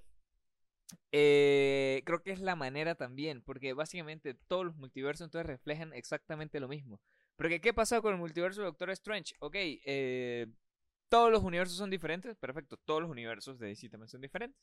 eh, 1.12 2.02
creo 2.04 2.22
que 2.22 2.32
es 2.32 2.40
la 2.40 2.56
manera 2.56 2.94
también, 2.94 3.42
porque 3.42 3.72
básicamente 3.72 4.34
todos 4.34 4.66
los 4.66 4.76
multiversos 4.76 5.26
entonces 5.26 5.46
reflejan 5.46 5.92
exactamente 5.92 6.60
lo 6.60 6.68
mismo. 6.68 7.00
Porque 7.36 7.60
¿qué 7.60 7.74
pasa 7.74 8.00
con 8.00 8.14
el 8.14 8.20
multiverso 8.20 8.62
de 8.62 8.66
Doctor 8.66 8.90
Strange? 8.90 9.34
Ok, 9.40 9.54
eh, 9.56 10.46
todos 11.08 11.30
los 11.30 11.42
universos 11.42 11.76
son 11.78 11.90
diferentes, 11.90 12.36
perfecto, 12.36 12.76
todos 12.78 13.02
los 13.02 13.10
universos 13.10 13.58
de 13.58 13.68
DC 13.68 13.88
también 13.88 14.08
son 14.08 14.20
diferentes 14.20 14.60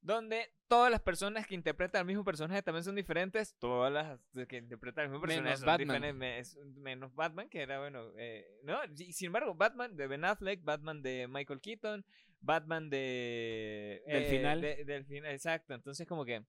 donde 0.00 0.48
todas 0.68 0.90
las 0.92 1.00
personas 1.02 1.46
que 1.46 1.54
interpretan 1.56 2.00
al 2.00 2.06
mismo 2.06 2.24
personaje 2.24 2.62
también 2.62 2.84
son 2.84 2.94
diferentes, 2.94 3.54
todas 3.58 3.92
las 3.92 4.20
que 4.46 4.56
interpretan 4.58 5.04
al 5.06 5.10
mismo 5.10 5.26
Menos 5.26 5.34
personaje 5.34 5.56
son 5.56 5.66
Batman. 5.66 5.86
diferentes, 5.86 6.14
me- 6.14 6.38
es- 6.38 6.56
menos 6.76 7.14
Batman, 7.14 7.48
que 7.48 7.60
era 7.62 7.80
bueno, 7.80 8.12
eh, 8.16 8.46
no, 8.62 8.78
y 8.96 9.12
sin 9.12 9.26
embargo, 9.26 9.54
Batman 9.54 9.96
de 9.96 10.06
Ben 10.06 10.24
Affleck, 10.24 10.62
Batman 10.62 11.02
de 11.02 11.26
Michael 11.28 11.60
Keaton, 11.60 12.04
Batman 12.40 12.88
de 12.90 14.02
Del 14.06 14.22
eh, 14.24 14.30
final. 14.30 14.60
de- 14.60 14.84
del 14.84 15.04
final, 15.04 15.32
exacto, 15.32 15.74
entonces 15.74 16.06
como 16.06 16.24
que 16.24 16.44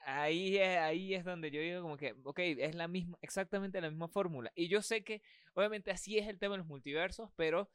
ahí 0.00 0.56
es, 0.56 0.78
ahí 0.78 1.14
es 1.14 1.24
donde 1.24 1.50
yo 1.50 1.60
digo 1.60 1.82
como 1.82 1.96
que, 1.96 2.14
ok, 2.24 2.38
es 2.38 2.74
la 2.74 2.88
misma, 2.88 3.18
exactamente 3.20 3.80
la 3.80 3.90
misma 3.90 4.08
fórmula, 4.08 4.50
y 4.54 4.68
yo 4.68 4.80
sé 4.82 5.02
que 5.02 5.20
obviamente 5.56 5.90
así 5.90 6.18
es 6.18 6.28
el 6.28 6.38
tema 6.38 6.54
de 6.54 6.58
los 6.58 6.66
multiversos, 6.66 7.30
pero 7.36 7.68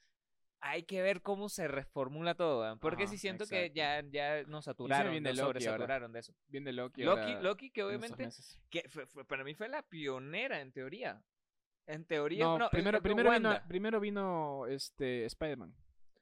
hay 0.62 0.84
que 0.84 1.02
ver 1.02 1.22
cómo 1.22 1.50
se 1.50 1.68
reformula 1.68 2.36
todo, 2.36 2.78
porque 2.80 3.08
si 3.08 3.18
siento 3.18 3.46
exacto. 3.46 3.64
que 3.64 3.72
ya, 3.74 4.04
ya 4.10 4.44
nos 4.44 4.66
saturaron, 4.66 5.12
nos 5.12 5.24
Loki 5.24 5.40
ahora. 5.40 5.60
sobresaturaron 5.60 6.12
de 6.14 6.20
eso. 6.20 6.34
Viene 6.48 6.72
Loki. 6.72 7.02
Loki, 7.04 7.22
ahora 7.22 7.42
Loki 7.42 7.72
que 7.72 7.84
obviamente, 7.84 8.30
que 8.70 8.88
fue- 8.88 9.08
fue- 9.08 9.26
para 9.26 9.44
mí 9.44 9.56
fue 9.56 9.68
la 9.68 9.82
pionera 9.82 10.62
en 10.62 10.72
teoría. 10.72 11.22
En 11.88 12.06
teoría, 12.06 12.46
No, 12.46 12.60
no, 12.60 12.70
primero, 12.70 13.02
primero, 13.02 13.32
vino, 13.32 13.60
primero 13.68 14.00
vino 14.00 14.68
este 14.68 15.26
Spider-Man. 15.26 15.74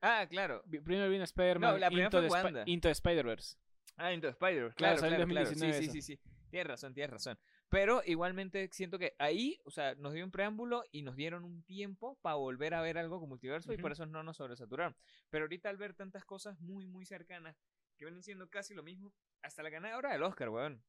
Ah, 0.01 0.25
claro. 0.29 0.63
Primero 0.69 1.09
vino 1.09 1.25
Spider-Man 1.25 1.77
la 1.81 1.87
primera 1.87 2.05
Into, 2.07 2.27
fue 2.29 2.41
Wanda. 2.43 2.63
Into 2.65 2.87
the 2.87 2.91
Spider-Verse. 2.93 3.57
Ah, 3.97 4.13
Into 4.13 4.27
the 4.27 4.31
Spider, 4.31 4.73
Claro, 4.73 4.97
claro, 4.97 4.97
claro, 5.17 5.27
claro. 5.27 5.45
2019 5.49 5.73
Sí, 5.73 5.85
sí, 5.91 6.01
sí, 6.01 6.15
sí. 6.15 6.21
Tienes 6.49 6.67
razón, 6.67 6.93
tienes 6.93 7.11
razón. 7.11 7.37
Pero 7.69 8.01
igualmente 8.03 8.67
siento 8.71 8.97
que 8.97 9.15
ahí, 9.19 9.61
o 9.63 9.69
sea, 9.69 9.93
nos 9.95 10.13
dio 10.13 10.25
un 10.25 10.31
preámbulo 10.31 10.83
y 10.91 11.03
nos 11.03 11.15
dieron 11.15 11.43
un 11.43 11.61
tiempo 11.63 12.17
para 12.21 12.35
volver 12.35 12.73
a 12.73 12.81
ver 12.81 12.97
algo 12.97 13.19
con 13.19 13.29
multiverso 13.29 13.71
y 13.71 13.77
por 13.77 13.91
eso 13.91 14.07
no 14.07 14.23
nos 14.23 14.37
sobresaturaron. 14.37 14.95
Pero 15.29 15.45
ahorita 15.45 15.69
al 15.69 15.77
ver 15.77 15.93
tantas 15.93 16.25
cosas 16.25 16.59
muy, 16.59 16.87
muy 16.87 17.05
cercanas 17.05 17.55
que 17.95 18.05
vienen 18.05 18.23
siendo 18.23 18.49
casi 18.49 18.73
lo 18.73 18.81
mismo, 18.81 19.13
hasta 19.43 19.61
la 19.61 19.69
ganadora 19.69 20.11
del 20.11 20.23
Oscar, 20.23 20.49
weón. 20.49 20.81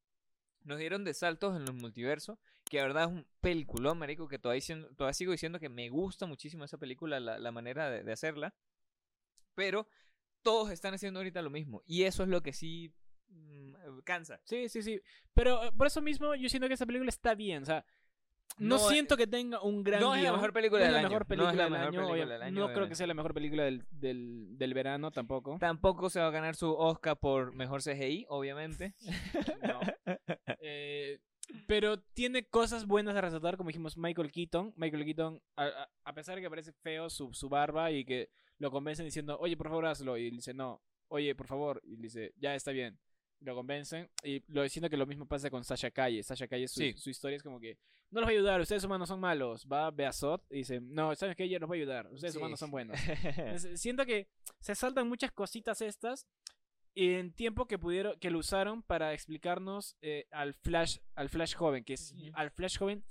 Nos 0.62 0.78
dieron 0.78 1.04
de 1.04 1.12
saltos 1.12 1.56
en 1.56 1.64
los 1.64 1.74
multiversos, 1.74 2.38
que 2.64 2.78
la 2.78 2.84
verdad 2.84 3.04
es 3.04 3.10
un 3.10 3.26
peliculón, 3.40 3.98
marico, 3.98 4.28
que 4.28 4.38
todavía, 4.38 4.62
todavía 4.96 5.14
sigo 5.14 5.32
diciendo 5.32 5.58
que 5.58 5.68
me 5.68 5.88
gusta 5.88 6.26
muchísimo 6.26 6.64
esa 6.64 6.78
película, 6.78 7.18
la, 7.18 7.38
la 7.38 7.50
manera 7.50 7.90
de, 7.90 8.04
de 8.04 8.12
hacerla. 8.12 8.54
Pero 9.54 9.88
todos 10.42 10.70
están 10.70 10.94
haciendo 10.94 11.20
ahorita 11.20 11.42
lo 11.42 11.50
mismo. 11.50 11.82
Y 11.86 12.04
eso 12.04 12.22
es 12.22 12.28
lo 12.28 12.42
que 12.42 12.52
sí 12.52 12.94
mm, 13.30 13.98
cansa. 14.04 14.40
Sí, 14.44 14.68
sí, 14.68 14.82
sí. 14.82 15.00
Pero 15.34 15.64
eh, 15.64 15.72
por 15.76 15.86
eso 15.86 16.00
mismo 16.02 16.34
yo 16.34 16.48
siento 16.48 16.68
que 16.68 16.74
esta 16.74 16.86
película 16.86 17.08
está 17.08 17.34
bien. 17.34 17.62
O 17.62 17.66
sea, 17.66 17.84
no, 18.58 18.76
No, 18.76 18.78
siento 18.78 19.16
que 19.16 19.26
tenga 19.26 19.62
un 19.62 19.82
gran 19.82 20.00
no 20.00 20.12
es 20.14 20.18
la 20.18 20.22
guion, 20.28 20.34
mejor 20.34 20.52
película 20.52 20.80
no 20.80 20.84
es 20.86 20.88
del 20.88 20.92
la 20.94 20.98
año, 21.08 21.08
mejor 21.18 21.36
no 21.38 21.48
es 21.50 21.56
la 21.56 21.62
del 21.64 21.72
mejor 21.72 21.86
año, 21.86 21.90
película 22.00 22.12
obvia- 22.24 22.32
del 22.32 22.42
año, 22.42 22.54
No 22.54 22.60
creo 22.60 22.66
que 22.66 22.72
obviamente. 22.74 22.94
sea 22.96 23.06
la 23.06 23.14
mejor 23.14 23.34
película 23.34 23.64
del, 23.64 23.84
del, 23.90 24.58
del 24.58 24.74
verano 24.74 25.10
tampoco. 25.12 25.56
Tampoco 25.60 26.10
se 26.10 26.20
va 26.20 26.26
a 26.26 26.30
ganar 26.30 26.56
su 26.56 26.70
Oscar 26.74 27.18
por 27.18 27.54
mejor 27.54 27.82
CGI, 27.82 28.26
obviamente. 28.28 28.94
No. 29.62 29.80
Eh, 30.60 31.20
pero 31.66 32.00
tiene 32.00 32.44
cosas 32.44 32.86
buenas 32.86 33.16
a 33.16 33.20
resaltar, 33.20 33.56
como 33.56 33.68
dijimos, 33.68 33.96
Michael 33.96 34.30
Keaton. 34.30 34.72
Michael 34.76 35.04
Keaton, 35.04 35.42
a, 35.56 35.64
a- 35.64 35.88
a 36.04 36.12
pesar 36.14 36.36
de 36.36 36.42
que 36.42 36.50
parece 36.50 36.72
feo 36.72 37.08
su, 37.10 37.32
su 37.32 37.48
barba 37.48 37.90
y 37.90 38.04
que 38.04 38.30
lo 38.58 38.70
convencen 38.70 39.04
diciendo, 39.06 39.38
oye, 39.40 39.56
por 39.56 39.68
favor, 39.68 39.86
hazlo. 39.86 40.16
Y 40.18 40.28
él 40.28 40.36
dice, 40.36 40.54
no, 40.54 40.82
oye, 41.08 41.34
por 41.34 41.46
favor. 41.46 41.80
Y 41.84 41.96
dice, 41.96 42.34
ya 42.36 42.54
está 42.54 42.72
bien. 42.72 42.98
Lo 43.40 43.54
convencen. 43.54 44.08
Y 44.22 44.42
lo 44.48 44.62
diciendo 44.62 44.88
que 44.90 44.96
lo 44.96 45.06
mismo 45.06 45.26
pasa 45.26 45.50
con 45.50 45.64
Sasha 45.64 45.90
Calle. 45.90 46.22
Sasha 46.22 46.46
Calle, 46.46 46.68
su, 46.68 46.80
Sí. 46.80 46.92
su 46.96 47.10
historia 47.10 47.36
es 47.36 47.42
como 47.42 47.58
que, 47.58 47.78
no 48.10 48.20
los 48.20 48.26
voy 48.28 48.34
a 48.34 48.38
ayudar, 48.38 48.60
ustedes 48.60 48.84
humanos 48.84 49.08
son 49.08 49.20
malos. 49.20 49.66
Va 49.70 49.90
Beazot 49.90 50.44
y 50.50 50.56
dice, 50.58 50.80
no, 50.80 51.14
¿sabes 51.14 51.36
qué? 51.36 51.48
Yo 51.48 51.58
los 51.58 51.68
voy 51.68 51.78
a 51.78 51.82
ayudar, 51.82 52.12
ustedes 52.12 52.34
Sí. 52.34 52.38
humanos 52.38 52.58
son 52.60 52.70
buenos. 52.70 52.96
Entonces, 53.64 53.80
siento 53.80 54.04
que 54.04 54.28
se 54.60 54.74
saltan 54.74 55.08
muchas 55.08 55.32
cositas 55.32 55.80
estas 55.80 56.26
y 56.92 57.14
en 57.14 57.32
tiempo 57.32 57.66
que 57.66 57.78
pudieron 57.78 58.18
que 58.18 58.30
lo 58.30 58.38
usaron 58.40 58.82
para 58.82 59.14
explicarnos 59.14 59.96
eh, 60.02 60.26
al 60.32 60.54
Flash 60.54 60.98
al 61.14 61.28
Flash 61.28 61.54
joven 61.54 61.84
que 61.84 61.94
es 61.94 62.12
al 62.34 62.50
Flash 62.50 62.78
joven 62.78 63.04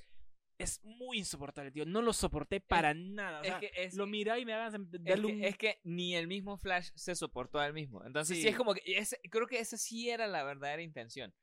es 0.60 0.84
muy 0.84 1.18
insoportable 1.20 1.72
tío 1.72 1.86
no 1.86 2.02
lo 2.02 2.14
soporté 2.14 2.60
para 2.60 2.94
nada 2.94 3.40
o 3.40 3.44
es 3.44 3.48
sea, 3.50 3.60
que 3.60 3.72
es 3.76 3.96
lo 3.96 4.06
mirá 4.06 4.38
y 4.38 4.46
me 4.46 4.54
hagan 4.54 4.90
Es 4.94 5.04
darle 5.04 5.28
que, 5.40 5.48
es 5.48 5.58
que 5.58 5.80
ni 5.84 6.16
el 6.16 6.28
mismo 6.28 6.58
Flash 6.58 6.90
se 6.96 7.16
soportó 7.16 7.58
a 7.60 7.66
él 7.66 7.74
mismo. 7.74 8.06
Entonces 8.06 8.38
sí, 8.38 8.44
Sí. 8.44 8.50
es 8.50 8.56
como 8.58 8.74
que 8.76 8.82
ese- 8.86 9.20
creo 9.32 9.48
que 9.48 9.60
esa 9.60 9.78
sí 9.78 10.10
era 10.10 10.28
la 10.28 10.44
verdadera 10.44 10.82
intención. 10.84 11.34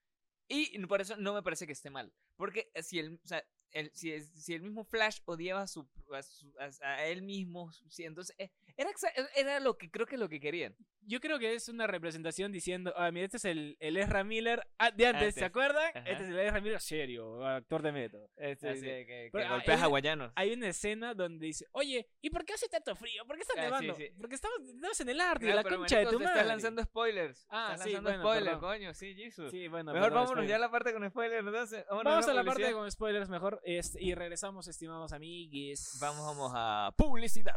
Y 0.49 0.79
por 0.87 1.01
eso 1.01 1.17
no 1.17 1.35
me 1.35 1.43
parece 1.43 1.67
que 1.67 1.73
esté 1.73 1.91
mal. 1.91 2.13
Porque 2.37 2.71
si 2.83 2.99
el, 3.01 3.15
o 3.15 3.27
sea, 3.27 3.43
el, 3.73 3.91
si, 3.95 4.13
es- 4.13 4.31
si 4.35 4.55
el 4.55 4.63
mismo 4.63 4.85
Flash 4.85 5.19
odiaba 5.25 5.63
a, 5.63 5.67
su, 5.67 5.89
a, 6.13 6.23
su- 6.23 6.55
a- 6.61 6.87
a 6.89 7.07
él 7.07 7.23
mismo, 7.23 7.71
entonces 7.99 8.35
eh, 8.39 8.51
era, 8.77 8.91
era 9.35 9.61
lo 9.61 9.77
que 9.77 9.91
creo 9.91 10.07
que 10.07 10.17
lo 10.19 10.29
que 10.29 10.39
querían. 10.41 10.77
Yo 11.07 11.21
creo 11.21 11.39
que 11.39 11.55
es 11.55 11.69
una 11.69 11.87
representación 11.87 12.53
diciendo 12.53 12.93
ah 12.97 13.11
mira 13.11 13.27
este 13.27 13.37
es 13.39 13.45
el, 13.45 13.77
el 13.81 13.97
Ezra 13.97 14.25
Miller 14.25 14.67
ah, 14.79 14.91
de 14.91 15.07
antes 15.07 15.23
Antes. 15.23 15.35
¿se 15.37 15.45
acuerdan? 15.45 15.91
Ajá. 15.95 16.01
este 16.11 16.25
es 16.25 16.31
el 16.31 16.39
Ezra 16.39 16.61
Miller 16.61 16.81
serio 16.81 17.47
actor 17.47 17.83
de 17.83 17.93
método 17.93 18.29
Este, 18.37 18.69
Así. 18.71 18.81
de 18.81 19.07
que, 19.07 19.31
que 19.33 19.43
ah, 19.43 19.63
hawaianos. 19.83 20.33
hay 20.35 20.53
una 20.53 20.69
escena 20.69 21.15
donde 21.15 21.47
dice 21.47 21.67
oye 21.73 22.09
¿y 22.21 22.31
por 22.31 22.45
qué 22.45 22.55
hace 22.55 22.69
tanto 22.69 22.95
frío? 22.97 23.25
¿por 23.27 23.37
qué 23.37 23.43
está 23.43 23.55
Ah, 23.57 23.61
sí, 23.61 23.65
nevando? 23.65 23.95
sí. 23.95 24.09
porque 24.19 24.35
estamos, 24.35 24.59
estamos 24.63 25.01
en 25.01 25.09
el 25.09 25.21
arte 25.21 25.47
Claro, 25.47 25.71
la 25.71 25.77
concha 25.77 25.99
de 25.99 26.07
tu 26.07 26.19
madre 26.19 26.27
Estás 26.33 26.47
lanzando 26.47 26.83
spoilers. 26.83 27.47
Ah, 27.51 27.71
estás 27.73 27.87
sí, 27.87 27.93
lanzando 27.93 28.11
bueno, 28.11 28.23
spoilers, 28.25 28.57
perdón. 28.59 28.71
coño. 28.79 28.95
Sí, 28.95 29.15
Jesus. 29.15 29.51
sí 29.51 29.69
bueno 29.69 29.93
Mejor 29.93 30.09
perdón, 30.11 30.25
vámonos 30.25 30.49
ya 30.49 30.57
a 30.57 30.59
la 30.59 30.71
parte 30.71 30.93
con 30.93 31.09
spoilers. 31.09 31.47
Entonces, 31.47 31.85
vámonos 31.89 32.13
Vamos 32.13 32.29
a 32.29 32.35
la 32.35 32.43
publicidad. 32.43 32.67
parte 32.69 32.73
con 32.75 32.91
spoilers 32.91 33.29
mejor 33.29 33.61
este, 33.65 34.03
y 34.03 34.15
regresamos, 34.15 34.67
estimados 34.69 35.13
amigues. 35.13 35.99
Vamos, 36.01 36.27
vamos 36.27 36.53
a 36.55 36.93
publicidad. 36.97 37.57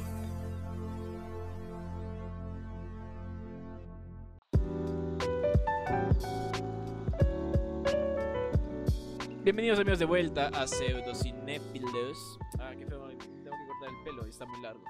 Bienvenidos 9.43 9.79
amigos 9.79 9.97
de 9.97 10.05
vuelta 10.05 10.49
a 10.49 10.67
Pseudocinéfilos. 10.67 12.37
Ah, 12.59 12.73
qué 12.77 12.85
feo, 12.85 13.07
tengo 13.07 13.17
que 13.17 13.67
cortar 13.67 13.89
el 13.89 14.03
pelo, 14.03 14.25
está 14.27 14.45
muy 14.45 14.61
largo. 14.61 14.83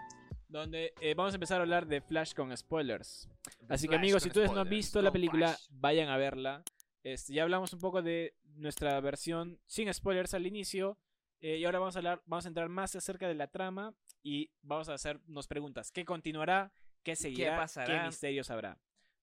Donde 0.49 0.93
eh, 0.99 1.13
vamos 1.13 1.33
a 1.33 1.37
empezar 1.37 1.59
a 1.59 1.61
hablar 1.61 1.87
de 1.87 2.01
Flash 2.01 2.33
con 2.33 2.55
spoilers. 2.57 3.29
Así 3.69 3.87
que 3.87 3.91
Flash 3.93 3.99
amigos, 3.99 4.23
con 4.23 4.23
si 4.23 4.27
ustedes 4.27 4.51
no 4.51 4.59
han 4.59 4.69
visto 4.69 5.01
la 5.01 5.09
película, 5.09 5.47
Flash. 5.53 5.67
vayan 5.69 6.09
a 6.09 6.17
verla. 6.17 6.63
Este, 7.01 7.33
ya 7.33 7.43
hablamos 7.43 7.71
un 7.71 7.79
poco 7.79 8.01
de 8.01 8.35
nuestra 8.55 8.99
versión 8.99 9.57
sin 9.67 9.91
spoilers 9.93 10.33
al 10.33 10.45
inicio. 10.45 10.97
eh, 11.39 11.55
y 11.55 11.63
ahora 11.63 11.79
vamos 11.79 11.95
a 11.95 11.99
hablar, 11.99 12.21
vamos 12.25 12.43
a 12.43 12.49
entrar 12.49 12.67
más 12.67 12.93
acerca 12.97 13.29
de 13.29 13.35
la 13.35 13.47
trama 13.47 13.95
y 14.21 14.51
vamos 14.63 14.89
a 14.89 14.95
hacernos 14.95 15.47
preguntas. 15.47 15.93
¿Qué 15.93 16.03
continuará? 16.03 16.73
¿Qué 17.03 17.15
seguirá? 17.15 17.55
pasará? 17.55 18.05
misterios 18.05 18.51
habrá? 18.51 18.77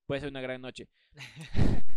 Puede 0.06 0.22
ser 0.22 0.30
una 0.30 0.40
gran 0.40 0.62
noche. 0.62 0.88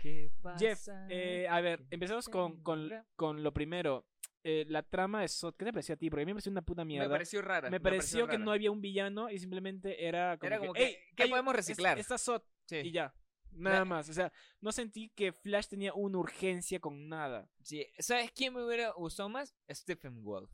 ¿Qué 0.00 0.30
Jeff, 0.58 0.88
eh, 1.08 1.46
a 1.48 1.60
ver, 1.60 1.84
empezamos 1.90 2.28
con, 2.28 2.62
con, 2.62 2.90
con 3.16 3.42
lo 3.42 3.52
primero. 3.52 4.06
Eh, 4.44 4.64
la 4.68 4.82
trama 4.82 5.20
de 5.22 5.28
Sot, 5.28 5.56
¿qué 5.56 5.64
te 5.64 5.72
pareció 5.72 5.94
a 5.94 5.98
ti? 5.98 6.08
Porque 6.08 6.22
a 6.22 6.24
mí 6.26 6.30
me 6.30 6.34
pareció 6.36 6.52
una 6.52 6.62
puta 6.62 6.84
mierda. 6.84 7.08
me 7.08 7.12
pareció 7.14 7.42
rara. 7.42 7.68
Me 7.70 7.80
pareció 7.80 8.26
que 8.26 8.32
rara. 8.34 8.44
no 8.44 8.52
había 8.52 8.70
un 8.70 8.80
villano 8.80 9.28
y 9.30 9.38
simplemente 9.38 10.06
era 10.06 10.38
como, 10.38 10.46
Era 10.46 10.56
que, 10.56 10.60
como 10.60 10.72
que, 10.74 10.84
"Ey, 10.84 10.96
¿qué 11.16 11.22
hay- 11.24 11.30
podemos 11.30 11.54
reciclar?" 11.54 11.98
Está 11.98 12.16
Sot 12.16 12.44
Sí. 12.66 12.76
y 12.76 12.92
ya. 12.92 13.12
Nada 13.50 13.80
La- 13.80 13.84
más. 13.84 14.08
O 14.08 14.12
sea, 14.12 14.32
no 14.60 14.70
sentí 14.72 15.10
que 15.10 15.32
Flash 15.32 15.66
tenía 15.66 15.92
una 15.94 16.18
urgencia 16.18 16.78
con 16.78 17.08
nada. 17.08 17.50
Sí, 17.62 17.84
¿Sabes 17.98 18.30
quién 18.30 18.54
me 18.54 18.64
hubiera 18.64 18.90
gustado 18.92 19.28
más? 19.28 19.54
Stephen 19.70 20.22
Wolf. 20.22 20.50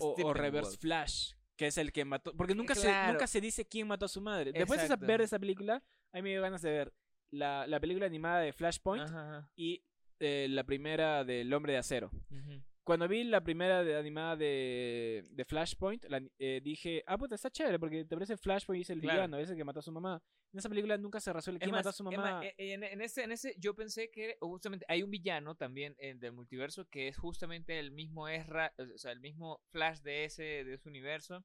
O, 0.00 0.32
Reverse 0.32 0.70
Wolf. 0.70 0.80
Flash, 0.80 1.32
que 1.56 1.66
es 1.66 1.76
el 1.76 1.92
que 1.92 2.04
mató. 2.06 2.34
Porque 2.34 2.54
nunca, 2.54 2.74
se, 2.74 2.90
nunca 3.08 3.26
se 3.26 3.40
dice 3.42 3.66
quién 3.68 3.86
mató 3.86 4.06
a 4.06 4.08
su 4.08 4.20
madre. 4.22 4.52
Después 4.52 4.88
de 4.88 4.96
ver 4.96 5.20
esa 5.20 5.38
película, 5.38 5.82
a 6.12 6.16
mí 6.16 6.22
me 6.22 6.30
dio 6.30 6.40
ganas 6.40 6.62
de 6.62 6.70
ver 6.70 6.94
la, 7.32 7.66
la 7.66 7.80
película 7.80 8.06
animada 8.06 8.40
de 8.40 8.52
Flashpoint 8.52 9.04
Ajá, 9.04 9.38
ajá. 9.38 9.50
y 9.56 9.82
eh, 10.20 10.46
la 10.48 10.64
primera 10.64 11.24
del 11.24 11.52
Hombre 11.52 11.72
de 11.72 11.78
Acero. 11.80 12.10
Ujú. 12.30 12.62
Cuando 12.84 13.06
vi 13.06 13.22
la 13.24 13.42
primera 13.44 13.84
de, 13.84 13.96
animada 13.96 14.34
de, 14.36 15.22
de 15.30 15.44
Flashpoint, 15.44 16.04
la- 16.08 16.20
eh, 16.38 16.60
dije, 16.64 17.02
ah, 17.06 17.16
puta, 17.16 17.36
está 17.36 17.48
chévere, 17.48 17.78
porque 17.78 18.04
te 18.04 18.16
parece 18.16 18.36
Flashpoint 18.36 18.78
y 18.78 18.82
es 18.82 18.90
el 18.90 19.00
Claro. 19.00 19.18
villano, 19.18 19.38
es 19.38 19.50
el 19.50 19.56
que 19.56 19.64
mató 19.64 19.78
a 19.78 19.82
su 19.82 19.92
mamá. 19.92 20.20
En 20.52 20.58
esa 20.58 20.68
película 20.68 20.98
nunca 20.98 21.18
se 21.20 21.32
resuelve 21.32 21.58
Es 21.58 21.62
quién 21.62 21.74
mató 21.74 21.88
a 21.90 21.92
su 21.92 22.02
mamá. 22.04 22.16
más, 22.16 22.44
eh, 22.44 22.54
en, 22.58 22.82
en 22.84 23.00
ese, 23.00 23.22
en 23.22 23.32
ese 23.32 23.54
yo 23.58 23.74
pensé 23.74 24.10
que 24.10 24.36
justamente 24.40 24.84
hay 24.88 25.02
un 25.04 25.10
villano 25.10 25.54
también 25.54 25.94
eh, 25.98 26.14
del 26.14 26.32
multiverso 26.32 26.84
que 26.88 27.06
es 27.08 27.16
justamente 27.16 27.78
el 27.78 27.92
mismo 27.92 28.28
Ezra, 28.28 28.72
o 28.78 28.98
sea, 28.98 29.12
el 29.12 29.20
mismo 29.20 29.60
Flash 29.70 30.00
de 30.00 30.24
ese, 30.24 30.42
de 30.42 30.74
ese 30.74 30.88
universo, 30.88 31.44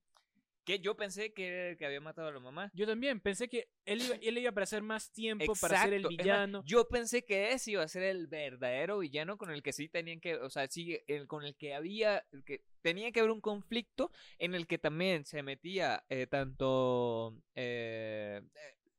que 0.68 0.80
yo 0.80 0.98
pensé 0.98 1.32
que 1.32 1.48
era 1.48 1.70
el 1.70 1.78
que 1.78 1.86
había 1.86 2.02
matado 2.02 2.28
a 2.28 2.32
la 2.34 2.42
mamá. 2.42 2.70
Yo 2.74 2.86
también 2.86 3.22
pensé 3.22 3.48
que 3.48 3.70
él 3.86 4.02
iba, 4.02 4.16
él 4.16 4.38
iba 4.38 4.50
a 4.50 4.52
aparecer 4.52 4.84
más 4.84 5.14
tiempo 5.14 5.54
para 5.62 5.82
ser 5.82 5.94
el 5.94 6.02
más, 6.02 6.10
villano. 6.10 6.62
yo 6.66 6.90
pensé 6.90 7.24
que 7.24 7.54
ese 7.54 7.72
iba 7.72 7.84
a 7.84 7.88
ser 7.88 8.04
el 8.04 8.28
verdadero 8.28 9.00
villano 9.00 9.38
con 9.38 9.50
el 9.50 9.64
que 9.64 9.72
sí 9.72 9.88
tenían 9.88 10.20
que, 10.20 10.36
o 10.36 10.50
sea, 10.50 10.68
sí, 10.68 11.00
el, 11.08 11.26
con 11.26 11.46
el 11.46 11.56
que 11.56 11.74
había, 11.74 12.26
el 12.34 12.44
que 12.44 12.66
tenía 12.82 13.14
que 13.14 13.22
haber 13.22 13.32
un 13.32 13.40
conflicto 13.40 14.12
en 14.40 14.56
el 14.56 14.68
que 14.68 14.78
también 14.78 15.24
se 15.24 15.42
metía 15.42 16.04
eh, 16.10 16.28
tanto 16.28 17.42
eh, 17.56 18.42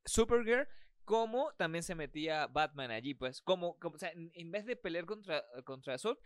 Supergirl 0.06 0.66
como 1.04 1.52
también 1.58 1.82
se 1.82 1.94
metía 1.94 2.46
Batman 2.46 2.90
allí, 2.92 3.12
pues, 3.12 3.42
como, 3.42 3.78
como 3.78 3.96
o 3.96 3.98
sea, 3.98 4.10
en, 4.12 4.30
en 4.34 4.50
vez 4.50 4.64
de 4.64 4.76
pelear 4.76 5.04
contra, 5.04 5.44
contra 5.64 5.98
Zod, 5.98 6.16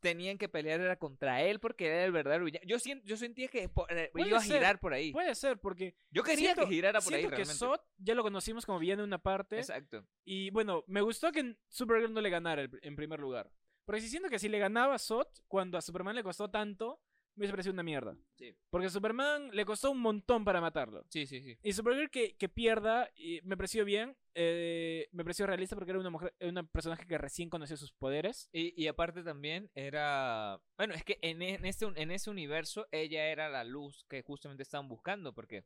tenían 0.00 0.38
que 0.38 0.48
pelear 0.48 0.80
era 0.80 0.96
contra 0.98 1.42
él 1.42 1.60
porque 1.60 1.86
era 1.86 2.04
el 2.04 2.12
verdadero 2.12 2.44
villano. 2.44 2.64
Yo, 2.66 2.78
sien- 2.78 3.02
yo 3.04 3.16
sentía 3.16 3.48
que 3.48 3.70
eh, 3.90 4.10
iba 4.14 4.38
a 4.38 4.40
ser, 4.40 4.58
girar 4.58 4.78
por 4.80 4.92
ahí. 4.92 5.12
Puede 5.12 5.34
ser, 5.34 5.58
porque 5.58 5.94
Yo 6.10 6.22
quería 6.22 6.54
siento- 6.54 6.62
que 6.68 6.74
girara 6.74 7.00
por 7.00 7.12
ahí 7.14 7.20
siento 7.20 7.36
que 7.36 7.44
realmente. 7.44 7.58
Zod 7.58 7.80
ya 7.98 8.14
lo 8.14 8.22
conocimos 8.22 8.66
como 8.66 8.78
villano 8.78 9.02
en 9.02 9.08
una 9.08 9.18
parte. 9.22 9.58
Exacto. 9.58 10.06
Y 10.24 10.50
bueno, 10.50 10.84
me 10.86 11.00
gustó 11.00 11.32
que 11.32 11.56
Supergirl 11.68 12.12
no 12.12 12.20
le 12.20 12.30
ganara 12.30 12.62
el- 12.62 12.78
en 12.82 12.96
primer 12.96 13.20
lugar. 13.20 13.50
Porque 13.84 14.00
si 14.00 14.08
siento 14.08 14.28
que 14.28 14.38
si 14.40 14.48
le 14.48 14.58
ganaba 14.58 14.96
a 14.96 14.98
Zod, 14.98 15.28
cuando 15.46 15.78
a 15.78 15.82
Superman 15.82 16.16
le 16.16 16.24
costó 16.24 16.50
tanto, 16.50 17.00
me 17.36 17.42
hubiese 17.42 17.52
parecido 17.52 17.72
una 17.74 17.82
mierda. 17.82 18.16
Sí. 18.36 18.56
Porque 18.70 18.86
a 18.86 18.90
Superman 18.90 19.50
le 19.52 19.64
costó 19.64 19.90
un 19.90 20.00
montón 20.00 20.44
para 20.44 20.60
matarlo. 20.60 21.04
Sí, 21.10 21.26
sí, 21.26 21.42
sí. 21.42 21.56
Y 21.62 21.72
Supergirl 21.72 22.10
que, 22.10 22.36
que 22.36 22.48
pierda, 22.48 23.10
y 23.14 23.40
me 23.44 23.56
pareció 23.56 23.84
bien, 23.84 24.16
eh, 24.34 25.08
me 25.12 25.22
pareció 25.22 25.46
realista 25.46 25.76
porque 25.76 25.90
era 25.90 26.00
una 26.00 26.10
mujer, 26.10 26.34
una 26.40 26.62
personaje 26.62 27.06
que 27.06 27.18
recién 27.18 27.50
conoció 27.50 27.76
sus 27.76 27.92
poderes. 27.92 28.48
Y, 28.52 28.80
y 28.82 28.88
aparte 28.88 29.22
también 29.22 29.70
era... 29.74 30.60
Bueno, 30.76 30.94
es 30.94 31.04
que 31.04 31.18
en, 31.22 31.42
en, 31.42 31.64
este, 31.64 31.86
en 31.94 32.10
ese 32.10 32.30
universo 32.30 32.86
ella 32.90 33.26
era 33.26 33.48
la 33.48 33.64
luz 33.64 34.04
que 34.08 34.22
justamente 34.22 34.62
estaban 34.62 34.88
buscando 34.88 35.34
porque 35.34 35.64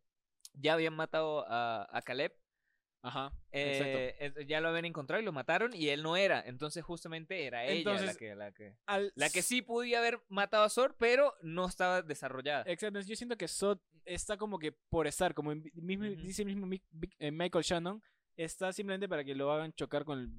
ya 0.54 0.74
habían 0.74 0.94
matado 0.94 1.44
a, 1.48 1.86
a 1.90 2.02
Caleb, 2.02 2.34
Ajá, 3.02 3.32
eh, 3.50 4.14
eh, 4.20 4.44
ya 4.46 4.60
lo 4.60 4.68
habían 4.68 4.84
encontrado 4.84 5.22
y 5.22 5.24
lo 5.24 5.32
mataron 5.32 5.72
y 5.74 5.88
él 5.88 6.02
no 6.02 6.16
era, 6.18 6.42
entonces 6.46 6.84
justamente 6.84 7.46
era 7.46 7.64
ella 7.64 7.98
la 8.02 8.14
que, 8.14 8.34
la 8.34 8.52
que... 8.52 8.74
Al- 8.86 9.12
La 9.14 9.30
que 9.30 9.40
sí 9.40 9.62
podía 9.62 10.00
haber 10.00 10.20
matado 10.28 10.64
a 10.64 10.68
Zor, 10.68 10.96
pero 10.98 11.34
no 11.40 11.66
estaba 11.66 12.02
desarrollada. 12.02 12.64
Exacto, 12.66 13.00
yo 13.00 13.16
siento 13.16 13.36
que 13.38 13.48
Zod 13.48 13.78
está 14.04 14.36
como 14.36 14.58
que 14.58 14.72
por 14.72 15.06
estar, 15.06 15.32
como 15.32 15.54
mismo, 15.54 16.04
Ujú. 16.06 16.20
dice 16.22 16.42
el 16.42 16.46
mismo 16.54 16.66
Michael 16.66 17.64
Shannon, 17.64 18.02
está 18.36 18.70
simplemente 18.72 19.08
para 19.08 19.24
que 19.24 19.34
lo 19.34 19.50
hagan 19.50 19.72
chocar 19.72 20.04
con 20.04 20.18
el 20.18 20.30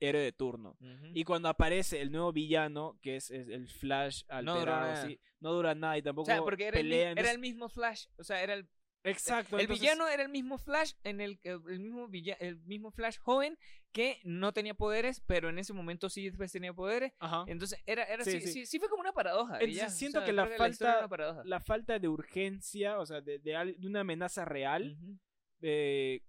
héroe 0.00 0.22
de 0.22 0.32
turno. 0.32 0.76
Ujú. 0.80 1.06
Y 1.14 1.22
cuando 1.24 1.48
aparece 1.48 2.00
el 2.00 2.10
nuevo 2.10 2.32
villano, 2.32 2.98
que 3.02 3.16
es, 3.16 3.30
es 3.30 3.48
el 3.48 3.68
Flash 3.68 4.22
No 4.42 4.58
dura 4.58 4.80
alterado, 4.80 4.92
nada. 4.94 5.06
sí, 5.06 5.20
no 5.38 5.52
dura 5.52 5.74
nada 5.76 5.96
y 5.96 6.00
o 6.00 6.04
tampoco 6.04 6.26
sea, 6.26 6.42
porque 6.42 6.66
era 6.68 6.80
el, 6.80 6.92
era 6.92 7.30
el 7.30 7.38
mismo 7.38 7.68
Flash, 7.68 8.06
o 8.16 8.24
sea, 8.24 8.42
era 8.42 8.54
el 8.54 8.66
Exacto. 9.04 9.56
el 9.56 9.62
entonces- 9.62 9.80
villano 9.80 10.08
era 10.08 10.22
el 10.22 10.28
mismo 10.28 10.58
Flash 10.58 10.92
en 11.04 11.20
el 11.20 11.38
que- 11.40 11.50
el 11.50 11.80
mismo 11.80 12.06
villa- 12.08 12.36
el 12.40 12.58
mismo 12.62 12.90
Flash 12.90 13.18
joven 13.18 13.56
que 13.92 14.20
no 14.24 14.52
tenía 14.52 14.74
poderes, 14.74 15.20
pero 15.26 15.48
en 15.48 15.58
ese 15.58 15.72
momento 15.72 16.08
sí 16.10 16.28
después 16.28 16.52
tenía 16.52 16.72
poderes. 16.74 17.12
Ajá. 17.18 17.44
Entonces 17.46 17.80
era 17.86 18.04
era 18.04 18.24
Sí, 18.24 18.32
sí, 18.32 18.40
sí. 18.40 18.52
sí, 18.52 18.66
sí 18.66 18.78
fue 18.78 18.88
como 18.88 19.00
una 19.00 19.12
paradoja. 19.12 19.54
y 19.60 19.64
Entonces, 19.64 19.76
ya, 19.76 19.86
o 19.86 19.90
siento 19.90 20.18
sea, 20.20 20.26
que 20.26 20.32
la 20.32 20.46
falta- 20.48 21.08
paradoja. 21.08 21.42
La 21.44 21.60
falta 21.60 21.98
de 21.98 22.08
urgencia, 22.08 22.98
o 22.98 23.06
sea, 23.06 23.20
de, 23.20 23.38
de 23.38 23.76
una 23.86 24.00
amenaza 24.00 24.44
real, 24.44 24.96
eh, 25.62 26.22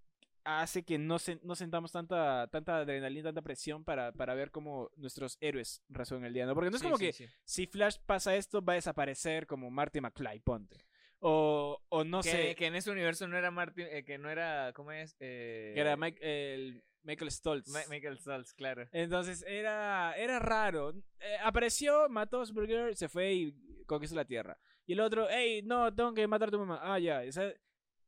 hace 0.44 0.82
que 0.82 0.98
no, 0.98 1.16
sen- 1.20 1.40
no 1.42 1.54
sentamos 1.54 1.92
tanta, 1.92 2.48
tanta 2.50 2.78
adrenalina, 2.78 3.28
tanta 3.28 3.42
presión 3.42 3.84
para, 3.84 4.10
para 4.12 4.34
ver 4.34 4.50
cómo 4.50 4.90
nuestros 4.96 5.36
héroes 5.40 5.82
resuelven 5.88 6.26
el 6.26 6.34
día, 6.34 6.46
¿no? 6.46 6.54
Porque 6.54 6.70
no 6.70 6.76
es 6.76 6.82
como 6.82 6.98
que 6.98 7.12
si 7.44 7.66
Flash 7.66 7.98
pasa 8.06 8.34
esto, 8.34 8.60
va 8.64 8.72
a 8.72 8.76
desaparecer 8.76 9.46
como 9.46 9.70
Marty 9.70 10.00
McFly, 10.00 10.40
ponte. 10.40 10.84
O, 11.24 11.78
o 11.88 12.02
no 12.04 12.20
que, 12.20 12.30
sé, 12.30 12.54
que 12.56 12.66
en 12.66 12.74
ese 12.74 12.90
universo 12.90 13.28
no 13.28 13.36
era 13.38 13.50
Martin, 13.52 13.86
eh, 13.90 14.02
que 14.04 14.18
no 14.18 14.28
era 14.28 14.72
¿cómo 14.74 14.90
es? 14.90 15.14
Eh, 15.20 15.70
que 15.74 15.80
era 15.80 15.96
Mike- 15.96 16.18
el 16.20 16.82
Michael 17.04 17.30
Stoltz. 17.30 17.68
Ma- 17.68 17.82
Michael 17.88 18.18
Stoltz, 18.18 18.52
claro. 18.54 18.88
Entonces 18.92 19.44
era, 19.46 20.14
era 20.16 20.38
raro. 20.40 20.90
Eh, 21.20 21.36
apareció, 21.42 22.08
mató 22.08 22.40
a 22.40 22.46
Supergirl, 22.46 22.96
se 22.96 23.08
fue 23.08 23.32
y 23.34 23.54
conquistó 23.86 24.16
la 24.16 24.24
Tierra. 24.24 24.58
Y 24.86 24.94
el 24.94 25.00
otro, 25.00 25.28
hey, 25.30 25.62
no, 25.64 25.94
tengo 25.94 26.12
que 26.12 26.26
matar 26.26 26.48
a 26.48 26.50
tu 26.52 26.58
mamá. 26.58 26.80
Ah, 26.82 26.98
ya. 26.98 27.22
O 27.28 27.30
sea, 27.32 27.52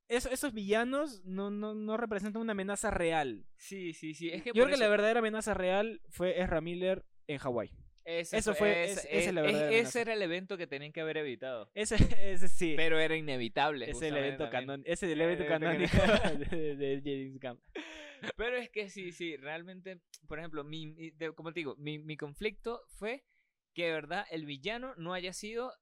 eso- 0.09 0.31
esos 0.31 0.53
villanos 0.53 1.25
no, 1.25 1.51
no, 1.51 1.73
no 1.75 1.97
representan 1.97 2.43
una 2.43 2.51
amenaza 2.53 2.91
real. 2.91 3.47
Sí, 3.57 3.93
sí, 3.95 4.13
sí. 4.15 4.29
Es 4.31 4.43
que 4.43 4.51
Yo 4.51 4.65
creo 4.65 4.69
que 4.69 4.77
la 4.77 4.89
verdadera 4.89 5.21
amenaza 5.21 5.55
real 5.55 6.01
fue 6.09 6.41
Ezra 6.41 6.61
Miller 6.61 7.05
en 7.29 7.39
Hawái. 7.39 7.71
Ese 8.05 8.37
eso 8.39 8.55
fue- 8.55 8.85
ese- 8.85 8.93
es- 9.11 9.27
esa 9.29 9.47
es 9.49 9.87
ese 9.89 10.01
era 10.03 10.13
el 10.15 10.23
evento 10.23 10.57
que 10.57 10.67
tenían 10.67 10.93
que 10.93 11.01
haber 11.01 11.17
evitado. 11.19 11.71
Ese, 11.75 11.97
ese 12.21 12.49
sí. 12.49 12.75
Pero 12.77 12.99
era 12.99 13.17
inevitable. 13.17 13.91
es 13.91 14.01
el 14.03 14.17
evento 14.17 14.51
canon, 14.51 14.83
ese 14.87 15.07
es 15.07 15.13
el 15.13 15.21
evento 15.21 15.47
canónico 15.47 15.97
canónico. 15.99 16.51
de, 16.57 16.77
de 16.77 17.03
James 17.05 17.41
Gunn. 17.41 17.61
Pero 18.37 18.57
es 18.57 18.71
que 18.71 18.89
sí, 18.89 19.13
sí, 19.13 19.37
realmente, 19.37 20.01
por 20.27 20.39
ejemplo, 20.39 20.65
mi, 20.65 20.87
mi- 20.87 21.11
de- 21.11 21.35
como 21.35 21.53
te 21.53 21.61
digo, 21.61 21.77
mi, 21.77 21.99
mi 21.99 22.17
conflicto 22.17 22.81
fue 22.89 23.25
que 23.75 23.87
de 23.87 23.93
verdad 23.93 24.25
el 24.31 24.47
villano 24.47 24.95
no 24.97 25.13
haya 25.15 25.33
sido 25.33 25.73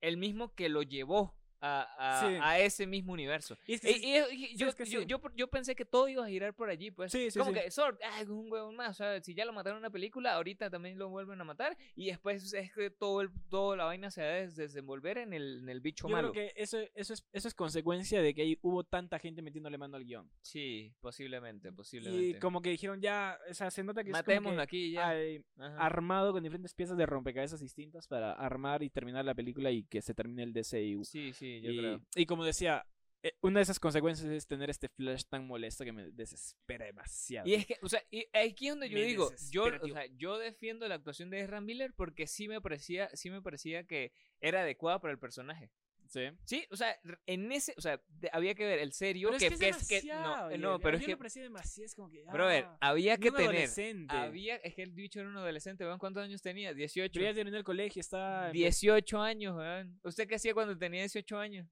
el 0.00 0.16
mismo 0.16 0.54
que 0.54 0.68
lo 0.68 0.82
llevó 0.82 1.37
a, 1.60 1.86
a, 1.98 2.20
Sí. 2.28 2.36
a 2.40 2.58
ese 2.60 2.86
mismo 2.86 3.12
universo. 3.12 3.56
Y 3.66 3.74
es 3.74 3.80
que 3.80 3.90
Y- 3.90 3.94
sí- 3.94 4.06
y- 4.32 4.44
y 4.52 4.56
yo, 4.56 4.68
es 4.68 4.74
que 4.74 4.84
yo, 4.84 5.00
sí. 5.00 5.06
yo, 5.06 5.20
yo 5.34 5.48
pensé 5.48 5.74
que 5.74 5.84
todo 5.84 6.08
iba 6.08 6.24
a 6.24 6.28
girar 6.28 6.54
por 6.54 6.68
allí, 6.70 6.90
pues. 6.90 7.12
Sí, 7.12 7.28
como 7.36 7.52
que 7.52 7.70
Sword, 7.70 7.98
ah, 8.04 8.22
un 8.28 8.50
huevón 8.50 8.76
más. 8.76 8.90
O 8.90 8.94
sea, 8.94 9.20
si 9.22 9.34
ya 9.34 9.44
lo 9.44 9.52
mataron 9.52 9.78
en 9.78 9.82
una 9.84 9.90
película, 9.90 10.34
ahorita 10.34 10.70
también 10.70 10.98
lo 10.98 11.08
vuelven 11.08 11.40
a 11.40 11.44
matar. 11.44 11.76
Y 11.96 12.06
después 12.06 12.52
es 12.52 12.72
que 12.72 12.90
todo 12.90 13.20
el, 13.22 13.30
toda 13.50 13.76
la 13.76 13.84
vaina 13.84 14.10
se 14.10 14.20
va 14.22 14.28
a 14.28 14.32
des- 14.32 14.56
desenvolver 14.56 15.18
en 15.18 15.32
el, 15.32 15.58
en 15.62 15.68
el 15.68 15.80
bicho 15.80 16.08
Yo 16.08 16.12
malo. 16.14 16.32
creo 16.32 16.48
que 16.52 16.60
eso, 16.62 16.78
eso, 16.94 17.12
es, 17.14 17.26
eso 17.32 17.48
es 17.48 17.54
consecuencia 17.54 18.22
de 18.22 18.34
que 18.34 18.42
ahí 18.42 18.58
hubo 18.62 18.84
tanta 18.84 19.18
gente 19.18 19.42
metiéndole 19.42 19.78
mano 19.78 19.96
al 19.96 20.04
guion. 20.04 20.30
Sí, 20.42 20.92
posiblemente, 21.00 21.72
posiblemente. 21.72 22.24
Y 22.24 22.34
como 22.40 22.62
que 22.62 22.70
dijeron 22.70 23.00
ya, 23.00 23.38
o 23.50 23.54
sea, 23.54 23.70
se 23.70 23.82
nota 23.82 24.04
que 24.04 24.10
Matémoslo 24.10 24.60
aquí 24.62 24.92
ya. 24.92 25.08
hay 25.08 25.44
armado 25.78 26.32
con 26.32 26.42
diferentes 26.42 26.74
piezas 26.74 26.96
de 26.96 27.06
rompecabezas 27.06 27.60
distintas 27.60 28.06
para 28.06 28.32
armar 28.32 28.82
y 28.82 28.90
terminar 28.90 29.24
la 29.24 29.34
película 29.34 29.70
y 29.70 29.84
que 29.84 30.00
se 30.02 30.14
termine 30.14 30.42
el 30.42 30.52
DCU. 30.52 31.04
Sí, 31.04 31.32
sí, 31.32 31.47
yo 31.62 31.72
y, 31.72 31.78
creo. 31.78 32.02
y 32.14 32.26
como 32.26 32.44
decía, 32.44 32.86
eh, 33.22 33.32
una 33.40 33.58
de 33.58 33.64
esas 33.64 33.80
consecuencias 33.80 34.30
es 34.30 34.46
tener 34.46 34.70
este 34.70 34.88
flash 34.88 35.24
tan 35.28 35.46
molesto 35.46 35.84
que 35.84 35.92
me 35.92 36.10
desespera 36.10 36.86
demasiado. 36.86 37.48
Y 37.48 37.54
es 37.54 37.66
que, 37.66 37.76
o 37.82 37.88
sea, 37.88 38.02
y 38.10 38.26
aquí 38.32 38.68
es 38.68 38.72
donde 38.72 38.88
yo 38.88 38.98
Me 38.98 39.04
digo, 39.04 39.32
yo, 39.50 39.64
o 39.64 39.88
sea, 39.88 40.06
yo 40.16 40.38
defiendo 40.38 40.86
la 40.86 40.94
actuación 40.94 41.28
de 41.30 41.40
Ezra 41.40 41.60
Miller 41.60 41.92
porque 41.94 42.28
sí 42.28 42.46
me 42.46 42.60
parecía, 42.60 43.10
sí 43.14 43.30
me 43.30 43.42
parecía 43.42 43.84
que 43.84 44.12
era 44.40 44.62
adecuada 44.62 45.00
para 45.00 45.12
el 45.12 45.18
personaje. 45.18 45.70
Sí. 46.08 46.22
Sí, 46.44 46.66
o 46.70 46.76
sea, 46.76 46.98
en 47.26 47.52
ese, 47.52 47.74
o 47.76 47.80
sea, 47.80 48.00
de- 48.08 48.30
había 48.32 48.54
que 48.54 48.64
ver 48.66 48.78
el 48.78 48.92
serio 48.92 49.28
Pero 49.28 49.38
que, 49.38 49.46
es 49.46 49.58
que 49.58 49.68
es, 49.68 49.88
que 49.88 50.02
no, 50.08 50.50
eh, 50.50 50.58
no, 50.58 50.80
pero 50.80 50.96
A 50.96 51.00
es 51.00 51.04
que, 51.06 51.12
me 51.12 51.16
parecía 51.18 51.42
demasiado, 51.42 51.84
es 51.84 51.94
como 51.94 52.10
que... 52.10 52.24
brother, 52.24 52.64
ah, 52.66 52.78
había 52.80 53.16
que 53.18 53.28
un 53.28 53.34
tener, 53.36 53.50
adolescente. 53.50 54.16
había, 54.16 54.56
es 54.56 54.74
que 54.74 54.82
el 54.82 54.92
bicho 54.92 55.20
era 55.20 55.28
un 55.28 55.36
adolescente, 55.36 55.84
¿vean 55.84 55.98
cuántos 55.98 56.24
años 56.24 56.40
tenía? 56.40 56.72
18. 56.72 57.12
Pero 57.12 57.24
ya 57.30 57.34
terminó 57.34 57.58
el 57.58 57.64
colegio, 57.64 58.00
está... 58.00 58.50
18 58.50 59.20
años, 59.20 59.54
weón. 59.56 60.00
¿Usted 60.02 60.26
qué 60.26 60.36
hacía 60.36 60.54
cuando 60.54 60.76
tenía 60.76 61.02
18 61.02 61.38
años? 61.38 61.68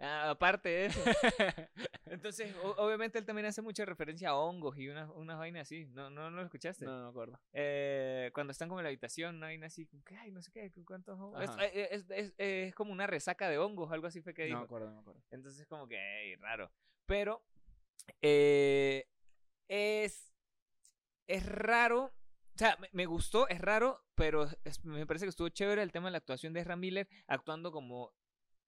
Ah, 0.00 0.30
aparte 0.30 0.68
de 0.68 0.86
eso. 0.86 1.00
Entonces, 2.06 2.54
obviamente 2.76 3.18
él 3.18 3.24
también 3.24 3.46
hace 3.46 3.62
mucha 3.62 3.84
referencia 3.84 4.30
a 4.30 4.36
hongos 4.36 4.76
y 4.78 4.88
unas 4.88 5.08
unas 5.14 5.38
vainas 5.38 5.62
así. 5.62 5.86
¿No, 5.86 6.10
no, 6.10 6.30
no 6.30 6.38
lo 6.38 6.42
escuchaste? 6.44 6.84
No, 6.84 6.96
no 6.98 7.04
me 7.04 7.10
acuerdo. 7.10 7.40
Eh, 7.52 8.30
cuando 8.34 8.50
están 8.50 8.68
como 8.68 8.80
en 8.80 8.84
la 8.84 8.88
habitación, 8.88 9.36
una 9.36 9.46
vaina 9.46 9.66
así, 9.68 9.86
que, 10.04 10.16
ay, 10.16 10.30
no 10.32 10.42
sé 10.42 10.50
qué, 10.50 10.70
¿cuántos 10.84 11.18
hongos? 11.18 11.42
Es, 11.42 11.50
Ajá. 11.50 11.64
eh, 11.66 11.88
es- 11.92 12.10
es- 12.10 12.34
es 12.38 12.74
como 12.74 12.92
una 12.92 13.06
resaca 13.06 13.48
de 13.48 13.58
hongos, 13.58 13.90
algo 13.92 14.06
así 14.06 14.20
fue 14.20 14.34
que 14.34 14.42
No 14.42 14.46
dijo. 14.48 14.58
me 14.58 14.64
acuerdo, 14.64 14.86
no 14.88 14.94
me 14.94 15.00
acuerdo. 15.00 15.22
Entonces, 15.30 15.66
como 15.66 15.86
que, 15.88 16.36
raro. 16.40 16.70
Pero, 17.06 17.42
eh, 18.22 19.06
es, 19.68 20.32
es 21.26 21.46
raro. 21.46 22.12
O 22.54 22.58
sea, 22.58 22.78
me, 22.92 23.06
gustó, 23.06 23.48
es 23.48 23.60
raro, 23.60 24.04
pero 24.14 24.48
me 24.84 25.06
parece 25.06 25.24
que 25.24 25.30
estuvo 25.30 25.48
chévere 25.48 25.82
el 25.82 25.90
tema 25.92 26.06
de 26.08 26.12
la 26.12 26.18
actuación 26.18 26.52
de 26.52 26.60
Ezra 26.60 26.76
Miller 26.76 27.08
actuando 27.26 27.72
como 27.72 28.12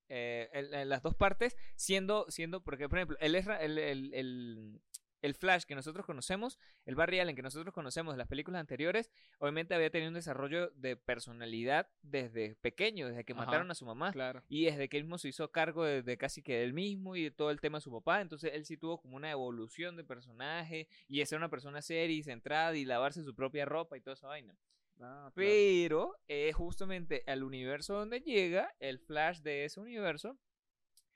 eh, 0.09 0.49
en, 0.53 0.73
en 0.75 0.89
las 0.89 1.03
dos 1.03 1.15
partes, 1.15 1.57
siendo, 1.77 2.27
siendo, 2.29 2.63
porque 2.63 2.89
por 2.89 2.99
ejemplo, 2.99 3.17
el, 3.21 3.35
Ezra- 3.35 3.61
el, 3.63 3.79
el, 3.79 4.15
el, 4.15 4.81
el 5.23 5.35
Flash 5.35 5.65
que 5.65 5.75
nosotros 5.75 6.07
conocemos, 6.07 6.59
el 6.85 6.95
Barry 6.95 7.19
Allen 7.19 7.35
que 7.35 7.43
nosotros 7.43 7.75
conocemos 7.75 8.15
de 8.15 8.19
las 8.19 8.29
películas 8.29 8.61
anteriores, 8.61 9.11
obviamente 9.39 9.75
había 9.75 9.91
tenido 9.91 10.09
un 10.09 10.15
desarrollo 10.15 10.71
de 10.77 10.97
personalidad 10.97 11.89
desde 12.03 12.55
pequeño, 12.57 13.09
desde 13.09 13.25
que 13.25 13.33
Ajá. 13.33 13.47
mataron 13.47 13.71
a 13.71 13.75
su 13.75 13.85
mamá. 13.87 14.13
Claro. 14.13 14.45
Y 14.49 14.67
desde 14.67 14.89
que 14.89 14.99
él 14.99 15.05
mismo 15.05 15.19
se 15.19 15.29
hizo 15.29 15.51
cargo 15.51 15.85
de, 15.85 16.03
de 16.03 16.17
casi 16.17 16.43
que 16.43 16.63
él 16.63 16.73
mismo 16.75 17.17
y 17.17 17.25
de 17.25 17.31
todo 17.33 17.51
el 17.51 17.61
tema 17.61 17.79
de 17.79 17.83
su 17.83 17.91
papá, 17.91 18.21
entonces 18.21 18.53
él 18.55 18.65
sí 18.67 18.77
tuvo 18.77 19.01
como 19.01 19.17
una 19.17 19.31
evolución 19.31 19.97
de 19.97 20.05
personaje 20.05 20.87
y 21.09 21.19
de 21.19 21.27
ser 21.27 21.39
una 21.39 21.49
persona 21.51 21.83
seria 21.83 22.17
y 22.17 22.23
centrada 22.23 22.77
y 22.77 22.85
lavarse 22.85 23.25
su 23.25 23.35
propia 23.35 23.65
ropa 23.65 23.97
y 23.97 24.01
toda 24.03 24.15
esa 24.15 24.29
vaina. 24.29 24.55
Ah, 24.99 25.31
claro. 25.33 25.33
Pero 25.35 26.17
eh, 26.29 26.53
justamente 26.53 27.23
al 27.27 27.43
universo 27.43 27.95
donde 27.95 28.21
llega, 28.21 28.75
el 28.79 28.99
Flash 28.99 29.41
de 29.41 29.65
ese 29.65 29.81
universo, 29.81 30.39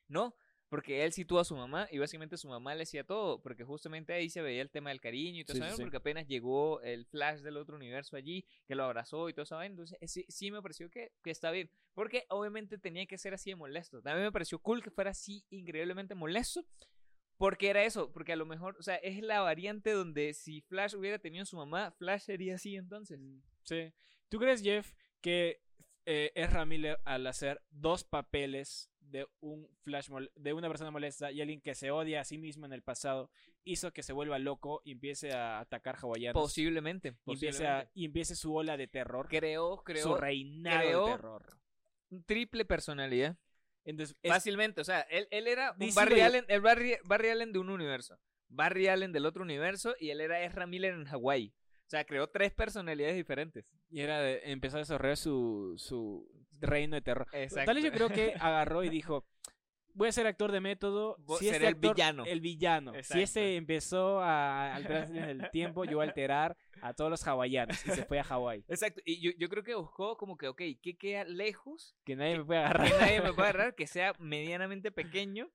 no, 0.08 0.34
porque 0.70 1.04
él 1.04 1.12
tuvo 1.26 1.40
a 1.40 1.44
su 1.44 1.56
mamá 1.56 1.88
y 1.90 1.98
básicamente 1.98 2.36
su 2.36 2.48
mamá 2.48 2.74
le 2.74 2.84
hacía 2.84 3.04
todo, 3.04 3.42
porque 3.42 3.64
justamente 3.64 4.12
ahí 4.12 4.30
se 4.30 4.40
veía 4.40 4.62
el 4.62 4.70
tema 4.70 4.90
del 4.90 5.00
cariño 5.00 5.40
y 5.40 5.44
todo 5.44 5.56
Sí, 5.56 5.62
eso, 5.64 5.76
sí, 5.76 5.82
porque 5.82 5.96
apenas 5.96 6.26
llegó 6.26 6.80
el 6.82 7.06
Flash 7.06 7.40
del 7.40 7.56
otro 7.56 7.76
universo 7.76 8.16
allí, 8.16 8.46
que 8.66 8.76
lo 8.76 8.84
abrazó 8.84 9.28
y 9.28 9.32
todo 9.32 9.42
eso, 9.42 9.60
entonces 9.62 9.98
eh, 10.00 10.06
sí, 10.08 10.24
sí 10.28 10.50
me 10.50 10.62
pareció 10.62 10.88
que, 10.88 11.12
que 11.22 11.30
está 11.30 11.50
bien, 11.50 11.70
porque 11.92 12.24
obviamente 12.28 12.78
tenía 12.78 13.04
que 13.06 13.18
ser 13.18 13.34
así 13.34 13.50
de 13.50 13.56
molesto, 13.56 14.00
también 14.00 14.26
me 14.26 14.32
pareció 14.32 14.60
cool 14.60 14.82
que 14.82 14.90
fuera 14.90 15.10
así 15.10 15.44
increíblemente 15.50 16.14
molesto, 16.14 16.64
porque 17.36 17.70
era 17.70 17.82
eso, 17.84 18.12
porque 18.12 18.34
a 18.34 18.36
lo 18.36 18.44
mejor, 18.44 18.76
o 18.78 18.82
sea, 18.82 18.96
es 18.96 19.22
la 19.22 19.40
variante 19.40 19.92
donde 19.92 20.34
si 20.34 20.60
Flash 20.60 20.94
hubiera 20.94 21.18
tenido 21.18 21.42
a 21.42 21.46
su 21.46 21.56
mamá, 21.56 21.90
Flash 21.92 22.20
sería 22.20 22.56
así 22.56 22.76
entonces. 22.76 23.18
Sí. 23.70 23.92
¿Tú 24.28 24.38
crees, 24.40 24.62
Jeff, 24.62 24.92
que 25.20 25.62
eh, 26.06 26.32
Ezra 26.34 26.64
Miller 26.64 26.98
al 27.04 27.24
hacer 27.28 27.62
dos 27.70 28.02
papeles 28.02 28.90
de 28.98 29.26
un 29.40 29.68
Flash 29.82 30.08
de 30.34 30.52
una 30.52 30.68
persona 30.68 30.90
molesta 30.90 31.30
y 31.30 31.40
alguien 31.40 31.60
que 31.60 31.74
se 31.76 31.90
odia 31.92 32.20
a 32.20 32.24
sí 32.24 32.36
mismo 32.36 32.66
en 32.66 32.72
el 32.72 32.82
pasado 32.82 33.30
hizo 33.64 33.92
que 33.92 34.02
se 34.02 34.12
vuelva 34.12 34.38
loco 34.40 34.82
y 34.84 34.92
empiece 34.92 35.32
a 35.32 35.60
atacar 35.60 35.96
hawaianos? 36.02 36.40
Posiblemente. 36.40 37.14
y 37.26 37.32
empiece, 37.34 37.64
a- 37.66 37.70
posiblemente. 37.86 37.90
y 37.94 38.04
empiece 38.06 38.34
su 38.34 38.54
ola 38.54 38.76
de 38.76 38.88
terror. 38.88 39.28
Creó, 39.28 39.76
su 39.76 39.84
creó 39.84 40.16
reinado 40.16 40.80
creó- 40.80 41.06
de 41.06 41.12
terror. 41.12 41.46
triple 42.26 42.64
personalidad. 42.64 43.36
Entonces, 43.84 44.16
es- 44.22 44.32
Fácilmente. 44.32 44.80
O 44.80 44.84
sea, 44.84 45.00
él, 45.02 45.28
él 45.30 45.46
era 45.46 45.76
un 45.78 45.94
Barry 45.94 46.20
Allen, 46.22 46.44
el 46.48 46.60
Barry, 46.60 46.96
Barry 47.04 47.28
Allen 47.28 47.52
de 47.52 47.58
un 47.60 47.70
universo. 47.70 48.18
Barry 48.48 48.88
Allen 48.88 49.12
del 49.12 49.26
otro 49.26 49.42
universo 49.42 49.94
y 50.00 50.10
él 50.10 50.20
era 50.20 50.42
Ezra 50.42 50.66
Miller 50.66 50.94
en 50.94 51.04
Hawái. 51.04 51.54
O 51.90 51.94
sea, 51.96 52.04
creó 52.04 52.28
tres 52.28 52.52
personalidades 52.52 53.16
diferentes. 53.16 53.64
y 53.90 54.00
era 54.00 54.20
de 54.20 54.40
empezar 54.52 54.78
a 54.78 54.82
desarrollar 54.82 55.16
su, 55.16 55.74
su 55.76 56.30
reino 56.60 56.94
de 56.94 57.02
terror. 57.02 57.26
Exacto. 57.32 57.66
Tal 57.66 57.74
vez 57.74 57.84
yo 57.84 57.90
creo 57.92 58.08
que 58.10 58.34
agarró 58.38 58.84
y 58.84 58.88
dijo, 58.90 59.26
voy 59.94 60.08
a 60.08 60.12
ser 60.12 60.28
actor 60.28 60.52
de 60.52 60.60
método. 60.60 61.16
Si 61.40 61.46
seré 61.46 61.56
este 61.56 61.66
el 61.66 61.74
actor- 61.74 61.94
villano". 61.96 62.24
El 62.26 62.40
villano. 62.40 62.92
Si 63.02 63.20
este 63.20 63.56
empezó 63.56 64.20
a 64.20 64.72
alterarse 64.76 65.18
en 65.18 65.24
el 65.24 65.50
tiempo, 65.50 65.84
yo 65.84 65.96
voy 65.96 66.06
a 66.06 66.08
alterar 66.10 66.56
a 66.80 66.94
todos 66.94 67.10
los 67.10 67.26
hawaianos. 67.26 67.84
Y 67.84 67.90
se 67.90 68.04
fue 68.04 68.20
a 68.20 68.24
Hawái. 68.24 68.64
Exacto. 68.68 69.00
Y 69.04 69.20
yo, 69.20 69.32
yo 69.36 69.48
creo 69.48 69.64
que 69.64 69.74
buscó 69.74 70.16
como 70.16 70.36
que, 70.36 70.46
ok, 70.46 70.62
¿qué 70.80 70.96
queda 70.96 71.24
lejos? 71.24 71.96
Que 72.04 72.14
nadie 72.14 72.34
Que- 72.34 72.38
me 72.38 72.44
puede 72.44 72.60
agarrar. 72.60 72.86
Que 72.88 72.98
nadie 73.00 73.20
me 73.20 73.32
pueda 73.32 73.48
agarrar, 73.48 73.74
que 73.74 73.88
sea 73.88 74.14
medianamente 74.20 74.92
pequeño. 74.92 75.50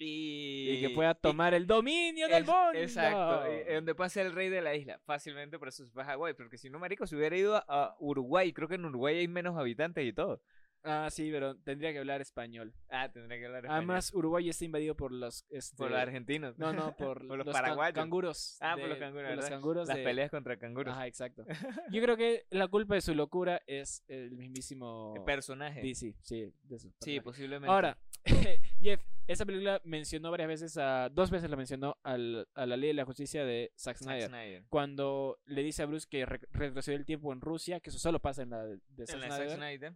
Y, 0.00 0.70
Y 0.70 0.80
que 0.80 0.90
pueda 0.90 1.10
y- 1.10 1.20
tomar 1.20 1.54
el 1.54 1.66
dominio 1.66 2.28
del 2.28 2.42
Es- 2.42 2.46
mundo. 2.48 2.72
Exacto, 2.74 3.44
y- 3.52 3.74
donde 3.74 3.94
pueda 3.94 4.08
ser 4.08 4.26
el 4.26 4.32
rey 4.32 4.48
de 4.48 4.60
la 4.62 4.74
isla. 4.74 5.00
Fácilmente 5.04 5.58
por 5.58 5.68
eso 5.68 5.84
se 5.84 5.90
fue 5.90 6.02
a 6.02 6.06
Hawái. 6.06 6.34
Porque 6.34 6.56
si 6.58 6.70
no, 6.70 6.78
marico, 6.78 7.06
se 7.06 7.16
hubiera 7.16 7.36
ido 7.36 7.56
a, 7.56 7.96
Uruguay. 7.98 8.52
Creo 8.52 8.68
que 8.68 8.76
en 8.76 8.84
Uruguay 8.84 9.18
hay 9.18 9.28
menos 9.28 9.56
habitantes 9.58 10.04
y 10.06 10.12
todo. 10.12 10.40
Ah, 10.84 11.08
sí, 11.10 11.28
pero 11.32 11.56
tendría 11.56 11.92
que 11.92 11.98
hablar 11.98 12.20
español. 12.20 12.72
Ah, 12.88 13.10
tendría 13.10 13.36
que 13.40 13.46
hablar 13.46 13.64
español. 13.64 13.78
Además, 13.78 14.14
Uruguay 14.14 14.48
está 14.48 14.64
invadido 14.64 14.94
por 14.94 15.10
los... 15.10 15.44
este, 15.50 15.76
por 15.76 15.90
los 15.90 15.98
argentinos. 15.98 16.56
No, 16.56 16.72
no, 16.72 16.94
por, 16.96 17.18
Por 17.28 17.38
los 17.38 17.44
can- 17.46 17.52
paraguayos. 17.52 17.94
canguros. 17.94 18.56
Ah, 18.60 18.76
por 18.78 18.88
los 18.88 18.96
canguros, 18.98 19.26
por 19.28 19.36
los 19.36 19.48
canguros 19.50 19.88
Las 19.88 19.96
de- 19.96 20.04
peleas 20.04 20.30
contra 20.30 20.56
canguros. 20.56 20.94
Ajá, 20.94 21.08
exacto. 21.08 21.44
Yo 21.92 22.00
creo 22.00 22.16
que 22.16 22.46
la 22.50 22.68
culpa 22.68 22.94
de 22.94 23.00
su 23.00 23.12
locura 23.16 23.60
es 23.66 24.04
el 24.06 24.30
mismísimo 24.36 25.14
El 25.16 25.24
personaje. 25.24 25.82
Sí, 25.94 26.14
de 26.14 26.14
su 26.14 26.14
Sí, 26.22 26.52
personaje. 26.68 27.22
posiblemente. 27.22 27.72
Ahora, 27.72 27.98
Jeff, 28.80 29.02
esa 29.28 29.46
película 29.46 29.80
mencionó 29.84 30.30
varias 30.32 30.48
veces 30.48 30.76
a. 30.78 31.08
Dos 31.10 31.30
veces 31.30 31.48
la 31.48 31.56
mencionó 31.56 31.96
al- 32.02 32.48
a 32.54 32.66
la 32.66 32.76
ley 32.76 32.88
de 32.88 32.94
la 32.94 33.04
justicia 33.04 33.44
de 33.44 33.70
Zack 33.78 33.98
Zack 33.98 34.26
Snyder. 34.28 34.64
Cuando 34.68 35.38
le 35.46 35.62
dice 35.62 35.82
a 35.82 35.86
Bruce 35.86 36.06
que 36.10 36.26
re- 36.26 36.40
retrocedió 36.50 36.98
el 36.98 37.04
tiempo 37.06 37.32
en 37.32 37.40
Rusia, 37.40 37.78
que 37.80 37.90
eso 37.90 37.98
solo 37.98 38.18
pasa 38.20 38.42
en 38.42 38.50
la 38.50 38.64
de, 38.64 38.80
de 38.88 39.06
Zack 39.06 39.14
En 39.14 39.20
la 39.20 39.28
Zack 39.28 39.36
Snyder. 39.50 39.56
Snyder. 39.56 39.92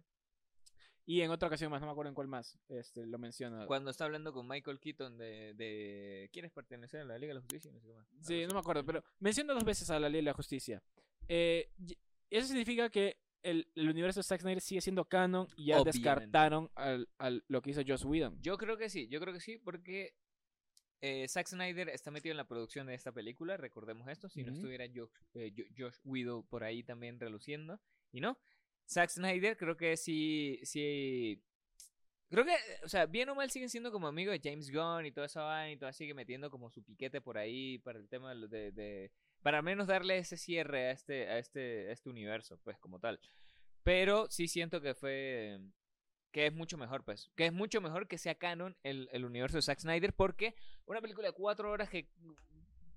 Y 1.05 1.19
en 1.21 1.31
otra 1.31 1.47
ocasión 1.49 1.69
más, 1.69 1.81
no 1.81 1.87
me 1.87 1.91
acuerdo 1.91 2.07
en 2.09 2.15
cuál 2.15 2.29
más, 2.29 2.57
este, 2.69 3.05
lo 3.05 3.17
menciona. 3.17 3.65
Cuando 3.65 3.91
está 3.91 4.05
hablando 4.05 4.31
con 4.31 4.47
Michael 4.47 4.79
Keaton 4.79 5.17
de, 5.17 5.53
de 5.53 6.29
¿Quieres 6.31 6.49
pertenecer 6.51 7.01
a 7.01 7.03
la 7.05 7.17
Liga 7.17 7.31
de 7.31 7.35
la 7.35 7.41
Justicia? 7.41 7.71
No 7.73 7.81
sé 7.81 7.87
qué 7.89 7.93
más. 7.93 8.07
Sí, 8.21 8.45
no 8.47 8.53
me 8.53 8.59
acuerdo, 8.61 8.85
pero 8.85 9.03
menciona 9.19 9.53
dos 9.53 9.65
veces 9.65 9.89
a 9.89 9.99
la 9.99 10.07
ley 10.07 10.21
de 10.21 10.25
la 10.25 10.33
justicia. 10.33 10.81
Eh, 11.27 11.69
eso 12.29 12.47
significa 12.47 12.89
que 12.89 13.17
el, 13.43 13.67
el 13.75 13.89
universo 13.89 14.19
de 14.19 14.23
Zack 14.23 14.41
Snyder 14.41 14.61
sigue 14.61 14.81
siendo 14.81 15.05
canon 15.05 15.47
y 15.55 15.67
ya 15.67 15.75
Obviamente. 15.81 15.99
descartaron 15.99 16.69
al, 16.75 17.07
al- 17.17 17.43
lo 17.47 17.61
que 17.61 17.71
hizo 17.71 17.81
Joss 17.85 18.05
Whedon. 18.05 18.41
Yo 18.41 18.57
creo 18.57 18.77
que 18.77 18.89
sí, 18.89 19.07
yo 19.07 19.19
creo 19.19 19.33
que 19.33 19.39
sí, 19.39 19.57
porque 19.57 20.15
eh, 21.01 21.27
Zack 21.27 21.47
Snyder 21.47 21.89
está 21.89 22.11
metido 22.11 22.31
en 22.31 22.37
la 22.37 22.47
producción 22.47 22.87
de 22.87 22.93
esta 22.95 23.11
película, 23.11 23.57
recordemos 23.57 24.07
esto, 24.07 24.29
si 24.29 24.43
no 24.43 24.53
estuviera 24.53 24.85
Josh, 24.87 25.11
eh, 25.33 25.51
Josh 25.77 25.97
Whedon 26.05 26.43
por 26.47 26.63
ahí 26.63 26.81
también 26.83 27.19
reluciendo, 27.19 27.79
y 28.11 28.21
no. 28.21 28.37
Zack 28.87 29.09
Snyder 29.09 29.57
creo 29.57 29.75
que 29.77 29.95
sí, 29.97 30.59
sí, 30.63 31.41
creo 32.29 32.45
que, 32.45 32.55
o 32.83 32.87
sea, 32.89 33.05
bien 33.05 33.29
o 33.29 33.35
mal 33.35 33.49
siguen 33.51 33.69
siendo 33.69 33.91
como 33.91 34.07
amigos 34.07 34.33
de 34.33 34.49
James 34.49 34.71
Gunn 34.71 35.05
y 35.05 35.11
toda 35.11 35.27
esa 35.27 35.43
vaina 35.43 35.71
y 35.73 35.77
todo 35.77 35.91
sigue 35.93 36.13
metiendo 36.13 36.49
como 36.49 36.69
su 36.71 36.83
piquete 36.83 37.21
por 37.21 37.37
ahí 37.37 37.77
para 37.79 37.99
el 37.99 38.07
tema 38.07 38.33
de, 38.33 38.71
de- 38.71 39.11
para 39.43 39.61
menos 39.61 39.87
darle 39.87 40.17
ese 40.17 40.37
cierre 40.37 40.87
a 40.87 40.91
este, 40.91 41.29
a 41.29 41.37
este, 41.37 41.91
este 41.91 42.09
universo, 42.09 42.59
pues 42.63 42.79
como 42.79 42.99
tal. 42.99 43.19
Pero 43.83 44.27
sí 44.29 44.47
siento 44.47 44.81
que 44.81 44.95
fue 44.95 45.59
que 46.31 46.47
es 46.47 46.53
mucho 46.53 46.77
mejor, 46.77 47.03
pues. 47.03 47.29
Que 47.35 47.45
es 47.45 47.53
mucho 47.53 47.79
mejor 47.79 48.07
que 48.07 48.17
sea 48.17 48.35
canon 48.35 48.75
el, 48.81 49.07
el 49.11 49.23
universo 49.23 49.57
de 49.57 49.61
Zack 49.61 49.79
Snyder, 49.79 50.13
porque 50.13 50.55
una 50.85 50.99
película 50.99 51.27
de 51.27 51.33
cuatro 51.33 51.69
horas 51.69 51.89
que 51.89 52.09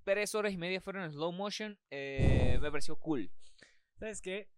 tres 0.03 0.33
horas 0.35 0.53
y 0.53 0.57
media 0.57 0.81
fueron 0.81 1.03
en 1.03 1.11
slow 1.11 1.33
motion, 1.33 1.77
eh, 1.91 2.57
me 2.61 2.71
pareció 2.71 2.95
cool. 2.95 3.29
¿Sabes 3.99 4.21
qué? 4.21 4.49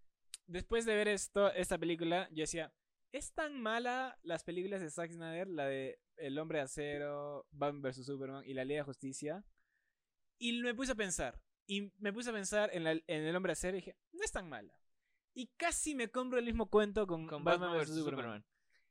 Después 0.46 0.86
de 0.86 0.96
ver 0.96 1.08
esto, 1.08 1.52
esta 1.54 1.78
película, 1.78 2.30
yo 2.30 2.44
decía, 2.44 2.72
¿es 3.12 3.34
tan 3.34 3.60
mala 3.60 4.18
las 4.22 4.44
películas 4.44 4.80
de 4.80 4.92
Zack 4.92 5.12
Snyder, 5.12 5.48
la 5.48 5.66
de 5.66 6.00
El 6.18 6.38
Hombre 6.38 6.60
de 6.60 6.66
Acero, 6.66 7.48
Batman 7.52 7.82
vs. 7.82 8.06
Superman 8.06 8.44
y 8.46 8.54
la 8.54 8.64
Liga 8.64 8.82
de 8.82 8.86
Justicia? 8.86 9.44
Y 10.38 10.62
me 10.62 10.76
puse 10.76 10.92
a 10.92 10.96
pensar, 10.96 11.42
y 11.70 11.94
me 12.00 12.12
puse 12.12 12.32
a 12.32 12.34
pensar 12.34 12.70
en, 12.74 12.84
la- 12.84 12.92
en 12.92 13.04
El 13.24 13.36
Hombre 13.36 13.52
de 13.52 13.54
Acero 13.54 13.78
y 13.78 13.82
dije, 13.82 13.96
no 14.12 14.24
es 14.24 14.32
tan 14.32 14.50
mala. 14.50 14.74
Y 15.34 15.48
casi 15.56 15.94
me 15.96 16.10
compro 16.10 16.40
el 16.40 16.46
mismo 16.46 16.70
cuento 16.70 17.06
con, 17.08 17.28
Con 17.28 17.44
Batman, 17.44 17.78
vs. 17.78 17.88
Superman. 17.90 18.04
Superman. 18.04 18.46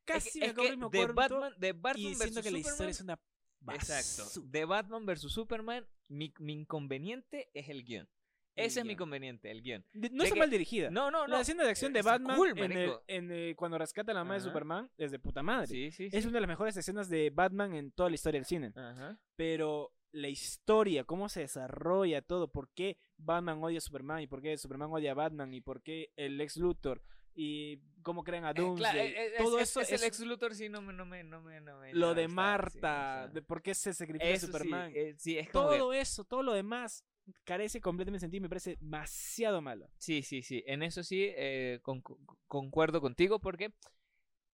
Casi 0.04 0.28
Es 0.28 0.32
que- 0.32 0.38
me 0.40 0.46
es 0.46 0.52
compro 0.54 0.64
el 0.72 0.76
mismo 0.78 0.88
de 0.90 0.98
cuento 0.98 1.14
Batman, 1.40 1.54
de 1.58 1.72
Batman 1.72 2.00
y 2.06 2.10
vs. 2.14 2.18
siento 2.22 2.42
que 2.42 2.50
la 2.50 2.58
historia 2.58 2.76
Superman- 2.76 2.90
es 2.90 3.00
una 3.00 3.74
Exacto. 3.74 4.22
basura. 4.24 4.46
De 4.50 4.64
Batman 4.64 5.06
vs. 5.06 5.20
Superman, 5.32 5.86
mi, 6.08 6.32
mi 6.38 6.52
inconveniente 6.52 7.50
es 7.52 7.68
el 7.68 7.84
guion. 7.84 8.08
Ese 8.54 8.80
es 8.80 8.86
mi 8.86 8.96
conveniente, 8.96 9.50
el 9.52 9.62
guion. 9.62 9.84
No 9.92 10.00
de 10.00 10.08
está 10.24 10.34
que- 10.34 10.40
mal 10.40 10.50
dirigida. 10.50 10.90
No, 10.90 11.12
no, 11.12 11.28
no. 11.28 11.34
La 11.34 11.40
escena 11.42 11.62
de 11.62 11.70
acción 11.70 11.92
de 11.92 12.00
está 12.00 12.12
Batman 12.12 12.36
cool, 12.36 12.58
en 12.58 12.72
el- 12.72 12.92
en, 13.06 13.30
eh, 13.30 13.54
cuando 13.56 13.78
rescata 13.78 14.10
a 14.10 14.14
la 14.14 14.24
mamá 14.24 14.34
de. 14.34 14.40
Superman 14.40 14.90
es 14.96 15.12
de 15.12 15.18
puta 15.20 15.44
madre. 15.44 15.68
Sí, 15.68 15.92
sí, 15.92 16.06
Es 16.10 16.22
sí. 16.22 16.28
una 16.28 16.36
de 16.38 16.40
las 16.40 16.48
mejores 16.48 16.76
escenas 16.76 17.08
de 17.08 17.30
Batman 17.30 17.74
en 17.74 17.92
toda 17.92 18.08
la 18.08 18.16
historia 18.16 18.38
del 18.40 18.46
cine. 18.46 18.72
Ajá. 18.74 19.16
Pero 19.36 19.92
la 20.12 20.28
historia, 20.28 21.04
cómo 21.04 21.28
se 21.28 21.40
desarrolla 21.40 22.22
todo, 22.22 22.48
por 22.50 22.68
qué 22.70 22.96
Batman 23.18 23.62
odia 23.62 23.78
a 23.78 23.80
Superman 23.82 24.22
y 24.22 24.26
por 24.26 24.40
qué 24.42 24.56
Superman 24.56 24.90
odia 24.92 25.12
a 25.12 25.14
Batman 25.14 25.52
y 25.54 25.60
por 25.60 25.82
qué 25.82 26.12
el 26.16 26.40
ex 26.40 26.56
Luthor 26.56 27.02
y 27.34 27.78
cómo 28.02 28.24
crean 28.24 28.44
a 28.44 28.50
Eh, 28.50 28.54
claro, 28.54 28.68
Doomsday. 28.68 29.06
eh, 29.06 29.26
eh, 29.26 29.32
todo 29.38 29.58
es, 29.58 29.70
eso 29.70 29.80
es 29.80 29.92
es 29.92 30.00
el 30.02 30.08
ex 30.08 30.20
Luthor, 30.20 30.54
sí, 30.54 30.68
no 30.68 30.80
me, 30.82 30.92
no 30.92 31.04
me, 31.06 31.22
no 31.24 31.40
me, 31.42 31.60
no 31.60 31.78
me 31.78 31.92
lo 31.92 32.14
de 32.14 32.22
está, 32.22 32.30
sí, 32.30 32.34
Marta, 32.34 32.76
o 32.76 32.80
sea, 32.80 33.28
de 33.28 33.42
por 33.42 33.62
qué 33.62 33.74
se 33.74 33.92
sacrifica 33.94 34.38
sí, 34.38 34.46
Superman. 34.46 34.92
eh, 34.94 35.14
sí, 35.18 35.38
es 35.38 35.46
que- 35.46 35.52
todo 35.52 35.92
eso, 35.92 36.24
todo 36.24 36.42
lo 36.42 36.52
demás 36.54 37.04
carece 37.44 37.80
completamente 37.80 38.16
de 38.16 38.20
sentido 38.20 38.38
y 38.38 38.42
me 38.42 38.48
parece 38.48 38.76
demasiado 38.80 39.60
malo. 39.60 39.90
Sí, 39.98 40.22
sí, 40.22 40.40
sí. 40.42 40.64
En 40.66 40.82
eso 40.82 41.02
sí 41.04 41.26
eh, 41.36 41.78
con- 41.82 42.00
con- 42.00 42.16
concuerdo 42.46 43.00
contigo 43.02 43.38
porque 43.38 43.74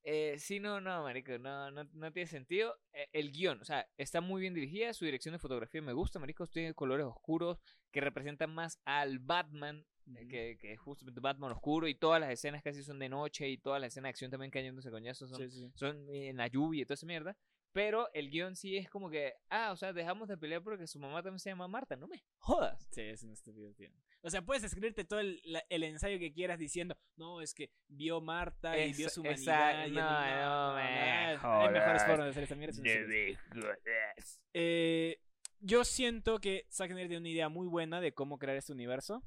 eh, 0.05 0.36
sí, 0.38 0.61
no, 0.61 0.80
no, 0.80 1.02
marico, 1.02 1.38
no, 1.38 1.70
no, 1.70 1.84
no 1.92 2.12
tiene 2.12 2.26
sentido. 2.26 2.76
Eh, 2.92 3.09
el 3.12 3.32
guion, 3.32 3.61
o 3.61 3.64
sea, 3.64 3.88
está 3.96 4.20
muy 4.20 4.40
bien 4.40 4.52
dirigida, 4.55 4.92
su 4.92 5.05
dirección 5.05 5.32
de 5.32 5.38
fotografía 5.38 5.80
me 5.80 5.94
gusta, 5.94 6.18
marico, 6.18 6.46
tiene 6.46 6.74
colores 6.74 7.07
oscuros 7.07 7.59
que 7.90 8.00
representan 8.00 8.55
más 8.55 8.80
al 8.84 9.18
Batman, 9.18 9.84
eh, 10.14 10.28
que, 10.28 10.59
que 10.61 10.72
es 10.72 10.80
justamente 10.80 11.20
Batman 11.20 11.52
oscuro 11.52 11.88
y 11.88 11.94
todas 11.94 12.20
las 12.20 12.30
escenas 12.30 12.62
casi 12.62 12.82
son 12.82 12.98
de 12.98 13.09
noche 13.09 13.48
y 13.48 13.57
todas 13.57 13.80
las 13.80 13.88
escenas 13.88 14.09
de 14.09 14.11
acción 14.11 14.30
también 14.30 14.50
cayéndose 14.50 14.90
coñazos 14.90 15.30
son, 15.30 15.38
Sí, 15.38 15.50
sí, 15.50 15.70
son 15.74 16.07
en 16.11 16.36
la 16.36 16.48
lluvia 16.48 16.82
y 16.82 16.84
toda 16.84 16.94
esa 16.94 17.07
mierda. 17.07 17.36
Pero 17.72 18.09
el 18.14 18.30
guion 18.30 18.55
sí 18.55 18.76
es 18.76 18.88
como 18.88 19.11
que, 19.11 19.34
ah, 19.48 19.72
o 19.72 19.76
sea, 19.76 19.92
dejamos 19.92 20.28
de 20.28 20.36
pelear 20.36 20.62
porque 20.62 20.86
su 20.86 21.00
mamá 21.00 21.22
también 21.22 21.40
se 21.40 21.50
llama 21.50 21.66
Marta, 21.66 21.96
no 21.96 22.07
me 22.07 22.22
jodas. 22.36 22.86
Sí, 22.90 23.00
es 23.00 23.24
un 23.24 23.32
estúpido, 23.32 23.72
tío. 23.74 23.90
O 24.26 24.30
sea, 24.30 24.40
puedes 24.42 24.64
escribirte 24.64 25.04
todo 25.04 25.20
el, 25.20 25.40
la- 25.44 25.64
el 25.68 25.82
ensayo 25.84 26.18
que 26.18 26.32
quieras 26.32 26.58
diciendo, 26.58 26.96
no, 27.16 27.40
es 27.42 27.52
que 27.52 27.70
vio 27.88 28.20
Marta 28.22 28.76
y 28.78 28.92
vio 28.94 29.08
su 29.10 29.20
humanidad. 29.20 29.82
y 29.86 29.88
el- 29.88 29.94
no, 29.94 30.00
no 30.70 30.74
me 30.74 30.82
Hay 31.66 31.72
mejores 31.72 32.02
formas 32.06 32.24
de 32.26 32.30
hacer 32.30 32.42
esta 32.44 32.54
mierda. 32.56 32.72
Eh, 34.54 35.18
yo 35.60 35.84
siento 35.84 36.38
que 36.38 36.66
Zack 36.70 36.90
Snyder 36.90 37.08
tiene 37.08 37.20
una 37.20 37.28
idea 37.28 37.48
muy 37.48 37.66
buena 37.66 38.00
de 38.00 38.12
cómo 38.12 38.38
crear 38.38 38.56
este 38.56 38.72
universo. 38.72 39.22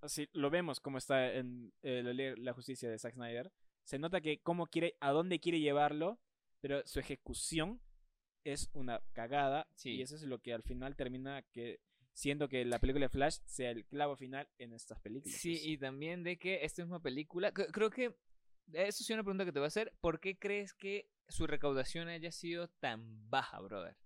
Así, 0.00 0.28
lo 0.32 0.50
vemos 0.50 0.80
cómo 0.80 0.98
está 0.98 1.32
en 1.34 1.72
eh, 1.82 2.02
la, 2.04 2.34
la 2.36 2.52
justicia 2.52 2.90
de 2.90 2.98
Zack 2.98 3.14
Snyder. 3.14 3.52
Se 3.84 3.98
nota 3.98 4.20
que 4.20 4.38
cómo 4.40 4.66
quiere, 4.66 4.96
a 5.00 5.10
dónde 5.10 5.40
quiere 5.40 5.60
llevarlo, 5.60 6.20
pero 6.60 6.82
su 6.86 6.98
ejecución 7.00 7.80
es 8.44 8.70
una 8.72 9.00
cagada. 9.12 9.68
Sí. 9.74 9.90
Y 9.96 10.02
eso 10.02 10.14
es 10.16 10.22
lo 10.22 10.38
que 10.40 10.52
al 10.54 10.62
final 10.62 10.96
termina 10.96 11.42
que 11.52 11.80
siendo 12.12 12.48
que 12.48 12.64
la 12.64 12.78
película 12.78 13.06
de 13.06 13.10
Flash 13.10 13.38
sea 13.44 13.70
el 13.70 13.84
clavo 13.86 14.16
final 14.16 14.48
en 14.58 14.72
estas 14.72 15.00
películas. 15.00 15.38
Sí, 15.38 15.52
pues. 15.52 15.66
y 15.66 15.78
también 15.78 16.22
de 16.22 16.38
que 16.38 16.64
esta 16.64 16.82
misma 16.82 17.00
película, 17.00 17.52
creo 17.52 17.90
que 17.90 18.16
eso 18.72 19.04
sí 19.04 19.12
una 19.12 19.22
pregunta 19.22 19.44
que 19.44 19.52
te 19.52 19.58
voy 19.58 19.66
a 19.66 19.68
hacer, 19.68 19.92
¿por 20.00 20.20
qué 20.20 20.38
crees 20.38 20.72
que 20.74 21.10
su 21.28 21.46
recaudación 21.46 22.08
haya 22.08 22.32
sido 22.32 22.68
tan 22.68 23.28
baja, 23.30 23.60
brother? 23.60 23.96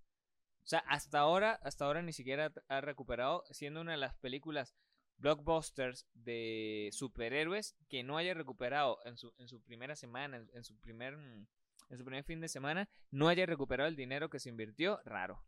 O 0.65 0.69
sea, 0.69 0.81
hasta 0.81 1.21
ahora, 1.21 1.53
hasta 1.63 1.85
ahora 1.85 2.03
ni 2.03 2.13
siquiera 2.13 2.53
ha 2.69 2.81
recuperado, 2.81 3.45
siendo 3.51 3.81
una 3.81 3.93
de 3.93 3.99
las 3.99 4.17
películas 4.17 4.75
blockbusters 5.19 6.07
de 6.13 6.91
superhéroes 6.93 7.77
que 7.89 8.03
no 8.03 8.19
haya 8.19 8.35
recuperado 8.35 8.99
en 9.05 9.17
su, 9.17 9.33
en 9.39 9.49
su 9.49 9.63
primera 9.63 9.97
semana, 9.97 10.37
en, 10.37 10.51
en 10.53 10.65
su 10.65 10.77
primer 10.79 11.17
mm, 11.17 11.47
en 11.89 11.99
su 11.99 12.05
primer 12.05 12.25
fin 12.25 12.41
de 12.41 12.49
semana, 12.49 12.89
no 13.11 13.29
haya 13.29 13.47
recuperado 13.47 13.89
el 13.89 13.97
dinero 13.97 14.29
que 14.29 14.41
se 14.41 14.49
invirtió, 14.49 15.01
raro. 15.05 15.45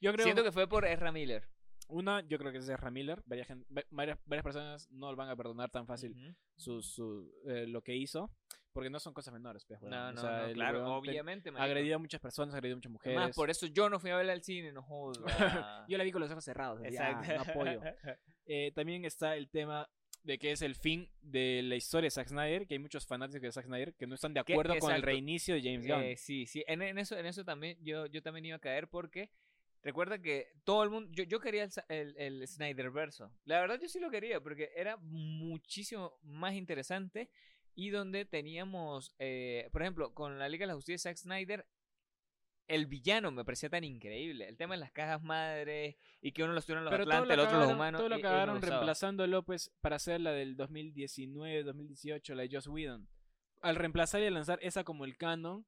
Yo 0.00 0.12
creo 0.12 0.24
Siento 0.24 0.44
que 0.44 0.52
fue 0.52 0.68
por 0.68 0.84
Ezra 0.84 1.12
Miller. 1.12 1.48
Una, 1.88 2.20
yo 2.22 2.38
creo 2.38 2.52
que 2.52 2.58
es 2.58 2.68
Ezra 2.68 2.90
Miller. 2.90 3.22
Varias, 3.26 3.48
varias, 3.90 4.18
varias 4.24 4.44
personas 4.44 4.90
no 4.90 5.10
lo 5.10 5.16
van 5.16 5.28
a 5.30 5.36
perdonar 5.36 5.70
tan 5.70 5.86
fácil 5.86 6.12
Ujú. 6.12 6.34
su, 6.56 6.82
su, 6.82 7.32
eh, 7.48 7.66
lo 7.66 7.82
que 7.82 7.94
hizo, 7.96 8.30
porque 8.72 8.90
no 8.90 8.98
son 9.00 9.14
cosas 9.14 9.32
menores. 9.32 9.64
pues, 9.64 9.80
No, 9.82 9.88
weón. 9.88 10.02
O 10.08 10.12
no, 10.12 10.20
sea, 10.20 10.30
no, 10.38 10.44
el 10.46 10.54
claro, 10.54 10.96
obviamente. 10.96 11.50
marico. 11.50 11.64
Agredió 11.64 11.96
a 11.96 11.98
muchas 11.98 12.20
personas, 12.20 12.54
agredió 12.54 12.74
a 12.74 12.76
muchas 12.78 12.92
mujeres. 12.92 13.16
Además, 13.18 13.36
por 13.36 13.50
eso 13.50 13.66
yo 13.66 13.88
no 13.88 13.98
fui 14.00 14.10
a 14.10 14.16
verla 14.16 14.32
al 14.32 14.42
cine, 14.42 14.72
no 14.72 14.82
jodas. 14.82 15.18
Yo 15.88 15.96
la 15.98 16.04
vi 16.04 16.12
con 16.12 16.20
los 16.20 16.30
ojos 16.30 16.44
cerrados. 16.44 16.80
ah, 16.82 16.88
Exacto. 16.88 17.34
no 17.34 17.42
apoyo. 17.42 17.80
Eh, 18.48 18.70
también 18.76 19.04
está 19.04 19.34
el 19.34 19.50
tema 19.50 19.88
de 20.22 20.38
que 20.38 20.52
es 20.52 20.62
el 20.62 20.76
fin 20.76 21.10
de 21.20 21.62
la 21.64 21.74
historia 21.74 22.06
de 22.06 22.10
Zack 22.12 22.28
Snyder, 22.28 22.66
que 22.68 22.74
hay 22.74 22.78
muchos 22.78 23.04
fanáticos 23.04 23.42
de 23.42 23.50
Zack 23.50 23.66
Snyder 23.66 23.94
que 23.94 24.06
no 24.06 24.14
están 24.14 24.34
de 24.34 24.38
acuerdo 24.40 24.78
con 24.78 24.92
el 24.94 25.02
reinicio 25.02 25.54
de 25.56 25.62
James 25.62 25.84
Gunn. 25.84 26.02
Eh, 26.04 26.16
sí, 26.16 26.46
sí, 26.46 26.62
en, 26.68 26.80
en 26.82 26.96
eso, 26.98 27.16
en 27.18 27.26
eso 27.26 27.44
también 27.44 27.76
yo, 27.82 28.06
yo 28.06 28.22
también 28.22 28.44
iba 28.46 28.56
a 28.56 28.60
caer 28.60 28.86
porque 28.88 29.30
recuerda 29.86 30.20
que 30.20 30.48
todo 30.64 30.82
el 30.82 30.90
mundo, 30.90 31.08
yo, 31.12 31.22
yo 31.22 31.38
quería 31.38 31.62
el, 31.62 31.70
el, 31.88 32.16
el 32.18 32.48
Snyder 32.48 32.90
verso. 32.90 33.30
La 33.44 33.60
verdad 33.60 33.78
yo 33.80 33.88
sí 33.88 34.00
lo 34.00 34.10
quería 34.10 34.40
porque 34.40 34.72
era 34.74 34.96
muchísimo 34.96 36.18
más 36.22 36.54
interesante 36.54 37.30
y 37.76 37.90
donde 37.90 38.24
teníamos, 38.24 39.14
eh, 39.20 39.68
por 39.70 39.82
ejemplo, 39.82 40.12
con 40.12 40.40
la 40.40 40.48
Liga 40.48 40.64
de 40.64 40.68
la 40.68 40.74
Justicia 40.74 41.10
Zack 41.10 41.18
Snyder, 41.18 41.66
el 42.66 42.86
villano 42.86 43.30
me 43.30 43.44
parecía 43.44 43.68
tan 43.70 43.84
increíble. 43.84 44.48
El 44.48 44.56
tema 44.56 44.74
de 44.74 44.80
las 44.80 44.90
cajas 44.90 45.22
madres 45.22 45.94
y 46.20 46.32
que 46.32 46.42
uno 46.42 46.52
los 46.52 46.66
tuvieron 46.66 46.84
los 46.84 46.90
Pero 46.90 47.04
Atlantes, 47.04 47.28
lo 47.28 47.42
el 47.42 47.48
otro 47.48 47.60
los 47.60 47.72
humanos. 47.72 48.00
todo 48.00 48.08
lo 48.08 48.16
acabaron 48.16 48.56
gustaba. 48.56 48.78
reemplazándolo 48.78 49.44
pues 49.44 49.70
para 49.80 49.96
hacer 49.96 50.20
la 50.20 50.32
del 50.32 50.56
2019, 50.56 51.62
2018, 51.62 52.34
la 52.34 52.42
de 52.42 52.48
Joss 52.50 52.66
Whedon. 52.66 53.08
Al 53.62 53.76
reemplazar 53.76 54.20
y 54.20 54.30
lanzar 54.30 54.58
esa 54.62 54.82
como 54.82 55.04
el 55.04 55.16
canon, 55.16 55.64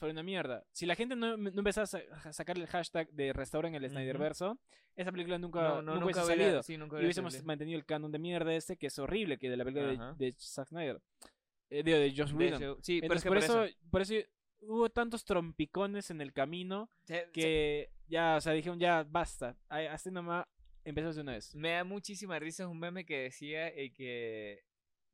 fue 0.00 0.10
una 0.10 0.22
mierda. 0.24 0.64
Si 0.72 0.86
la 0.86 0.96
gente 0.96 1.14
no, 1.14 1.36
no 1.36 1.48
empezaba 1.50 1.84
a, 1.84 1.86
sa- 1.86 2.02
a 2.24 2.32
sacarle 2.32 2.64
el 2.64 2.68
hashtag 2.70 3.08
de 3.12 3.32
restauren 3.32 3.74
el. 3.74 3.88
Snyderverso, 3.88 4.58
esa 4.96 5.12
película 5.12 5.38
nunca, 5.38 5.60
No, 5.62 5.82
no, 5.82 5.92
nunca 5.94 6.04
hubiese 6.06 6.20
hubiera- 6.24 6.42
salido. 6.44 6.62
sí, 6.62 6.76
nunca 6.76 6.96
Y 7.00 7.04
hubiésemos 7.04 7.32
salido. 7.34 7.46
mantenido 7.46 7.78
el 7.78 7.84
canon 7.84 8.10
de 8.10 8.18
mierda 8.18 8.52
este, 8.54 8.76
que 8.76 8.88
es 8.88 8.98
horrible, 8.98 9.38
que 9.38 9.48
de 9.50 9.56
la 9.56 9.64
película 9.64 10.14
de, 10.16 10.26
de 10.26 10.34
Zack 10.38 10.68
Snyder. 10.68 11.00
Eh, 11.68 11.82
de 11.84 11.92
De 11.92 12.22
Whedon. 12.34 12.62
hecho, 12.62 12.78
Sí, 12.82 13.00
pero 13.00 13.14
es 13.14 13.22
Entonces, 13.22 13.22
que 13.22 13.28
por, 13.28 13.38
eso, 13.38 13.66
por 13.90 14.00
eso 14.02 14.14
hubo 14.62 14.90
tantos 14.90 15.24
trompicones 15.24 16.10
en 16.10 16.20
el 16.20 16.32
camino 16.32 16.90
que 17.32 17.90
ya, 18.08 18.36
o 18.36 18.40
sea, 18.40 18.52
dijeron 18.54 18.78
ya 18.80 19.04
basta. 19.08 19.56
Así 19.68 20.10
nomás 20.10 20.46
empezamos 20.84 21.14
de 21.16 21.22
una 21.22 21.32
vez. 21.32 21.54
Me 21.54 21.72
da 21.72 21.84
muchísima 21.84 22.38
risa 22.38 22.66
un 22.66 22.78
meme 22.80 23.04
que 23.04 23.18
decía 23.24 23.68
eh, 23.68 23.92
que 23.92 24.64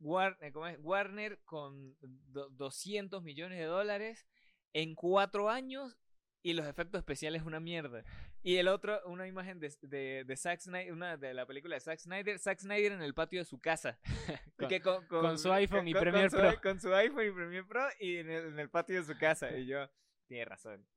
War- 0.00 0.36
eh, 0.40 0.52
¿cómo 0.52 0.66
es? 0.66 0.78
Warner 0.82 1.38
con 1.44 1.96
do- 2.00 2.48
200 2.50 3.22
millones 3.22 3.58
de 3.58 3.64
dólares 3.64 4.26
en 4.72 4.94
cuatro 4.94 5.48
años 5.50 5.96
y 6.42 6.52
los 6.54 6.66
efectos 6.66 6.98
especiales 7.00 7.42
una 7.42 7.58
mierda. 7.60 8.04
Y 8.42 8.56
el 8.58 8.68
otro, 8.68 9.00
una 9.06 9.26
imagen 9.26 9.58
de, 9.58 9.74
de, 9.82 10.22
de 10.24 10.36
Zack 10.36 10.60
Snyder, 10.60 10.92
una 10.92 11.16
de 11.16 11.34
la 11.34 11.44
película 11.46 11.74
de 11.74 11.80
Zack 11.80 11.98
Snyder, 11.98 12.38
Zack 12.38 12.60
Snyder 12.60 12.92
en 12.92 13.02
el 13.02 13.14
patio 13.14 13.40
de 13.40 13.44
su 13.44 13.58
casa. 13.58 13.98
Con- 14.56 14.68
Que 14.68 14.80
con, 14.80 15.04
con 15.08 15.38
su 15.38 15.52
iPhone 15.52 15.88
y 15.88 15.94
Premiere 15.94 16.30
su, 16.30 16.36
Pro. 16.36 16.60
Con 16.62 16.80
su 16.80 16.94
iPhone 16.94 17.26
y 17.26 17.30
Premiere 17.32 17.64
Pro 17.66 17.84
y 17.98 18.16
en 18.18 18.30
el, 18.30 18.44
en 18.46 18.58
el 18.60 18.70
patio 18.70 19.00
de 19.02 19.12
su 19.12 19.18
casa. 19.18 19.50
Y 19.56 19.66
yo, 19.66 19.90
tiene 20.28 20.44
razón. 20.44 20.86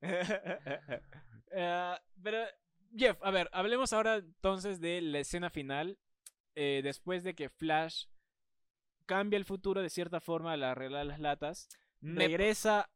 Eh, 1.52 1.96
pero, 2.22 2.44
Jeff, 2.96 3.18
a 3.22 3.30
ver, 3.32 3.48
hablemos 3.52 3.92
ahora 3.92 4.16
entonces 4.16 4.80
de 4.80 5.00
la 5.00 5.18
escena 5.18 5.50
final. 5.50 5.98
eh, 6.54 6.80
después 6.84 7.24
de 7.24 7.34
que 7.34 7.48
Flash 7.48 8.06
cambia 9.06 9.36
el 9.36 9.44
futuro 9.44 9.82
de 9.82 9.90
cierta 9.90 10.20
forma 10.20 10.52
al 10.52 10.62
arreglar 10.62 11.06
las 11.06 11.18
latas. 11.20 11.68
Me- 12.00 12.26
Regresa. 12.26 12.88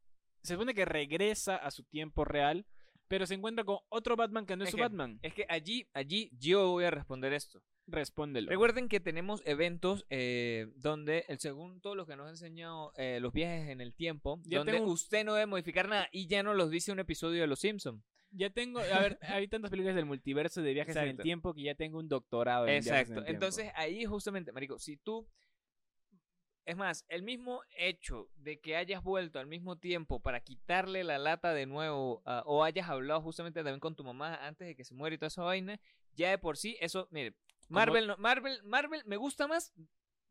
Se 0.44 0.54
supone 0.54 0.74
que 0.74 0.84
regresa 0.84 1.56
a 1.56 1.70
su 1.72 1.82
tiempo 1.82 2.24
real. 2.24 2.64
Pero 3.06 3.26
se 3.26 3.34
encuentra 3.34 3.64
con 3.64 3.78
otro 3.90 4.16
Batman 4.16 4.46
que 4.46 4.56
no 4.56 4.64
es, 4.64 4.68
Es 4.68 4.70
su 4.70 4.76
que- 4.78 4.82
Batman. 4.84 5.18
es 5.22 5.34
que 5.34 5.44
allí, 5.50 5.86
allí 5.92 6.30
yo 6.38 6.70
voy 6.70 6.84
a 6.84 6.90
responder 6.90 7.34
esto. 7.34 7.60
Respóndelo. 7.86 8.48
Recuerden 8.48 8.88
que 8.88 8.98
tenemos 8.98 9.42
eventos 9.44 10.06
eh, 10.08 10.68
donde, 10.76 11.26
el, 11.28 11.38
según 11.38 11.82
todo 11.82 11.94
lo 11.96 12.06
que 12.06 12.16
nos 12.16 12.26
ha 12.28 12.30
enseñado 12.30 12.92
eh, 12.96 13.18
los 13.20 13.34
viajes 13.34 13.68
en 13.68 13.82
el 13.82 13.92
tiempo, 13.94 14.40
Ya 14.44 14.58
donde 14.58 14.72
tengo- 14.72 14.90
usted 14.90 15.22
no 15.22 15.34
debe 15.34 15.44
modificar 15.46 15.86
nada 15.86 16.08
y 16.12 16.28
ya 16.28 16.42
no 16.42 16.54
los 16.54 16.70
dice 16.70 16.92
un 16.92 16.98
episodio 16.98 17.42
de 17.42 17.46
Los 17.46 17.60
Simpsons. 17.60 18.02
Ya 18.30 18.48
tengo, 18.48 18.80
a 18.80 19.00
ver, 19.00 19.18
hay 19.44 19.48
tantas 19.48 19.70
películas 19.70 19.96
del 19.96 20.06
multiverso 20.06 20.62
de 20.62 20.72
viajes 20.72 20.96
en 20.96 21.08
el 21.08 21.18
tiempo 21.18 21.52
que 21.52 21.62
ya 21.62 21.74
tengo 21.74 21.98
un 21.98 22.08
doctorado 22.08 22.66
en 22.66 22.82
viajes 22.82 22.88
en 22.90 22.96
Exacto. 23.00 23.20
el. 23.28 23.34
Entonces 23.34 23.70
ahí 23.74 24.06
justamente, 24.06 24.50
Marico, 24.50 24.78
si 24.78 24.96
tú... 24.96 25.28
Es 26.64 26.76
más, 26.76 27.04
el 27.08 27.22
mismo 27.22 27.60
hecho 27.76 28.30
de 28.36 28.58
que 28.58 28.76
hayas 28.76 29.02
vuelto 29.02 29.38
al 29.38 29.46
mismo 29.46 29.76
tiempo 29.76 30.20
para 30.20 30.40
quitarle 30.40 31.04
la 31.04 31.18
lata 31.18 31.52
de 31.52 31.66
nuevo 31.66 32.22
ah, 32.24 32.42
o 32.46 32.64
hayas 32.64 32.88
hablado 32.88 33.20
justamente 33.20 33.60
también 33.60 33.80
con 33.80 33.94
tu 33.94 34.02
mamá 34.02 34.34
antes 34.46 34.66
de 34.66 34.74
que 34.74 34.84
se 34.84 34.94
muera 34.94 35.14
y 35.14 35.18
toda 35.18 35.28
esa 35.28 35.42
vaina, 35.42 35.78
ya 36.14 36.30
de 36.30 36.38
por 36.38 36.56
sí, 36.56 36.76
eso, 36.80 37.06
mire, 37.10 37.34
Marvel, 37.68 38.06
no- 38.06 38.16
Marvel, 38.16 38.62
Marvel 38.62 39.02
me 39.04 39.16
gusta 39.16 39.46
más 39.46 39.74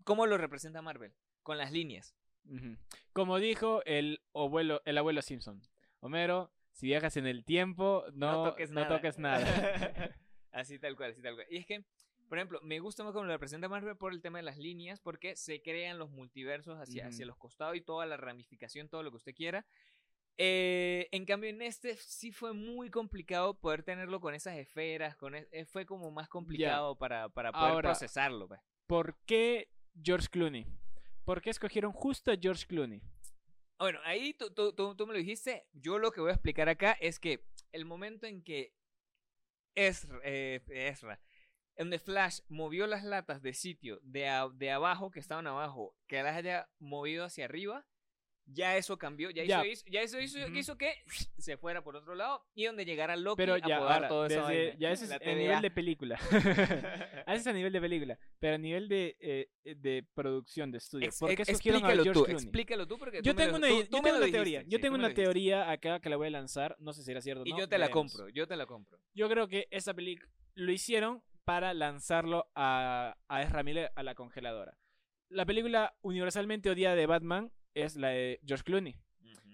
cómo 0.03 0.25
lo 0.25 0.38
representa 0.38 0.81
Marvel, 0.81 1.13
con 1.43 1.57
las 1.57 1.71
líneas. 1.71 2.15
Como 3.13 3.38
dijo 3.39 3.84
el 3.86 4.21
abuelo, 4.34 4.81
el 4.86 4.97
abuelo 4.97 5.21
Simpson. 5.21 5.61
Homero, 5.99 6.51
si 6.71 6.88
viajas 6.88 7.15
en 7.17 7.27
el 7.27 7.45
tiempo, 7.45 8.03
no, 8.13 8.43
toques 8.49 8.71
no 8.71 8.81
nada. 8.81 8.95
toques 8.95 9.17
nada. 9.19 9.45
así 10.51 10.79
tal 10.79 10.95
cual, 10.95 11.11
así 11.11 11.21
tal 11.21 11.36
cual. 11.36 11.47
Y 11.49 11.57
es 11.57 11.65
que, 11.65 11.86
por 12.30 12.38
ejemplo, 12.38 12.59
me 12.63 12.80
gusta 12.80 13.03
más 13.03 13.13
cómo 13.13 13.26
lo 13.26 13.32
representa 13.32 13.69
Marvel 13.69 13.95
por 13.97 14.13
el 14.13 14.21
tema 14.21 14.39
de 14.39 14.43
las 14.43 14.57
líneas, 14.57 14.99
porque 14.99 15.36
se 15.36 15.61
crean 15.61 15.99
los 15.99 16.09
multiversos 16.09 16.78
hacia, 16.80 17.07
hacia 17.07 17.26
los 17.26 17.38
costados 17.38 17.76
y 17.76 17.82
toda 17.82 18.05
la 18.05 18.17
ramificación, 18.17 18.89
todo 18.89 19.03
lo 19.03 19.11
que 19.11 19.17
usted 19.17 19.34
quiera. 19.36 19.65
Eh, 20.38 21.09
en 21.11 21.26
cambio, 21.26 21.49
en 21.51 21.61
este 21.61 21.95
sí 21.97 22.32
fue 22.32 22.53
muy 22.53 22.89
complicado 22.89 23.53
poder 23.53 23.84
tenerlo 23.84 24.19
con 24.19 24.34
esas 24.34 24.57
esferas, 24.57 25.15
con 25.15 25.36
e- 25.36 25.47
eh, 25.51 25.65
fue 25.65 25.86
como 25.86 26.09
más 26.09 26.28
complicado 26.28 26.95
para, 26.97 27.30
para 27.30 27.51
poder 27.51 27.71
Ahora- 27.71 27.89
procesarlo. 27.91 28.47
pues. 28.47 28.59
¿Por 28.88 29.15
qué 29.26 29.69
George 30.03 30.28
Clooney? 30.30 30.65
¿Por 31.24 31.41
qué 31.41 31.51
escogieron 31.51 31.91
justo 31.93 32.32
a 32.32 32.36
George 32.36 32.65
Clooney? 32.65 33.01
Bueno, 33.78 33.99
ahí 34.05 34.34
tú, 34.34 34.49
tú, 34.51 34.74
tú- 34.74 34.95
tú 34.95 35.05
me 35.05 35.13
lo 35.13 35.19
dijiste. 35.19 35.67
Yo 35.74 35.99
lo 35.99 36.11
que 36.11 36.19
voy 36.21 36.32
a 36.32 36.34
explicar 36.34 36.67
acá 36.67 36.93
es 36.93 37.19
que 37.19 37.45
el 37.71 37.86
momento 37.86 38.26
en 38.26 38.43
que 38.43 38.74
Ezra, 39.76 40.19
eh, 40.24 40.61
Ezra 40.67 41.19
en 41.76 41.89
The 41.89 41.99
Flash 41.99 42.39
movió 42.49 42.88
las 42.88 43.03
latas 43.03 43.41
de 43.41 43.53
sitio 43.53 43.99
de, 44.03 44.28
a- 44.30 44.49
de 44.53 44.71
abajo, 44.71 45.11
que 45.11 45.19
estaban 45.19 45.47
abajo, 45.47 45.95
que 46.07 46.21
las 46.21 46.36
haya 46.36 46.69
movido 46.80 47.26
hacia 47.26 47.45
arriba, 47.45 47.86
ya 48.45 48.76
eso 48.76 48.97
cambió, 48.97 49.30
ya, 49.30 49.45
Ya. 49.45 49.65
hizo, 49.65 49.86
ya 49.89 50.01
eso 50.01 50.19
hizo, 50.19 50.38
Ujú. 50.38 50.53
hizo 50.55 50.78
que 50.78 50.93
se 51.38 51.55
fuera 51.55 51.82
por 51.82 51.95
otro 51.95 52.13
lado 52.13 52.43
y 52.53 52.65
donde 52.65 52.84
llegara 52.84 53.15
Loki 53.15 53.38
Pero 53.38 53.53
a 53.53 53.59
ya, 53.59 53.80
podar 53.80 54.07
toda 54.09 54.28
esa 54.28 54.47
desde- 54.47 54.63
vaina. 54.65 54.80
ya 54.80 54.91
ese 54.91 55.05
es 55.05 55.11
a 55.11 55.17
nivel 55.19 55.61
de 55.61 55.71
película. 55.71 56.19
a 57.26 57.34
ese 57.34 57.41
es 57.41 57.47
a 57.47 57.53
nivel 57.53 57.71
de 57.74 57.80
película. 57.82 58.19
Pero 58.39 58.55
a 58.55 58.57
nivel 58.57 58.88
de, 58.89 59.15
eh, 59.21 59.49
eh, 59.63 59.76
de 59.76 60.05
producción 60.13 60.71
de 60.71 60.78
estudio. 60.80 61.07
Ex- 61.07 61.19
¿Por 61.19 61.30
qué 61.30 61.41
ex- 61.41 61.49
escogieron 61.49 61.84
a 61.86 61.88
explícalo 61.88 62.03
George 62.03 62.19
tú, 62.19 62.26
Clooney? 62.26 62.43
explícalo 62.43 62.88
tú 62.88 62.97
porque 62.97 63.21
Yo 63.24 63.34
tú 63.34 63.38
me 63.39 63.45
tengo 63.45 63.51
lo- 63.59 63.65
una, 63.65 63.67
tú- 63.67 63.74
yo 63.76 63.80
me 63.84 63.88
tengo 63.89 63.99
una 64.09 64.11
dijiste, 64.26 64.32
teoría. 64.38 64.61
sí, 64.61 64.67
Yo 64.69 64.80
tengo 64.82 64.97
me 64.97 65.05
una 65.05 65.13
teoría 65.13 65.71
acá 65.71 65.99
que 66.01 66.09
la 66.09 66.17
voy 66.17 66.28
a 66.28 66.32
lanzar. 66.32 66.76
No 66.80 66.91
sé 66.93 67.01
si 67.01 67.05
será 67.05 67.21
cierto 67.21 67.43
o 67.43 67.45
Y 67.45 67.51
no. 67.51 67.59
yo 67.59 67.69
te 67.69 67.78
la 67.78 67.89
compro, 67.89 68.28
yo 68.30 68.45
te 68.45 68.57
la 68.57 68.65
compro. 68.65 68.99
Yo 69.13 69.30
creo 69.30 69.47
que 69.47 69.67
esa 69.71 69.93
película 69.93 70.30
lo 70.55 70.71
hicieron 70.71 71.24
para 71.46 71.74
lanzarlo 71.74 72.50
a, 72.56 73.18
a 73.28 73.41
Ezra 73.41 73.64
Miller 73.64 73.91
a 73.96 74.04
la 74.04 74.16
congeladora. 74.16 74.78
La 75.30 75.46
película 75.46 75.96
universalmente 76.02 76.70
odiada 76.70 76.96
de 76.96 77.06
Batman 77.06 77.52
es 77.74 77.96
la 77.96 78.10
de 78.10 78.39
George 78.46 78.64
Clooney. 78.64 78.96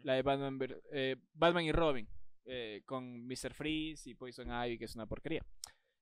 La 0.04 0.14
de 0.14 0.22
Batman, 0.22 0.60
eh, 0.92 1.16
Batman 1.34 1.64
y 1.66 1.72
Robin. 1.72 2.08
eh, 2.46 2.82
con 2.86 3.28
Mr. 3.28 3.54
Freeze 3.54 4.10
y 4.10 4.16
Poison 4.16 4.48
Ivy, 4.50 4.80
que 4.80 4.86
es 4.86 4.96
una 4.96 5.06
porquería. 5.06 5.46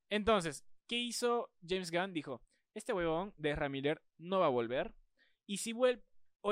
Entonces, 0.09 0.63
¿qué 0.87 0.95
hizo 0.95 1.51
James 1.67 1.91
Gunn? 1.91 2.13
Dijo, 2.13 2.41
este 2.73 2.93
huevón 2.93 3.33
de 3.37 3.51
Ezra 3.51 3.67
Miller 3.67 4.01
no 4.17 4.39
va 4.39 4.45
a 4.45 4.49
volver. 4.49 4.95
Y 5.45 5.57
si 5.57 5.73
vuelve, 5.73 6.03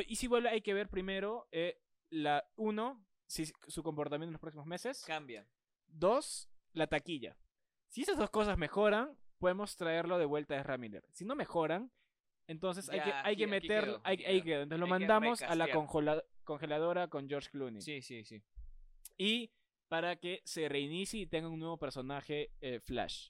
y 0.06 0.18
si 0.18 0.28
vuelve 0.28 0.50
hay 0.50 0.62
que 0.62 0.74
ver 0.74 0.90
primero, 0.90 1.48
eh, 1.52 1.80
la 2.10 2.44
uno, 2.58 3.06
si 3.28 3.46
su 3.46 3.84
comportamiento 3.84 4.30
en 4.30 4.34
los 4.34 4.42
próximos 4.42 4.66
meses. 4.66 5.04
Cambia. 5.06 5.48
Dos, 5.88 6.50
la 6.74 6.88
taquilla. 6.88 7.38
Si 7.88 8.02
esas 8.02 8.18
dos 8.18 8.30
cosas 8.32 8.58
mejoran, 8.58 9.18
podemos 9.46 9.78
traerlo 9.78 10.18
de 10.18 10.26
vuelta 10.26 10.56
a 10.56 10.60
Ezra 10.60 10.76
Miller. 10.76 11.06
Si 11.12 11.24
no 11.24 11.36
mejoran, 11.36 11.92
entonces 12.48 12.90
hay 12.90 13.00
que, 13.02 13.12
hay 13.14 13.34
aquí- 13.34 13.36
que 13.44 13.48
meterlo. 13.48 14.02
hay, 14.04 14.18
quedó. 14.18 14.64
Entonces 14.64 14.80
lo 14.80 14.86
Hay 14.86 14.90
que 14.90 15.00
mandamos 15.00 15.42
a 15.44 15.54
la 15.54 15.68
congeladora 16.44 17.08
con 17.10 17.30
George 17.30 17.52
Clooney. 17.52 17.80
Sí, 17.80 18.02
sí, 18.02 18.24
sí. 18.24 18.42
Y 19.20 19.52
para 19.88 20.16
que 20.16 20.42
se 20.46 20.68
reinicie 20.68 21.22
y 21.22 21.28
tenga 21.28 21.48
un 21.48 21.60
nuevo 21.60 21.78
personaje 21.78 22.50
eh, 22.60 22.80
Flash. 22.80 23.30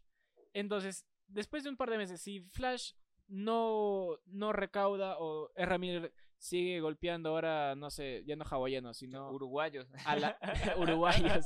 Entonces, 0.53 1.05
después 1.27 1.65
de 1.65 1.69
un 1.71 1.75
par 1.75 1.89
de 1.89 1.97
meses, 1.97 2.21
si 2.21 2.39
Flash 2.39 2.93
no, 3.27 4.17
no 4.25 4.53
recauda 4.53 5.17
o 5.19 5.51
Ezra 5.53 5.77
Miller 5.77 6.13
sigue 6.37 6.79
golpeando 6.79 7.29
ahora, 7.29 7.75
no 7.75 7.89
sé, 7.89 8.23
ya 8.25 8.35
no 8.35 8.45
hawaianos, 8.49 8.97
sino 8.97 9.31
Uruguayos. 9.31 9.87
a 10.05 10.15
la, 10.15 10.37
uruguayos. 10.77 11.45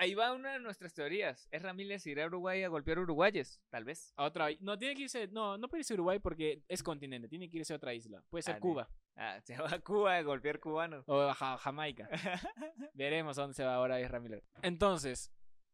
Ahí 0.00 0.14
va 0.14 0.32
una 0.32 0.54
de 0.54 0.58
nuestras 0.60 0.92
teorías. 0.94 1.46
¿Es 1.50 1.62
Ramírez 1.62 2.06
irá 2.06 2.24
a 2.24 2.26
Uruguay 2.26 2.62
a 2.62 2.68
golpear 2.68 2.98
uruguayos? 2.98 3.60
Tal 3.70 3.84
vez. 3.84 4.12
A 4.16 4.24
otra 4.24 4.48
No, 4.60 4.76
tiene 4.78 4.94
que 4.94 5.02
irse. 5.02 5.28
No, 5.28 5.56
no 5.58 5.68
puede 5.68 5.80
irse 5.82 5.94
a 5.94 5.96
Uruguay 5.96 6.18
porque 6.18 6.62
es 6.68 6.82
continente. 6.82 7.28
Tiene 7.28 7.48
que 7.50 7.58
irse 7.58 7.72
a 7.72 7.76
otra 7.76 7.94
isla. 7.94 8.22
Puede 8.30 8.42
ser 8.42 8.56
Ah, 8.56 8.60
Cuba 8.60 8.88
Ah, 9.16 9.40
se 9.42 9.56
va 9.58 9.72
a 9.72 9.80
Cuba 9.80 10.16
a 10.16 10.22
golpear 10.22 10.60
cubanos. 10.60 11.04
o 11.08 11.20
a 11.20 11.34
Ja- 11.34 11.58
Jamaica. 11.58 12.08
Veremos 12.94 13.38
a 13.38 13.42
dónde 13.42 13.54
se 13.54 13.64
va 13.64 13.74
ahora 13.74 14.00
Ezra 14.00 14.20
Miller. 14.20 14.44
Entonces, 14.62 15.32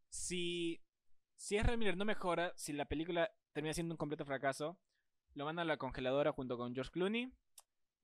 si, 0.09 0.83
si 1.37 1.57
Ezra 1.57 1.77
Miller 1.77 1.97
no 1.97 2.05
mejora, 2.05 2.53
si 2.57 2.73
la 2.73 2.87
película 2.87 3.31
termina 3.53 3.75
siendo 3.75 3.95
un 3.95 3.99
completo 3.99 4.25
fracaso, 4.25 4.79
lo 5.35 5.45
mandan 5.45 5.67
a 5.67 5.73
la 5.73 5.77
congeladora 5.77 6.33
junto 6.33 6.57
con 6.57 6.75
George 6.75 6.91
Clooney 6.93 7.33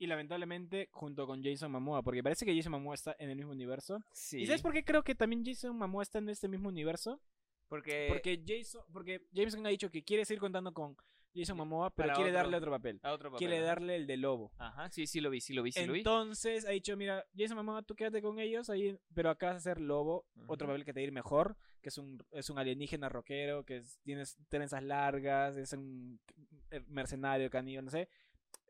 y 0.01 0.07
lamentablemente 0.07 0.89
junto 0.91 1.27
con 1.27 1.43
Jason 1.45 1.71
Momoa, 1.71 2.03
porque 2.03 2.23
parece 2.23 2.45
que 2.47 2.57
Jason 2.57 2.73
Momoa 2.73 2.95
está 2.95 3.15
en 3.19 3.31
el 3.31 3.37
mismo 3.37 3.53
universo. 3.53 4.03
Sí. 4.13 4.39
¿Y 4.41 4.47
sabes 4.47 4.63
por 4.63 4.73
qué 4.73 4.83
creo 4.83 5.03
que 5.05 5.15
también 5.15 5.45
Jason 5.45 5.77
Momoa 5.77 6.03
está 6.03 6.19
en 6.19 6.29
este 6.31 6.49
mismo 6.49 6.71
universo? 6.71 7.21
Porque, 7.69 8.07
Porque 8.09 8.43
Jason, 8.45 8.83
porque 8.93 9.21
James 9.33 9.55
Gunn 9.55 9.67
ha 9.67 9.71
dicho 9.71 9.91
que 9.91 10.03
quiere 10.03 10.25
seguir 10.25 10.41
contando 10.41 10.73
con 10.73 10.97
Jason 11.35 11.57
Momoa, 11.57 11.91
pero 11.91 12.09
Para 12.09 12.15
quiere 12.17 12.31
otro- 12.31 12.43
darle 12.43 12.57
otro 12.57 12.71
papel. 12.73 12.99
a 13.05 13.13
otro 13.13 13.31
papel, 13.31 13.47
Quiere 13.47 13.63
darle 13.63 13.95
el 13.97 14.07
de 14.09 14.17
lobo. 14.17 14.51
Ajá, 14.59 14.91
sí, 14.91 15.07
sí 15.07 15.21
lo 15.21 15.31
vi, 15.31 15.41
sí 15.41 15.53
lo 15.55 15.63
vi, 15.63 15.71
sí 15.71 15.85
lo 15.87 15.93
vi. 15.93 16.01
Entonces 16.01 16.67
ha 16.67 16.71
dicho, 16.71 16.97
mira, 16.97 17.25
Jason 17.37 17.57
Momoa, 17.59 17.83
tú 17.83 17.95
quédate 17.95 18.21
con 18.23 18.41
ellos 18.41 18.69
ahí, 18.71 18.99
pero 19.15 19.31
acá 19.31 19.49
vas 19.49 19.57
a 19.57 19.61
ser 19.61 19.81
lobo, 19.81 20.25
otro 20.49 20.67
papel 20.67 20.85
que 20.85 20.93
te 20.95 21.03
ir 21.03 21.13
mejor, 21.13 21.57
que 21.83 21.91
es 21.91 21.99
un, 21.99 22.21
es 22.33 22.49
un 22.51 22.59
alienígena 22.59 23.09
rockero, 23.11 23.65
que 23.65 23.77
es- 23.77 24.01
tienes 24.03 24.37
trenzas 24.49 24.83
largas, 24.83 25.57
es 25.57 25.73
un 25.75 26.19
eh, 26.71 26.83
mercenario, 26.89 27.51
caníbal, 27.51 27.85
no 27.85 27.91
sé, 27.93 28.09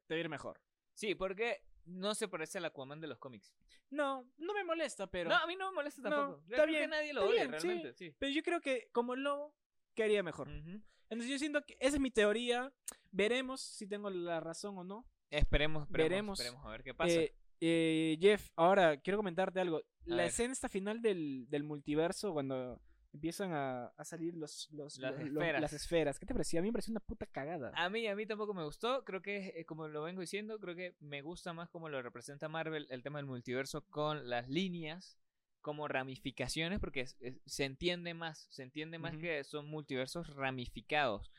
te 0.07 0.15
va 0.15 0.17
a 0.17 0.21
ir 0.21 0.29
mejor. 0.29 0.61
Sí, 1.01 1.15
porque 1.15 1.63
no 1.87 2.15
se 2.15 2.29
parece 2.29 2.59
al 2.59 2.67
Aquaman 2.67 3.01
de 3.01 3.07
los 3.07 3.17
cómics. 3.17 3.55
No, 3.89 4.31
no 4.37 4.53
me 4.53 4.63
molesta, 4.65 5.07
pero, 5.07 5.31
no, 5.31 5.37
a 5.37 5.47
mí 5.47 5.57
no 5.57 5.71
me 5.71 5.77
molesta 5.77 6.03
tampoco. 6.03 6.43
Está 6.43 6.57
creo 6.57 6.67
que 6.67 6.73
bien, 6.73 6.91
nadie 6.91 7.15
lo 7.15 7.27
odia 7.27 7.47
bien, 7.47 7.59
sí. 7.59 7.67
realmente, 7.67 7.95
sí. 7.95 8.15
pero 8.19 8.31
yo 8.31 8.43
creo 8.43 8.61
que 8.61 8.91
como 8.93 9.17
lobo 9.17 9.57
quedaría 9.95 10.23
mejor. 10.23 10.51
Entonces 10.51 11.31
yo 11.31 11.39
siento 11.39 11.65
que 11.65 11.79
esa 11.81 11.97
es 11.97 12.01
mi 12.01 12.11
teoría, 12.11 12.71
veremos 13.11 13.63
si 13.63 13.87
tengo 13.87 14.11
la 14.11 14.41
razón 14.41 14.77
o 14.77 14.85
no. 14.85 15.07
Esperemos, 15.31 15.85
esperemos, 15.85 16.11
Veremos. 16.11 16.41
esperemos 16.41 16.67
a 16.67 16.71
ver 16.71 16.83
qué 16.83 16.93
pasa. 16.93 17.15
Eh, 17.15 17.35
eh, 17.63 18.19
Jeff, 18.21 18.51
ahora 18.57 19.01
quiero 19.01 19.17
comentarte 19.17 19.59
algo. 19.59 19.81
la 20.05 20.17
ver. 20.17 20.27
escena 20.27 20.53
esta 20.53 20.69
final 20.69 21.01
del, 21.01 21.47
del 21.49 21.65
multiverso, 21.65 22.35
cuando 22.35 22.79
empiezan 23.13 23.53
a, 23.53 23.87
a 23.89 24.05
salir 24.05 24.35
los, 24.37 24.69
los, 24.73 24.99
Las 24.99 25.13
los- 25.13 25.23
esferas. 25.27 25.61
las 25.61 25.73
esferas, 25.73 26.19
¿qué 26.19 26.27
te 26.27 26.35
parecía? 26.35 26.61
A 26.61 26.63
mí 26.63 26.69
me 26.69 26.73
pareció 26.73 26.93
una 26.93 27.01
puta 27.01 27.27
cagada. 27.27 27.73
A 27.75 27.89
mí, 27.91 28.07
a 28.07 28.15
mí 28.15 28.27
tampoco 28.27 28.55
me 28.55 28.65
gustó. 28.65 29.05
Creo 29.05 29.21
que, 29.23 29.53
eh, 29.57 29.65
como 29.65 29.89
lo 29.89 30.03
vengo 30.03 30.21
diciendo, 30.21 30.59
creo 30.61 30.75
que 30.77 30.95
me 31.01 31.23
gusta 31.23 31.53
más 31.53 31.69
como 31.71 31.89
lo 31.89 32.01
representa 32.03 32.49
Marvel 32.49 32.87
el 32.91 33.03
tema 33.03 33.19
del 33.19 33.27
multiverso 33.27 33.85
con 33.89 34.29
las 34.29 34.49
líneas 34.49 35.19
como 35.61 35.89
ramificaciones, 35.89 36.79
porque 36.81 37.01
es- 37.03 37.17
es- 37.21 37.41
se 37.47 37.65
entiende 37.65 38.15
más, 38.15 38.47
se 38.51 38.63
entiende 38.63 38.99
más 38.99 39.17
que 39.17 39.45
son 39.45 39.67
multiversos 39.69 40.35
ramificados. 40.35 41.31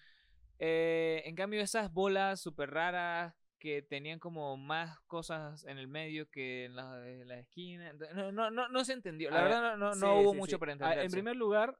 Eh, 0.59 1.23
en 1.25 1.35
cambio, 1.35 1.61
esas 1.61 1.91
bolas 1.91 2.39
súper 2.39 2.69
raras 2.69 3.33
que 3.61 3.83
tenían 3.83 4.17
como 4.19 4.57
más 4.57 4.99
cosas 5.01 5.63
en 5.65 5.77
el 5.77 5.87
medio 5.87 6.27
que 6.31 6.65
en 6.65 6.75
la, 6.75 7.07
en 7.07 7.27
la 7.27 7.37
esquina, 7.39 7.93
no, 8.15 8.31
no, 8.31 8.49
no, 8.49 8.67
no 8.67 8.83
se 8.83 8.93
entendió. 8.93 9.29
La 9.29 9.39
A 9.39 9.43
verdad, 9.43 9.61
no, 9.61 9.77
no, 9.77 9.85
no 9.89 9.95
Sí, 9.95 10.05
hubo 10.23 10.31
sí, 10.33 10.37
mucho 10.39 10.55
sí. 10.55 10.59
para 10.59 10.71
Ah, 10.71 10.73
entender. 10.73 11.05
En 11.05 11.11
primer 11.11 11.35
lugar, 11.35 11.77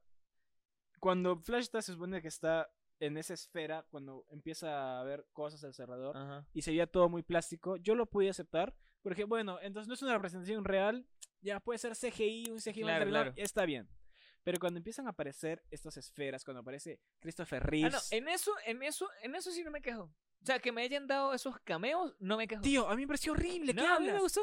cuando 1.00 1.36
Flash 1.40 1.62
está, 1.64 1.82
se 1.82 1.92
supone 1.92 2.22
que 2.22 2.28
está 2.28 2.70
en 3.00 3.16
esa 3.18 3.34
esfera, 3.34 3.84
cuando 3.90 4.24
empieza 4.30 5.00
a 5.00 5.02
ver 5.02 5.26
cosas 5.32 5.64
alrededor 5.80 6.16
Ajá. 6.16 6.46
y 6.52 6.62
se 6.62 6.70
veía 6.70 6.86
todo 6.86 7.08
muy 7.08 7.22
plástico, 7.24 7.76
yo 7.76 7.94
lo 7.96 8.06
pude 8.06 8.30
aceptar. 8.30 8.74
Porque, 9.02 9.24
bueno, 9.24 9.58
entonces 9.60 9.88
no 9.88 9.94
es 9.94 10.02
una 10.02 10.14
representación 10.14 10.64
real, 10.64 11.04
ya 11.40 11.58
puede 11.58 11.78
ser 11.80 11.96
CGI, 11.96 12.50
un 12.52 12.60
CGI 12.60 12.82
Claro, 12.82 13.06
claro. 13.08 13.32
está 13.34 13.66
bien. 13.66 13.88
Pero 14.44 14.60
cuando 14.60 14.78
empiezan 14.78 15.08
a 15.08 15.10
aparecer 15.10 15.64
estas 15.72 15.96
esferas, 15.96 16.44
cuando 16.44 16.60
aparece 16.60 17.00
Christopher 17.18 17.62
Ah, 17.64 17.66
Reeves. 17.66 17.92
no, 18.12 18.16
en 18.16 18.28
eso, 18.28 18.52
en 18.66 18.82
eso, 18.84 19.08
en 19.22 19.34
eso 19.34 19.50
sí 19.50 19.64
no 19.64 19.72
me 19.72 19.82
quejo. 19.82 20.12
O 20.42 20.46
sea, 20.46 20.58
que 20.58 20.72
me 20.72 20.82
hayan 20.82 21.06
dado 21.06 21.32
esos 21.34 21.58
cameos, 21.60 22.14
no 22.18 22.36
me 22.36 22.48
quejo. 22.48 22.62
Tío, 22.62 22.88
a 22.88 22.96
mí 22.96 23.02
me 23.02 23.06
pareció 23.08 23.32
horrible. 23.32 23.74
¿Qué 23.74 23.80
no, 23.80 23.94
a 23.94 24.00
mí 24.00 24.06
me 24.10 24.18
gustó. 24.18 24.40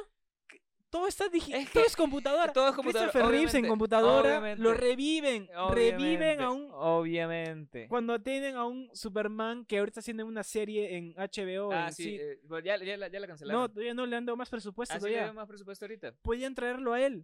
Todo 0.90 1.08
está 1.08 1.28
digital. 1.30 1.62
Es 1.62 1.72
todo 1.72 1.84
que- 1.84 1.88
es 1.88 1.96
computadora. 1.96 2.52
Todo 2.52 2.70
es 2.70 2.76
computadora. 2.76 3.12
Christopher 3.12 3.32
Reeves 3.32 3.54
en 3.54 3.68
computadora 3.68 4.30
obviamente, 4.40 4.64
lo 4.64 4.74
reviven. 4.74 5.48
Reviven 5.70 6.42
a 6.42 6.50
un. 6.50 6.68
Obviamente. 6.74 7.88
Cuando 7.88 8.20
tienen 8.20 8.56
a 8.56 8.66
un 8.66 8.90
Superman 8.96 9.66
que 9.66 9.78
ahorita 9.78 9.92
está 9.92 10.00
haciendo 10.00 10.26
una 10.26 10.44
serie 10.44 10.98
en 10.98 11.14
HBO. 11.16 11.72
Ah, 11.72 11.88
en 11.90 11.94
sí, 11.94 12.04
sí- 12.04 12.16
eh, 12.20 12.40
pues 12.48 12.64
ya, 12.64 12.76
ya, 12.84 12.98
la- 12.98 13.08
ya 13.08 13.20
la 13.20 13.28
cancelaron. 13.28 13.62
no, 13.62 13.70
todavía 13.70 13.94
no 13.94 14.06
le 14.08 14.16
han 14.16 14.26
dado 14.26 14.36
más 14.36 14.50
presupuesto. 14.50 14.96
Le 14.96 15.00
todavía. 15.00 15.26
doy 15.28 15.36
más 15.36 15.48
presupuesto 15.48 15.86
ahorita. 15.86 16.14
Podían 16.24 16.56
traerlo 16.56 16.94
a 16.94 17.02
él. 17.02 17.24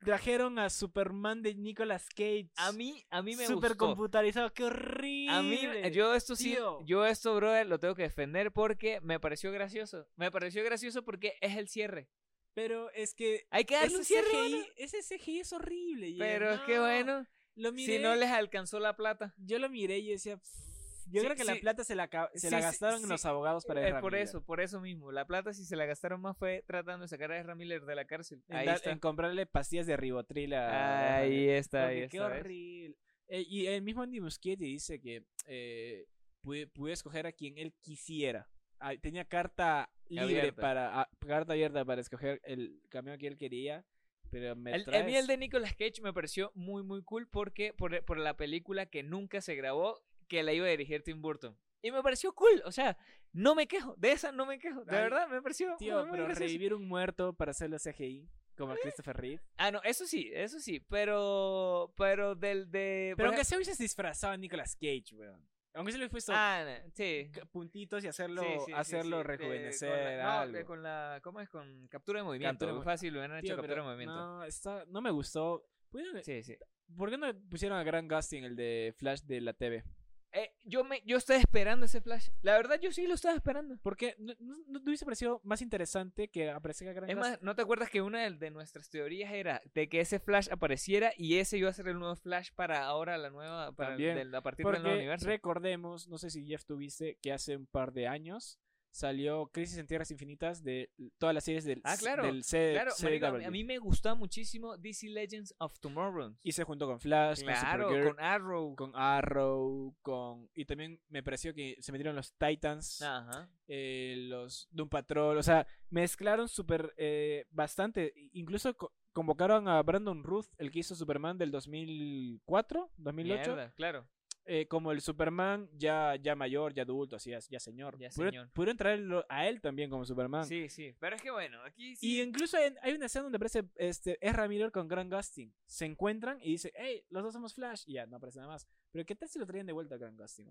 Trajeron 0.00 0.58
a 0.58 0.70
Superman 0.70 1.42
de 1.42 1.54
Nicolas 1.54 2.08
Cage. 2.08 2.48
A 2.56 2.72
mí, 2.72 3.04
a 3.10 3.20
mí 3.22 3.36
me 3.36 3.46
Super 3.46 3.70
gustó. 3.72 3.86
computarizado. 3.86 4.52
Qué 4.52 4.64
horrible. 4.64 5.30
A 5.32 5.42
mí, 5.42 5.60
yo 5.92 6.14
esto 6.14 6.36
sí, 6.36 6.56
yo 6.84 7.04
esto, 7.06 7.34
brother, 7.36 7.66
lo 7.66 7.78
tengo 7.78 7.94
que 7.94 8.02
defender 8.04 8.50
porque 8.50 9.00
me 9.02 9.20
pareció 9.20 9.52
gracioso. 9.52 10.06
Me 10.16 10.30
pareció 10.30 10.64
gracioso 10.64 11.04
porque 11.04 11.34
es 11.42 11.56
el 11.56 11.68
cierre. 11.68 12.08
Pero 12.54 12.90
es 12.92 13.14
que. 13.14 13.46
Hay 13.50 13.64
que 13.64 13.74
darle 13.74 13.96
un 13.98 14.04
cierre, 14.04 14.26
CGI, 14.30 14.66
ese 14.76 15.02
CGI 15.02 15.40
es 15.40 15.52
horrible. 15.52 16.14
Pero 16.18 16.50
es 16.50 16.60
que 16.62 16.76
No. 16.76 16.80
bueno, 16.82 17.26
Lo 17.54 17.70
miré, 17.72 17.96
si 17.98 18.02
no 18.02 18.16
les 18.16 18.30
alcanzó 18.30 18.80
la 18.80 18.96
plata. 18.96 19.34
Yo 19.36 19.58
lo 19.58 19.68
miré 19.68 19.98
y 19.98 20.08
decía. 20.08 20.36
"Pff". 20.38 20.69
Yo 21.10 21.20
Sí, 21.20 21.26
creo 21.26 21.36
que 21.36 21.44
la 21.44 21.56
plata 21.56 21.84
se 21.84 21.94
la, 21.94 22.08
se 22.34 22.48
Sí, 22.48 22.50
la 22.50 22.60
gastaron 22.60 23.08
los 23.08 23.24
abogados 23.24 23.64
para 23.66 23.80
Es 23.82 23.88
Ezra 23.88 24.00
por 24.00 24.14
eso, 24.14 24.42
por 24.44 24.60
eso 24.60 24.80
mismo. 24.80 25.12
La 25.12 25.26
plata, 25.26 25.52
si 25.52 25.64
se 25.64 25.76
la 25.76 25.84
gastaron 25.86 26.20
más, 26.20 26.36
fue 26.36 26.62
tratando 26.66 27.02
de 27.02 27.08
sacar 27.08 27.32
a 27.32 27.38
Ezra 27.38 27.54
Miller 27.54 27.84
de 27.84 27.94
la 27.94 28.04
cárcel. 28.06 28.42
En, 28.48 28.56
Ahí 28.56 28.68
está. 28.68 28.90
en 28.90 28.98
comprarle 28.98 29.46
pastillas 29.46 29.86
de 29.86 29.96
ribotril 29.96 30.54
a. 30.54 31.16
Ahí 31.16 31.48
está, 31.48 31.86
ahí 31.88 32.08
qué 32.08 32.16
está. 32.16 32.28
¿ves? 32.28 32.40
horrible. 32.40 32.96
Eh, 33.28 33.44
y 33.48 33.66
el 33.66 33.82
mismo 33.82 34.02
Andy 34.02 34.20
Muschietti 34.20 34.64
dice 34.64 35.00
que 35.00 35.24
eh, 35.46 36.06
pude, 36.40 36.66
pude 36.66 36.92
escoger 36.92 37.26
a 37.26 37.32
quien 37.32 37.58
él 37.58 37.72
quisiera. 37.80 38.48
Ah, 38.80 38.92
tenía 39.00 39.24
carta 39.24 39.90
libre 40.08 40.40
Abierta. 40.40 40.60
para 40.62 41.00
ah, 41.02 41.08
carta 41.20 41.52
abierta 41.52 41.84
para 41.84 42.00
escoger 42.00 42.40
el 42.44 42.80
cameo 42.88 43.16
que 43.18 43.26
él 43.26 43.36
quería 43.36 43.84
Pero 44.30 44.56
me 44.56 44.74
El, 44.74 44.80
a 44.80 44.84
traes... 44.84 45.06
mí 45.06 45.14
el 45.16 45.26
de 45.26 45.36
Nicolas 45.36 45.74
Cage 45.76 46.00
me 46.02 46.12
pareció 46.14 46.50
muy, 46.54 46.82
muy 46.82 47.02
cool 47.02 47.28
porque 47.28 47.72
por, 47.74 48.02
por 48.04 48.18
la 48.18 48.36
película 48.36 48.86
que 48.86 49.02
nunca 49.02 49.40
se 49.42 49.54
grabó, 49.54 50.02
que 50.30 50.42
la 50.42 50.52
iba 50.54 50.64
a 50.66 50.70
dirigir 50.70 51.02
Tim 51.02 51.20
Burton. 51.20 51.54
Y 51.82 51.90
me 51.90 52.02
pareció 52.02 52.32
cool, 52.34 52.62
o 52.64 52.72
sea, 52.72 52.96
no 53.32 53.54
me 53.54 53.66
quejo, 53.66 53.94
de 53.98 54.12
esa 54.12 54.32
no 54.32 54.46
me 54.46 54.58
quejo, 54.58 54.84
de 54.84 54.96
Ay, 54.96 55.02
verdad 55.02 55.28
me 55.28 55.42
pareció. 55.42 55.74
Tío, 55.78 56.00
muy, 56.02 56.10
pero 56.12 56.24
gracioso. 56.24 56.46
revivir 56.46 56.72
un 56.74 56.86
muerto 56.86 57.32
para 57.34 57.50
hacerlo 57.50 57.78
CGI, 57.78 58.28
como 58.56 58.72
a 58.72 58.76
Christopher 58.76 59.16
Reeve. 59.16 59.42
Ah, 59.56 59.70
no, 59.70 59.82
eso 59.82 60.06
sí, 60.06 60.30
eso 60.32 60.60
sí, 60.60 60.80
pero, 60.80 61.92
pero 61.96 62.34
del 62.34 62.70
de... 62.70 63.14
Pero 63.16 63.28
aunque 63.30 63.42
ej- 63.42 63.46
se 63.48 63.56
hubieses 63.56 63.78
disfrazado 63.78 64.32
a 64.32 64.36
Nicolas 64.36 64.74
Cage, 64.76 65.04
weón. 65.14 65.46
Aunque 65.72 65.92
se 65.92 65.98
le 65.98 66.08
puesto 66.10 66.32
Ah, 66.34 66.64
no, 66.64 66.90
sí. 66.94 67.30
puntitos 67.52 68.02
y 68.04 68.08
hacerlo, 68.08 68.42
Sí, 68.42 68.48
sí, 68.66 68.72
hacerlo 68.74 69.22
rejuvenecer 69.22 69.88
con 69.88 70.04
la, 70.18 70.22
no, 70.24 70.30
algo. 70.40 70.58
de- 70.58 70.64
con 70.64 70.82
la, 70.82 71.20
¿cómo 71.22 71.40
es? 71.40 71.48
Con 71.48 71.86
captura 71.88 72.18
de 72.20 72.24
movimiento. 72.24 72.52
Captura 72.58 72.72
muy 72.74 72.84
fácil, 72.84 73.14
lo 73.14 73.20
hubieran 73.20 73.38
hecho 73.38 73.46
Tío, 73.46 73.56
captura 73.56 73.74
pero 73.76 73.82
de 73.84 73.88
movimiento. 73.94 74.14
No, 74.16 74.44
está, 74.44 74.84
no 74.86 75.00
me 75.00 75.10
gustó. 75.12 75.64
¿Pudieron- 75.90 76.22
Sí, 76.24 76.42
sí. 76.42 76.56
¿Por 76.96 77.08
qué 77.08 77.16
no 77.16 77.32
pusieron 77.48 77.78
a 77.78 77.84
Grant 77.84 78.10
Gustin, 78.12 78.44
el 78.44 78.56
de 78.56 78.92
Flash 78.98 79.20
de 79.22 79.40
la 79.40 79.52
TV? 79.52 79.84
Eh, 80.32 80.52
yo, 80.64 80.84
me, 80.84 81.02
yo 81.04 81.16
estaba 81.16 81.40
esperando 81.40 81.86
ese 81.86 82.00
flash. 82.00 82.28
La 82.42 82.52
verdad, 82.54 82.78
yo 82.80 82.92
sí 82.92 83.06
lo 83.06 83.14
estaba 83.14 83.34
esperando. 83.34 83.76
Porque 83.82 84.14
no, 84.18 84.32
no, 84.38 84.80
hubiese 84.86 85.04
parecido 85.04 85.40
más 85.42 85.60
interesante 85.60 86.28
que 86.28 86.48
apareciera 86.50 86.92
Grant 86.92 87.10
Es 87.10 87.16
más, 87.16 87.42
¿no 87.42 87.56
te 87.56 87.62
acuerdas 87.62 87.90
que 87.90 88.00
una 88.00 88.22
de, 88.22 88.30
de 88.36 88.50
nuestras 88.50 88.88
teorías 88.90 89.32
era 89.32 89.60
de 89.74 89.88
que 89.88 90.00
ese 90.00 90.20
Flash 90.20 90.48
apareciera 90.50 91.12
y 91.16 91.38
ese 91.38 91.58
iba 91.58 91.68
a 91.70 91.72
ser 91.72 91.88
el 91.88 91.98
nuevo 91.98 92.14
Flash 92.16 92.50
para 92.54 92.84
ahora 92.84 93.18
la 93.18 93.30
nueva, 93.30 93.72
para 93.72 93.90
el- 93.90 93.94
También, 93.96 94.16
del- 94.16 94.34
a 94.34 94.40
partir 94.40 94.64
del 94.66 94.82
nuevo 94.82 94.96
universo? 94.96 95.26
recordemos, 95.26 96.06
no 96.08 96.16
sé 96.18 96.30
si 96.30 96.46
Jeff 96.46 96.64
tuviste, 96.64 97.16
que 97.20 97.32
hace 97.32 97.56
un 97.56 97.66
par 97.66 97.92
de 97.92 98.06
años 98.06 98.60
salió 98.90 99.46
Crisis 99.52 99.78
en 99.78 99.86
Tierras 99.86 100.10
Infinitas 100.10 100.62
de 100.64 100.90
todas 101.18 101.34
las 101.34 101.44
series 101.44 101.64
del, 101.64 101.80
Ah, 101.84 101.96
claro, 101.98 102.24
del 102.24 102.42
C- 102.44 102.72
Claro, 102.72 102.92
CW. 102.96 103.04
marico, 103.04 103.26
a 103.48 103.50
mí- 103.50 103.64
me 103.64 103.78
gustaba 103.78 104.14
muchísimo 104.14 104.76
DC 104.76 105.08
Legends 105.08 105.54
of 105.58 105.78
Tomorrow. 105.80 106.34
Y 106.42 106.52
se 106.52 106.64
juntó 106.64 106.86
con 106.86 106.98
Flash, 107.00 107.42
claro, 107.42 107.88
con 107.88 108.20
Arrow. 108.20 108.74
con 108.76 108.92
Arrow, 108.96 109.94
con... 110.02 110.48
Y 110.54 110.64
también 110.64 111.00
me 111.08 111.22
pareció 111.22 111.54
que 111.54 111.76
se 111.80 111.92
metieron 111.92 112.16
los 112.16 112.32
Titans, 112.34 113.00
Ajá. 113.02 113.48
eh, 113.68 114.14
los 114.28 114.68
Doom 114.70 114.88
Patrol, 114.88 115.38
o 115.38 115.42
sea, 115.42 115.66
mezclaron 115.90 116.48
súper 116.48 116.92
eh, 116.96 117.44
bastante. 117.50 118.12
Incluso 118.32 118.74
co- 118.74 118.92
convocaron 119.12 119.68
a 119.68 119.82
Brandon 119.82 120.22
Ruth, 120.22 120.46
el 120.58 120.70
que 120.70 120.80
hizo 120.80 120.94
Superman 120.94 121.38
del 121.38 121.50
2004, 121.50 122.90
2008, 122.96 123.50
Mierda, 123.54 123.72
claro. 123.74 124.08
Eh, 124.52 124.66
como 124.66 124.90
el 124.90 125.00
Superman 125.00 125.68
ya, 125.74 126.16
ya 126.16 126.34
mayor, 126.34 126.74
ya 126.74 126.82
adulto, 126.82 127.14
así 127.16 127.32
es, 127.32 127.48
ya 127.48 127.60
señor. 127.60 127.96
Ya 127.98 128.08
Pudieron- 128.08 128.30
señor. 128.32 128.50
Pudieron 128.52 128.76
traerlo 128.76 129.24
a 129.28 129.46
él 129.46 129.60
también 129.60 129.88
como 129.90 130.04
Superman. 130.04 130.44
Sí, 130.44 130.68
sí. 130.68 130.92
Pero 130.98 131.14
es 131.14 131.22
que 131.22 131.30
bueno, 131.30 131.62
aquí 131.64 131.92
Y 131.92 131.96
sí. 131.96 132.20
incluso 132.20 132.56
hay, 132.56 132.74
hay 132.82 132.94
una 132.94 133.06
escena 133.06 133.22
donde 133.22 133.36
aparece 133.36 133.62
este, 133.76 134.18
Ezra 134.20 134.48
Miller 134.48 134.72
con 134.72 134.88
Grant 134.88 135.12
Gustin. 135.12 135.54
Se 135.66 135.84
encuentran 135.84 136.38
y 136.42 136.50
dice, 136.52 136.72
hey, 136.74 137.04
los 137.10 137.22
dos 137.22 137.32
somos 137.32 137.54
Flash. 137.54 137.84
Y 137.86 137.92
ya, 137.92 138.06
no 138.06 138.16
aparece 138.16 138.38
nada 138.40 138.50
más. 138.50 138.66
Pero 138.90 139.04
¿qué 139.06 139.14
tal 139.14 139.28
si 139.28 139.38
lo 139.38 139.46
traían 139.46 139.66
de 139.66 139.72
vuelta 139.72 139.94
a 139.94 139.98
Grant 139.98 140.18
Gustin? 140.18 140.48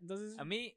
Entonces, 0.00 0.38
A 0.38 0.44
mí. 0.44 0.74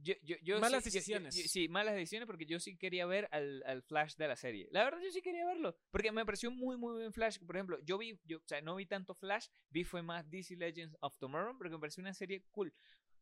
Yo, 0.00 0.14
yo, 0.22 0.36
yo 0.42 0.58
Malas 0.58 0.82
sí- 0.84 0.90
decisiones. 0.90 1.34
yo- 1.36 1.48
sí, 1.48 1.68
malas 1.68 1.94
decisiones 1.94 2.26
porque 2.26 2.46
yo 2.46 2.58
sí 2.58 2.76
quería 2.76 3.04
ver 3.06 3.28
al, 3.30 3.62
al 3.66 3.82
Flash 3.82 4.14
de 4.16 4.26
la 4.26 4.36
serie. 4.36 4.68
La 4.70 4.84
verdad, 4.84 5.00
yo 5.04 5.10
sí 5.10 5.20
quería 5.20 5.44
verlo. 5.46 5.76
Porque 5.90 6.10
me 6.12 6.24
pareció 6.24 6.50
muy, 6.50 6.76
muy 6.76 6.94
buen 6.94 7.12
Flash. 7.12 7.38
Por 7.44 7.56
ejemplo, 7.56 7.78
yo 7.84 7.98
vi, 7.98 8.18
yo, 8.24 8.38
o 8.38 8.42
sea, 8.46 8.60
no 8.62 8.74
vi 8.76 8.86
tanto 8.86 9.14
Flash, 9.14 9.48
vi 9.70 9.84
fue 9.84 10.02
más 10.02 10.28
DC 10.30 10.56
Legends 10.56 10.96
of 11.00 11.16
Tomorrow, 11.18 11.56
porque 11.58 11.74
me 11.74 11.78
pareció 11.78 12.00
una 12.00 12.14
serie 12.14 12.42
cool. 12.50 12.72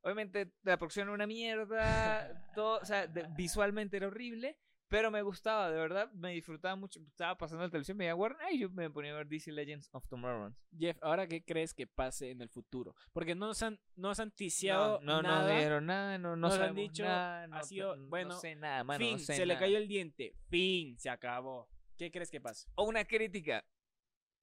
Obviamente, 0.03 0.53
la 0.63 0.79
producción 0.79 1.09
era 1.09 1.15
una 1.15 1.27
mierda, 1.27 2.51
todo, 2.55 2.79
o 2.81 2.85
sea, 2.85 3.07
de- 3.07 3.27
visualmente 3.37 3.97
era 3.97 4.07
horrible, 4.07 4.57
pero 4.91 5.13
me 5.13 5.23
gustaba, 5.23 5.71
de 5.71 5.79
verdad, 5.79 6.11
me 6.13 6.33
disfrutaba 6.33 6.75
mucho. 6.75 7.01
Estaba 7.01 7.39
pasando 7.39 7.63
la 7.63 7.71
televisión, 7.71 7.97
me 7.97 8.07
iba 8.07 8.13
a 8.13 8.17
Warner 8.17 8.53
y 8.53 8.59
yo 8.59 8.71
me 8.71 8.91
ponía 8.91 9.13
a 9.13 9.19
ver 9.19 9.29
DC 9.29 9.53
Legends 9.53 9.89
of 9.93 10.05
Tomorrow. 10.09 10.53
Jeff, 10.77 10.99
¿ahora 11.01 11.29
qué 11.29 11.45
crees 11.45 11.73
que 11.73 11.87
pase 11.87 12.33
en 12.33 12.43
el 12.43 12.49
futuro? 12.49 12.97
Porque 13.13 13.37
no 13.37 13.47
nos 13.47 13.63
han, 13.63 13.79
no 13.95 14.09
nos 14.09 14.19
han 14.19 14.33
ticiado 14.33 15.01
no, 15.01 15.23
no, 15.23 15.29
nada. 15.29 15.49
no 15.49 15.55
dijeron 15.55 15.87
nada, 15.87 16.19
no, 16.19 16.31
no 16.35 16.49
Nos 16.49 16.59
han 16.59 16.75
dicho, 16.75 17.05
nada, 17.05 17.45
ha 17.45 17.47
no, 17.47 17.63
sido, 17.63 17.95
no 17.95 18.09
bueno, 18.09 18.33
sé 18.41 18.57
nada, 18.57 18.83
mano, 18.83 18.99
fin, 18.99 19.13
no 19.13 19.19
sé 19.21 19.37
se 19.37 19.47
le 19.47 19.57
cayó 19.57 19.79
el 19.79 19.87
diente. 19.87 20.35
Fin, 20.49 20.99
se 20.99 21.09
acabó. 21.09 21.71
¿Qué 21.97 22.11
crees 22.11 22.31
que 22.31 22.41
pasa? 22.41 22.69
O 22.75 22.85
una 22.85 23.05
crítica. 23.05 23.65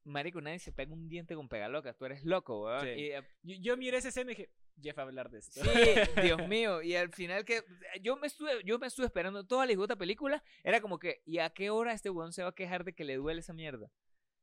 Marico, 0.06 0.40
nadie 0.40 0.60
se 0.60 0.72
pega 0.72 0.94
un 0.94 1.10
diente 1.10 1.36
con 1.36 1.50
pegaloca, 1.50 1.94
tú 1.94 2.06
eres 2.06 2.24
loco, 2.24 2.64
weón. 2.64 2.82
Sí. 2.84 2.88
Y, 2.88 3.12
eh, 3.12 3.22
Yo, 3.44 3.56
yo 3.60 3.76
miré 3.76 3.98
esa 3.98 4.08
escena 4.08 4.32
y 4.32 4.36
dije, 4.36 4.50
Jeff 4.82 4.98
a 5.00 5.02
hablar 5.04 5.30
de 5.30 5.40
esto. 5.40 5.62
sí, 5.64 6.22
Dios 6.22 6.48
mío, 6.48 6.82
y 6.82 6.96
al 6.96 7.10
final 7.12 7.46
que 7.46 7.64
yo 8.02 8.16
me 8.18 8.28
estuve 8.28 8.64
yo 8.64 8.80
me 8.80 8.88
estuve 8.88 9.06
esperando 9.06 9.46
toda 9.46 9.66
la 9.66 9.72
hijota 9.72 9.96
película, 9.96 10.44
era 10.64 10.82
como 10.82 11.00
que 11.00 11.22
¿y 11.26 11.40
a 11.40 11.50
qué 11.50 11.70
hora 11.70 11.94
este 11.94 12.10
weón 12.10 12.34
se 12.34 12.44
va 12.44 12.50
a 12.50 12.56
quejar 12.56 12.84
de 12.84 12.94
que 12.94 13.04
le 13.04 13.16
duele 13.16 13.40
esa 13.42 13.54
mierda? 13.54 13.90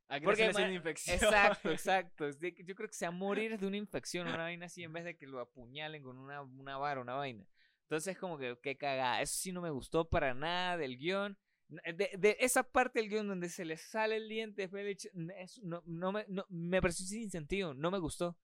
¿A 0.09 0.21
qué 0.21 0.27
Porque, 0.27 0.53
ma- 0.53 0.61
una 0.65 0.73
infección? 0.75 1.17
Exacto, 1.17 1.71
exacto. 1.71 2.27
Es 2.29 2.39
de 2.39 2.55
Yo 2.67 2.75
creo 2.75 2.89
que 2.89 2.95
se 2.95 3.07
va 3.07 3.09
a 3.09 3.13
morir 3.17 3.59
de 3.59 3.67
una 3.67 3.77
infección, 3.79 4.27
una 4.29 4.37
vaina 4.39 4.67
así, 4.67 4.83
en 4.83 4.93
vez 4.93 5.05
de 5.05 5.17
que 5.17 5.27
lo 5.27 5.41
apuñalen 5.41 6.03
con 6.03 6.19
una, 6.19 6.43
una 6.43 6.77
vara, 6.77 7.01
una 7.01 7.15
vaina. 7.15 7.47
Entonces, 7.85 8.19
como 8.19 8.37
que, 8.39 8.59
qué 8.63 8.77
cagada. 8.77 9.23
Eso 9.23 9.35
sí 9.39 9.53
no 9.53 9.63
me 9.63 9.71
gustó 9.71 10.09
para 10.09 10.35
nada 10.35 10.77
del 10.77 10.99
guion. 10.99 11.39
De, 11.69 12.11
de 12.19 12.37
esa 12.41 12.63
parte 12.63 12.99
del 13.01 13.09
guion 13.09 13.27
donde 13.29 13.49
se 13.49 13.65
le 13.65 13.79
sale 13.79 14.17
el 14.17 14.29
diente, 14.29 14.63
después 14.63 14.85
echa- 14.87 15.09
eso 15.39 15.61
no, 15.65 15.83
no 15.87 16.13
me, 16.13 16.27
no, 16.29 16.45
me 16.51 16.81
pareció 16.83 17.07
sin 17.07 17.31
sentido, 17.31 17.73
no 17.73 17.91
me 17.91 17.99
gustó. 17.99 18.37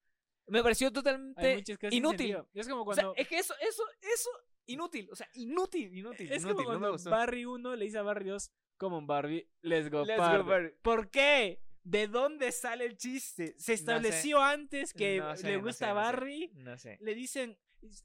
Me 0.50 0.62
pareció 0.62 0.92
totalmente 0.92 1.64
inútil. 1.90 2.36
Es 2.54 2.68
como 2.68 2.82
O 2.82 2.94
sea, 2.94 3.04
cuando... 3.04 3.14
es 3.16 3.28
que 3.28 3.38
eso, 3.38 3.54
eso, 3.60 3.82
eso, 4.00 4.30
inútil. 4.66 5.08
O 5.10 5.16
sea, 5.16 5.28
inútil, 5.34 5.96
inútil, 5.96 6.30
es 6.32 6.42
inútil. 6.42 6.64
como 6.64 6.78
cuando. 6.78 7.10
Barry 7.10 7.44
1 7.44 7.76
le 7.76 7.84
dice 7.84 7.98
a 7.98 8.02
Barry 8.02 8.28
2, 8.28 8.50
como 8.76 9.04
Barbie, 9.04 9.48
let's 9.62 9.90
go, 9.90 10.04
Let's 10.04 10.18
go, 10.18 10.22
Barbie. 10.22 10.50
Barry. 10.50 10.74
¿Por 10.82 11.10
qué? 11.10 11.62
¿De 11.82 12.08
dónde 12.08 12.52
sale 12.52 12.84
el 12.84 12.96
chiste? 12.96 13.54
¿Se 13.56 13.72
estableció 13.72 14.42
antes 14.42 14.92
que 14.92 15.18
No 15.18 15.36
sé, 15.36 15.48
le 15.48 15.56
gusta 15.58 15.86
sé. 15.86 15.92
Barry? 15.92 16.50
No 16.54 16.76
sé. 16.76 16.98
Le 17.00 17.14
dicen, 17.14 17.58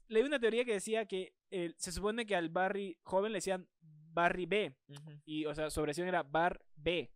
leí 0.08 0.22
una 0.22 0.38
teoría 0.38 0.64
que 0.64 0.72
decía 0.72 1.06
que 1.06 1.34
eh, 1.50 1.74
se 1.76 1.92
supone 1.92 2.26
que 2.26 2.36
al 2.36 2.48
Barry 2.48 2.98
joven 3.02 3.32
le 3.32 3.38
decían 3.38 3.68
Barry 3.80 4.46
B. 4.46 4.74
Y, 5.26 5.44
o 5.44 5.54
sea, 5.54 5.68
su 5.70 5.82
versión 5.82 6.08
era 6.08 6.22
Bar 6.22 6.64
B. 6.74 7.12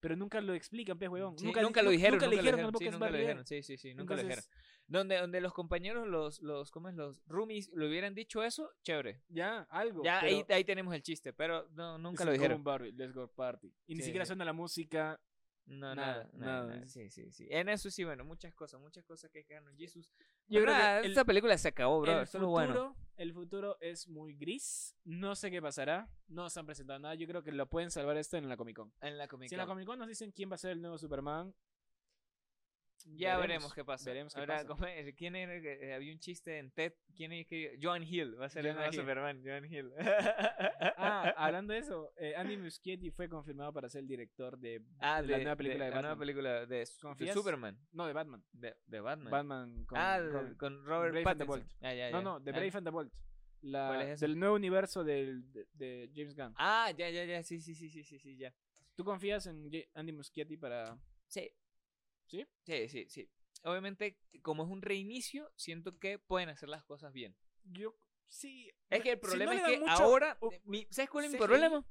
Pero 0.00 0.16
nunca 0.16 0.40
lo 0.40 0.54
explican, 0.54 0.98
pe, 0.98 1.08
huevón. 1.08 1.38
Sí, 1.38 1.44
nunca, 1.44 1.62
nunca, 1.62 1.82
lo 1.82 1.90
dijeron. 1.90 2.18
Nunca 2.18 2.28
dijeron 2.28 2.60
sí, 2.78 2.84
lo 2.90 3.18
dijeron. 3.18 3.46
Sí, 3.46 3.62
sí, 3.62 3.76
sí, 3.76 3.94
nunca 3.94 4.14
lo 4.14 4.22
dijeron. 4.22 4.44
Donde, 4.86 5.16
donde 5.18 5.40
los 5.40 5.52
compañeros, 5.52 6.06
los, 6.06 6.40
los, 6.40 6.70
¿cómo 6.70 6.88
es? 6.88 6.94
Los 6.94 7.20
roomies, 7.26 7.70
le 7.74 7.88
hubieran 7.88 8.14
dicho 8.14 8.42
eso, 8.42 8.70
chévere. 8.82 9.20
ya, 9.28 9.66
algo. 9.70 10.02
Ya 10.02 10.20
pero 10.20 10.36
ahí, 10.36 10.44
ahí 10.48 10.64
tenemos 10.64 10.94
el 10.94 11.02
chiste, 11.02 11.32
pero 11.32 11.68
no, 11.70 11.98
nunca 11.98 12.24
lo 12.24 12.32
dijeron. 12.32 12.58
un 12.58 12.64
Barbie, 12.64 12.92
let's 12.92 13.12
go 13.12 13.28
party. 13.28 13.74
Y 13.86 13.94
ni 13.96 14.02
siquiera 14.02 14.24
sí. 14.24 14.28
suena 14.28 14.44
la 14.44 14.54
música. 14.54 15.20
No, 15.68 15.94
nada, 15.94 16.28
nada, 16.32 16.66
nada. 16.66 16.86
Sí, 16.86 17.10
sí, 17.10 17.30
sí. 17.30 17.46
En 17.50 17.68
eso 17.68 17.90
sí, 17.90 18.02
bueno, 18.04 18.24
muchas 18.24 18.54
cosas, 18.54 18.80
muchas 18.80 19.04
cosas 19.04 19.30
que 19.30 19.44
quedaron. 19.44 19.76
Jesus. 19.76 20.10
Yo 20.48 20.62
creo 20.62 20.74
que 20.74 20.98
el- 21.00 21.10
esta 21.12 21.24
película 21.24 21.56
se 21.58 21.68
acabó, 21.68 22.00
bro. 22.00 22.12
el, 22.12 22.22
Eso 22.22 22.38
es 22.38 22.42
lo 22.42 22.48
futuro, 22.48 22.66
bueno. 22.66 22.96
el 23.16 23.32
futuro 23.34 23.76
es 23.80 24.08
muy 24.08 24.34
gris. 24.34 24.96
No 25.04 25.34
sé 25.36 25.50
qué 25.50 25.60
pasará. 25.60 26.08
No 26.26 26.48
se 26.48 26.58
han 26.58 26.66
presentado 26.66 26.98
nada. 26.98 27.14
Yo 27.16 27.26
creo 27.26 27.42
que 27.42 27.52
lo 27.52 27.68
pueden 27.68 27.90
salvar 27.90 28.16
esto 28.16 28.36
en 28.38 28.48
la 28.48 28.56
Comic 28.56 28.76
Con. 28.76 28.92
En 29.02 29.18
la 29.18 29.28
Comic 29.28 29.50
Si 29.50 29.54
en 29.54 29.58
la 29.58 29.66
Con. 29.66 29.74
Comic 29.74 29.86
Con 29.86 29.98
nos 29.98 30.08
dicen 30.08 30.32
quién 30.32 30.50
va 30.50 30.54
a 30.54 30.58
ser 30.58 30.70
el 30.72 30.80
nuevo 30.80 30.96
Superman. 30.96 31.54
Ya 33.16 33.36
veremos, 33.38 33.72
qué 33.74 33.84
pasa. 33.84 34.10
Veremos 34.10 34.34
qué 34.34 34.40
Ahora, 34.40 34.56
pasa. 34.56 34.68
¿cómo 34.68 34.84
es? 34.86 35.14
¿Quién 35.16 35.34
era 35.36 35.54
el 35.56 35.62
que- 35.62 35.78
eh, 35.88 35.94
había 35.94 36.12
un 36.12 36.18
chiste 36.18 36.58
en 36.58 36.70
TED? 36.70 36.92
¿Quién 37.16 37.32
es 37.32 37.46
que 37.46 37.78
Joan 37.82 38.02
Hill 38.02 38.40
va 38.40 38.46
a 38.46 38.48
ser 38.48 38.66
el 38.66 38.74
nuevo 38.74 38.90
Hill. 38.92 39.00
Superman? 39.00 39.42
Joan 39.44 39.64
Hill. 39.64 39.90
Ah, 41.00 41.32
hablando 41.36 41.72
de 41.72 41.78
eso, 41.80 42.12
eh, 42.16 42.34
Andy 42.36 42.56
Muschietti 42.72 43.10
fue 43.10 43.28
confirmado 43.28 43.72
para 43.72 43.88
ser 43.88 44.00
el 44.02 44.08
director 44.08 44.58
de, 44.58 44.82
Ah, 44.98 45.22
de 45.22 45.28
la 45.28 45.38
nueva 45.38 45.56
película 45.56 45.84
de, 45.84 45.90
la 45.90 45.94
nueva 45.96 46.08
Batman. 46.10 46.18
película 46.18 46.66
de, 46.66 46.66
de 46.78 46.88
¿Confías? 47.00 47.34
Superman. 47.34 47.78
No, 47.92 48.06
de 48.06 48.12
Batman. 48.12 48.44
De, 48.52 48.74
Batman. 49.00 49.30
Batman 49.30 49.84
con, 49.86 49.98
ah, 49.98 50.20
de- 50.20 50.56
con 50.56 50.84
Robert 50.84 51.12
Brave 51.12 51.30
and 51.30 51.40
the. 51.80 51.86
Ah, 51.86 51.94
ya, 51.94 52.10
No, 52.10 52.18
ya. 52.18 52.24
no, 52.24 52.40
de 52.40 52.50
Ah. 52.50 52.54
Brave 52.54 52.72
and 52.74 52.86
the 52.86 52.90
Bolt. 52.90 53.12
La, 53.62 53.88
¿Cuál 53.88 54.02
es 54.08 54.20
del 54.20 54.38
nuevo 54.38 54.54
universo 54.54 55.02
del, 55.02 55.50
de, 55.52 55.66
de 55.72 56.10
James 56.14 56.34
Gunn. 56.36 56.54
Ah, 56.56 56.92
ya, 56.96 57.10
ya, 57.10 57.24
ya. 57.24 57.42
Sí, 57.42 57.60
sí, 57.60 57.74
sí, 57.74 57.88
sí, 57.88 58.04
sí, 58.04 58.18
sí, 58.18 58.36
ya. 58.36 58.52
¿Tú 58.94 59.04
confías 59.04 59.46
en 59.46 59.68
Andy 59.94 60.12
Muschietti 60.12 60.56
para...? 60.56 60.96
Sí. 61.26 61.50
¿Sí? 62.28 62.46
Sí, 62.64 62.88
sí, 62.88 63.06
sí. 63.08 63.30
Obviamente, 63.64 64.18
como 64.42 64.62
es 64.64 64.68
un 64.70 64.82
reinicio, 64.82 65.50
siento 65.56 65.98
que 65.98 66.18
pueden 66.18 66.48
hacer 66.48 66.68
las 66.68 66.84
cosas 66.84 67.12
bien. 67.12 67.36
Yo 67.64 67.98
sí. 68.28 68.70
Es 68.90 69.02
que 69.02 69.12
el 69.12 69.16
Si 69.18 69.22
no 69.22 69.28
problema 69.28 69.54
es 69.56 69.62
que 69.62 69.78
mucho- 69.80 69.92
ahora. 69.92 70.38
eh, 70.52 70.60
mi- 70.64 70.86
¿Sabes 70.90 71.10
cuál 71.10 71.24
es 71.24 71.32
mi 71.32 71.38
CGI? 71.38 71.46
problema? 71.46 71.84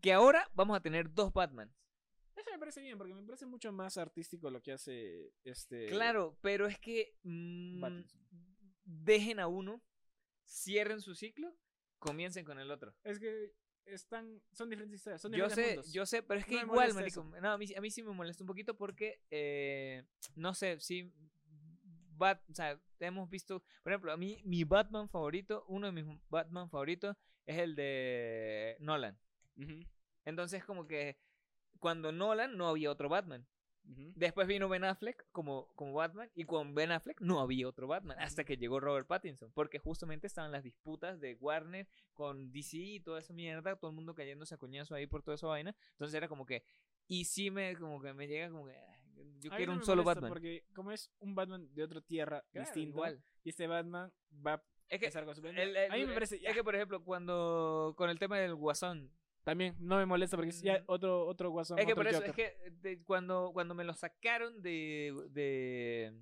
Que 0.00 0.12
ahora 0.12 0.48
vamos 0.54 0.76
a 0.76 0.80
tener 0.82 1.12
dos 1.12 1.32
Batmans. 1.32 1.74
Eso 2.36 2.50
me 2.50 2.58
parece 2.58 2.80
bien, 2.80 2.96
porque 2.98 3.14
me 3.14 3.22
parece 3.24 3.46
mucho 3.46 3.72
más 3.72 3.96
artístico 3.98 4.50
lo 4.50 4.62
que 4.62 4.72
hace 4.72 5.32
este... 5.44 5.88
Claro, 5.88 6.38
pero 6.40 6.66
es 6.66 6.78
que. 6.78 7.14
mm, 7.22 7.80
Pattinson. 7.80 8.20
dejen 8.84 9.38
a 9.40 9.46
uno, 9.48 9.82
cierren 10.46 11.00
su 11.00 11.14
ciclo, 11.14 11.54
comiencen 11.98 12.44
con 12.44 12.58
el 12.58 12.70
otro. 12.70 12.94
Es 13.04 13.18
que 13.18 13.52
están... 13.86 14.40
Son 14.52 14.68
diferentes 14.68 14.98
historias, 14.98 15.20
son 15.20 15.32
Yo 15.32 15.44
diferentes 15.44 15.64
sé, 15.64 15.76
mundos. 15.76 15.92
yo 15.92 16.06
sé, 16.06 16.22
pero 16.22 16.40
es 16.40 16.46
que 16.46 16.54
No 16.56 16.62
igual, 16.62 16.94
marico. 16.94 17.24
No, 17.40 17.52
a 17.52 17.58
mí, 17.58 17.66
a 17.76 17.80
mí 17.80 17.90
sí 17.90 18.02
me 18.02 18.12
molesta 18.12 18.42
un 18.42 18.48
poquito 18.48 18.76
porque, 18.76 19.20
eh, 19.30 20.04
no 20.34 20.54
sé, 20.54 20.78
sí, 20.80 21.12
Bat, 22.16 22.40
o 22.50 22.54
sea, 22.54 22.80
hemos 23.00 23.28
visto, 23.28 23.64
por 23.82 23.92
ejemplo, 23.92 24.12
a 24.12 24.16
mí, 24.16 24.40
mi 24.44 24.64
Batman 24.64 25.08
favorito, 25.08 25.64
uno 25.68 25.86
de 25.90 25.92
mis 25.92 26.20
Batman 26.28 26.70
favoritos 26.70 27.16
es 27.46 27.58
el 27.58 27.74
de 27.74 28.76
Nolan. 28.80 29.18
Entonces, 30.24 30.64
como 30.64 30.86
que 30.86 31.18
cuando 31.80 32.12
Nolan 32.12 32.56
no 32.56 32.68
había 32.68 32.90
otro 32.90 33.08
Batman. 33.08 33.46
Después 33.84 34.46
vino 34.46 34.68
Ben 34.68 34.84
Affleck 34.84 35.26
como, 35.32 35.66
como 35.74 35.92
Batman 35.94 36.30
y 36.34 36.44
con 36.44 36.74
Ben 36.74 36.92
Affleck 36.92 37.20
no 37.20 37.40
había 37.40 37.66
otro 37.68 37.86
Batman 37.88 38.16
hasta 38.20 38.44
que 38.44 38.56
llegó 38.56 38.78
Robert 38.80 39.06
Pattinson, 39.06 39.50
porque 39.52 39.78
justamente 39.78 40.26
estaban 40.26 40.52
las 40.52 40.62
disputas 40.62 41.20
de 41.20 41.34
Warner 41.34 41.88
con 42.14 42.52
DC 42.52 42.76
y 42.78 43.00
toda 43.00 43.18
esa 43.20 43.32
mierda, 43.32 43.76
todo 43.76 43.90
el 43.90 43.96
mundo 43.96 44.14
cayéndose 44.14 44.54
a 44.54 44.58
coñazo 44.58 44.94
ahí 44.94 45.06
por 45.06 45.22
toda 45.22 45.34
esa 45.34 45.46
vaina. 45.48 45.74
Entonces 45.92 46.14
era 46.14 46.28
como 46.28 46.46
que, 46.46 46.62
y 47.08 47.24
sí 47.24 47.50
me, 47.50 47.74
como 47.76 48.00
que 48.00 48.12
me 48.14 48.28
llega 48.28 48.50
como 48.50 48.66
que, 48.66 48.76
yo 49.40 49.52
A 49.52 49.56
quiero 49.56 49.72
no 49.72 49.78
un 49.80 49.84
solo 49.84 50.04
Batman. 50.04 50.28
Porque 50.30 50.64
como 50.74 50.92
es 50.92 51.10
un 51.18 51.34
Batman 51.34 51.68
de 51.74 51.82
otra 51.82 52.00
tierra 52.00 52.42
Claro, 52.52 52.66
distinto, 52.66 52.96
igual. 52.98 53.22
y 53.44 53.48
este 53.50 53.66
Batman 53.66 54.12
va 54.46 54.62
Es 54.88 54.98
que, 55.00 55.06
empezar 55.06 55.24
con 55.24 55.34
su 55.34 55.46
el- 55.46 55.58
el- 55.76 55.90
A 55.90 55.96
mí 55.96 56.04
me 56.06 56.14
parece 56.14 56.40
es 56.42 56.54
que, 56.54 56.62
por 56.64 56.74
ejemplo, 56.76 57.02
cuando 57.04 57.94
con 57.96 58.08
el 58.10 58.18
tema 58.18 58.38
del 58.38 58.54
Guasón, 58.54 59.10
también 59.44 59.74
no 59.78 59.96
me 59.96 60.06
molesta 60.06 60.36
porque 60.36 60.50
es 60.50 60.62
ya 60.62 60.78
Mm. 60.80 60.84
otro 60.86 61.26
otro 61.26 61.50
guasón, 61.50 61.78
es 61.78 61.86
que 61.86 61.94
por 61.94 62.06
eso, 62.06 62.18
Joker. 62.24 62.30
es 62.30 62.36
que 62.36 62.70
de- 62.70 63.02
cuando, 63.04 63.50
cuando 63.52 63.74
me 63.74 63.84
lo 63.84 63.94
sacaron 63.94 64.62
de, 64.62 65.12
de 65.30 66.12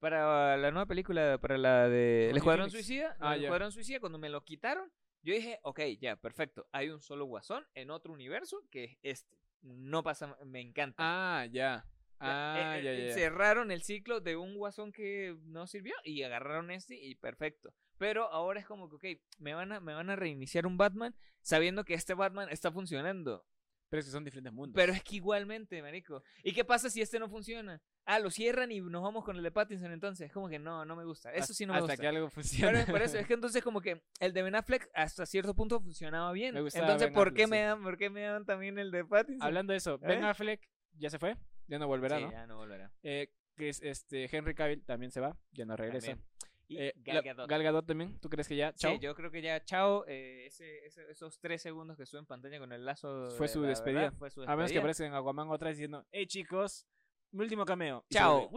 para 0.00 0.56
la 0.56 0.70
nueva 0.70 0.86
película, 0.86 1.38
para 1.40 1.56
la 1.56 1.88
de 1.88 2.30
El 2.30 2.36
Escuadrón 2.36 2.70
Phoenix. 2.70 2.86
Suicida, 2.86 3.16
Ah, 3.20 3.36
el. 3.36 3.44
Escuadrón 3.44 3.72
Suicida, 3.72 4.00
cuando 4.00 4.18
me 4.18 4.28
lo 4.28 4.44
quitaron, 4.44 4.90
yo 5.22 5.32
dije, 5.34 5.58
ok, 5.62 5.80
ya, 6.00 6.16
perfecto, 6.16 6.66
hay 6.72 6.90
un 6.90 7.00
solo 7.00 7.24
guasón 7.24 7.64
en 7.74 7.90
otro 7.90 8.12
universo 8.12 8.62
que 8.70 8.84
es 8.84 8.98
este. 9.02 9.38
No 9.62 10.02
pasa, 10.02 10.36
me 10.44 10.60
encanta. 10.60 10.96
Ah, 10.98 11.46
ya. 11.46 11.86
Ah, 12.20 12.76
Eh, 12.78 12.82
ya, 12.84 12.92
eh, 12.92 13.06
ya. 13.08 13.14
Cerraron 13.14 13.70
el 13.70 13.82
ciclo 13.82 14.20
de 14.20 14.36
un 14.36 14.56
guasón 14.56 14.92
que 14.92 15.36
no 15.44 15.66
sirvió 15.66 15.94
y 16.04 16.22
agarraron 16.22 16.70
este 16.70 16.94
y 16.96 17.14
perfecto. 17.14 17.72
Pero 18.04 18.30
ahora 18.30 18.60
es 18.60 18.66
como 18.66 18.90
que, 18.90 18.96
ok, 19.14 19.20
me 19.38 19.54
van 19.54 19.72
a, 19.72 19.80
me 19.80 19.94
van 19.94 20.10
a 20.10 20.14
reiniciar 20.16 20.66
un 20.66 20.76
Batman 20.76 21.14
sabiendo 21.40 21.86
que 21.86 21.94
este 21.94 22.12
Batman 22.12 22.50
está 22.50 22.70
funcionando. 22.70 23.46
Pero 23.88 24.00
es 24.00 24.04
que 24.04 24.12
son 24.12 24.24
diferentes 24.24 24.52
mundos. 24.52 24.74
Pero 24.76 24.92
es 24.92 25.02
que 25.02 25.16
igualmente, 25.16 25.80
marico. 25.80 26.22
¿Y 26.42 26.52
qué 26.52 26.66
pasa 26.66 26.90
si 26.90 27.00
este 27.00 27.18
no 27.18 27.30
funciona? 27.30 27.80
Ah, 28.04 28.18
lo 28.18 28.28
cierran 28.30 28.70
y 28.72 28.82
nos 28.82 29.02
vamos 29.02 29.24
con 29.24 29.36
el 29.38 29.42
de 29.42 29.50
Pattinson 29.50 29.90
entonces. 29.90 30.30
Como 30.30 30.50
que 30.50 30.58
no, 30.58 30.84
no 30.84 30.96
me 30.96 31.04
gusta. 31.06 31.30
Eso 31.32 31.44
Hasta- 31.44 31.54
sí 31.54 31.64
no 31.64 31.72
me 31.72 31.78
hasta 31.78 31.92
gusta. 31.92 32.02
que 32.02 32.08
algo 32.08 32.26
Pero 32.28 32.30
funcione. 32.30 32.80
es 32.80 32.86
por 32.90 33.00
eso, 33.00 33.16
es 33.18 33.26
que 33.28 33.32
entonces 33.34 33.62
como 33.64 33.80
que 33.80 34.02
el 34.20 34.34
de 34.34 34.42
Ben 34.42 34.54
Affleck 34.54 34.90
hasta 34.92 35.24
cierto 35.24 35.54
punto 35.54 35.80
funcionaba 35.80 36.30
bien. 36.32 36.52
Me 36.54 36.60
gustaba 36.60 36.84
entonces, 36.84 37.06
Ben 37.06 37.14
¿por 37.14 37.28
Affleck, 37.28 37.36
qué 37.38 37.44
sí. 37.44 37.50
me 37.50 37.60
dan, 37.62 37.82
por 37.82 37.96
qué 37.96 38.10
me 38.10 38.20
dan 38.20 38.44
también 38.44 38.78
el 38.78 38.90
de 38.90 39.02
Pattinson? 39.06 39.46
Hablando 39.46 39.70
de 39.72 39.78
eso, 39.78 39.98
Ben 39.98 40.22
¿Eh? 40.24 40.26
Affleck 40.26 40.60
ya 40.98 41.08
se 41.08 41.18
fue, 41.18 41.38
ya 41.68 41.78
no 41.78 41.86
volverá, 41.86 42.18
Sí, 42.18 42.24
¿no? 42.24 42.32
ya 42.32 42.46
no 42.46 42.56
volverá. 42.58 42.92
Eh, 43.02 43.32
que 43.56 43.70
es 43.70 43.80
este 43.80 44.28
Henry 44.36 44.54
Cavill 44.54 44.84
también 44.84 45.10
se 45.10 45.20
va, 45.20 45.38
ya 45.52 45.64
no 45.64 45.74
regresa. 45.76 46.08
También. 46.08 46.28
Y 46.66 46.78
Eh, 46.78 46.94
Gal 46.96 47.16
la- 47.16 47.22
Gadot. 47.22 47.48
Gal 47.48 47.62
Gadot 47.62 47.86
también, 47.86 48.18
¿tú 48.20 48.28
crees 48.30 48.48
que 48.48 48.56
ya? 48.56 48.72
Chao. 48.74 48.92
Sí, 48.94 48.98
yo 49.00 49.14
creo 49.14 49.30
que 49.30 49.42
ya, 49.42 49.62
chao. 49.64 50.04
eh, 50.06 50.46
ese, 50.46 50.86
ese- 50.86 51.10
esos 51.10 51.38
tres 51.38 51.60
segundos 51.62 51.96
que 51.96 52.04
estuve 52.04 52.20
en 52.20 52.26
pantalla 52.26 52.58
con 52.58 52.72
el 52.72 52.84
lazo. 52.84 53.30
Fue 53.36 53.46
de 53.46 53.52
su 53.52 53.62
la 53.62 53.68
despedida. 53.68 54.00
verdad, 54.02 54.18
fue 54.18 54.30
su 54.30 54.42
A 54.42 54.46
menos 54.46 54.56
que 54.56 54.62
despedida. 54.62 54.80
aparezca 54.80 55.06
en 55.06 55.14
Aquaman 55.14 55.50
otra 55.50 55.68
vez 55.68 55.76
diciendo, 55.76 56.06
hey 56.10 56.26
chicos, 56.26 56.86
mi 57.32 57.42
último 57.42 57.64
cameo. 57.66 58.04
Chao. 58.10 58.48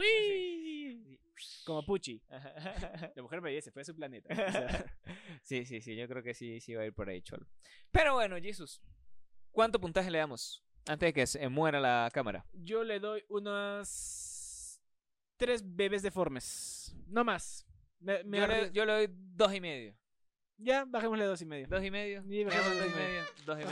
Como 1.66 1.86
Pucci. 1.86 2.22
La 3.16 3.22
mujer 3.22 3.42
belleza 3.42 3.66
se 3.66 3.72
fue 3.72 3.82
a 3.82 3.86
su 3.86 3.96
planeta. 3.96 4.34
O 4.34 4.36
sea, 4.52 4.96
sí, 5.44 5.66
sí, 5.66 5.82
sí, 5.82 5.96
yo 5.96 6.08
creo 6.08 6.24
que 6.24 6.34
sí, 6.34 6.60
sí 6.62 6.74
va 6.74 6.84
a 6.84 6.86
ir 6.86 6.94
por 6.94 7.10
ahí, 7.10 7.22
cholo. 7.22 7.46
Pero 7.92 8.14
bueno, 8.16 8.38
Jesus, 8.38 8.82
¿cuánto 9.52 9.80
puntaje 9.80 10.10
le 10.10 10.18
damos 10.20 10.64
antes 10.88 11.08
de 11.08 11.14
que 11.14 11.28
se 11.28 11.48
muera 11.50 11.80
la 11.80 12.10
cámara? 12.14 12.46
yo 12.54 12.84
le 12.84 13.00
doy 13.00 13.24
unas 13.30 14.82
tres 15.38 15.62
bebés 15.64 16.02
deformes. 16.02 16.96
No 17.08 17.24
más. 17.24 17.67
Me, 18.08 18.24
me 18.24 18.38
Yo 18.38 18.48
le, 18.48 18.72
yo 18.72 18.86
le 18.86 18.94
doy 18.94 19.08
dos 19.12 19.54
y 19.54 19.60
medio. 19.60 19.94
Ya, 20.60 20.86
bajémosle 20.86 21.26
dos 21.26 21.42
y 21.42 21.46
medio. 21.46 21.68
¿Dos 21.68 21.84
y 21.84 21.92
medio? 21.92 22.24
Dejamos 22.24 22.46
bajémosle 22.46 22.80
dos 22.80 22.86
y 22.88 22.90
dos 22.90 22.90
y 22.94 22.96
medio. 22.96 23.22
Dos 23.46 23.60
y 23.60 23.64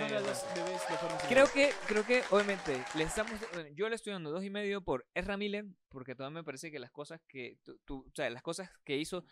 y 1.23 1.27
Creo 1.29 1.47
que, 1.51 1.71
creo 1.87 2.05
que, 2.05 2.21
obviamente, 2.29 2.83
le 2.95 3.05
estamos, 3.05 3.31
bueno, 3.53 3.69
yo 3.73 3.87
le 3.87 3.95
estoy 3.95 4.11
dando 4.13 4.29
dos 4.31 4.43
y 4.43 4.49
medio 4.49 4.81
por 4.81 5.07
Ezra 5.13 5.37
Miller, 5.37 5.65
porque 5.87 6.15
todavía 6.15 6.39
me 6.41 6.43
parece 6.43 6.69
que 6.71 6.79
las 6.79 6.91
cosas 6.91 7.21
que, 7.29 7.57
tu- 7.63 7.77
tu- 7.85 7.99
o 8.07 8.11
sea, 8.13 8.29
las 8.29 8.43
cosas 8.43 8.69
que 8.83 8.97
hizo 8.97 9.23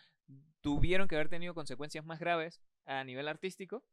tuvieron 0.62 1.06
que 1.06 1.14
haber 1.16 1.28
tenido 1.28 1.54
consecuencias 1.54 2.04
más 2.04 2.18
graves 2.18 2.60
a 2.86 3.04
nivel 3.04 3.28
artístico. 3.28 3.84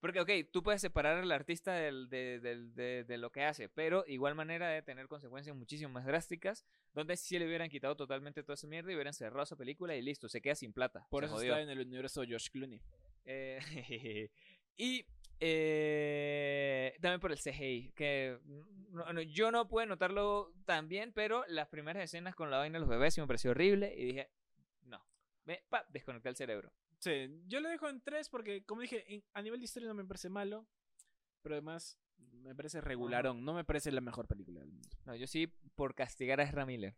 Porque, 0.00 0.20
ok, 0.20 0.30
tú 0.52 0.62
puedes 0.62 0.80
separar 0.82 1.16
al 1.18 1.32
artista 1.32 1.72
del, 1.74 2.08
de, 2.10 2.38
del- 2.40 2.74
de- 2.74 3.04
de 3.04 3.18
lo 3.18 3.30
que 3.32 3.42
hace, 3.44 3.68
pero 3.68 4.04
igual 4.06 4.34
manera 4.34 4.68
de 4.68 4.82
tener 4.82 5.08
consecuencias 5.08 5.56
muchísimo 5.56 5.90
más 5.90 6.04
drásticas, 6.04 6.64
donde 6.92 7.16
si 7.16 7.38
le 7.38 7.46
hubieran 7.46 7.70
quitado 7.70 7.96
totalmente 7.96 8.42
toda 8.42 8.54
esa 8.54 8.66
mierda 8.66 8.92
y 8.92 8.94
hubieran 8.94 9.14
cerrado 9.14 9.42
esa 9.44 9.56
película 9.56 9.96
y 9.96 10.02
listo, 10.02 10.28
se 10.28 10.40
queda 10.42 10.54
sin 10.54 10.72
plata. 10.72 11.06
Por 11.10 11.24
eso 11.24 11.34
jodió. 11.34 11.52
está 11.54 11.62
en 11.62 11.70
el 11.70 11.86
universo 11.86 12.22
Josh 12.28 12.48
Clooney. 12.50 12.80
Eh, 13.24 13.58
y 14.76 15.06
eh, 15.40 16.96
también 17.00 17.20
por 17.20 17.32
el 17.32 17.38
CGI, 17.38 17.92
que 17.94 18.38
no- 18.90 19.12
no, 19.12 19.20
yo 19.22 19.50
no 19.50 19.66
pude 19.68 19.86
notarlo 19.86 20.52
tan 20.64 20.88
bien, 20.88 21.12
pero 21.12 21.44
las 21.48 21.68
primeras 21.68 22.04
escenas 22.04 22.34
con 22.34 22.50
la 22.50 22.58
vaina 22.58 22.74
de 22.74 22.80
los 22.80 22.88
bebés 22.88 23.14
sí 23.14 23.20
me 23.20 23.26
pareció 23.26 23.50
horrible 23.52 23.94
y 23.96 24.04
dije, 24.04 24.30
no, 24.82 25.02
me 25.44 25.62
pa, 25.68 25.86
desconecté 25.90 26.28
el 26.28 26.36
cerebro. 26.36 26.72
Sí, 26.98 27.30
yo 27.46 27.60
lo 27.60 27.68
dejo 27.68 27.88
en 27.88 28.00
tres 28.00 28.28
porque, 28.28 28.64
como 28.64 28.80
dije, 28.82 29.04
en- 29.14 29.24
a 29.34 29.42
nivel 29.42 29.60
de 29.60 29.64
historia 29.64 29.88
no 29.88 29.94
me 29.94 30.04
parece 30.04 30.28
malo, 30.28 30.66
pero 31.42 31.54
además 31.56 31.98
me 32.18 32.54
parece 32.54 32.80
regularón. 32.80 33.44
No 33.44 33.52
me 33.54 33.64
parece 33.64 33.92
la 33.92 34.00
mejor 34.00 34.26
película 34.26 34.60
del 34.60 34.70
mundo. 34.70 34.88
No, 35.04 35.14
yo 35.14 35.26
sí 35.26 35.46
por 35.74 35.94
castigar 35.94 36.40
a 36.40 36.44
Ezra 36.44 36.64
Miller. 36.66 36.94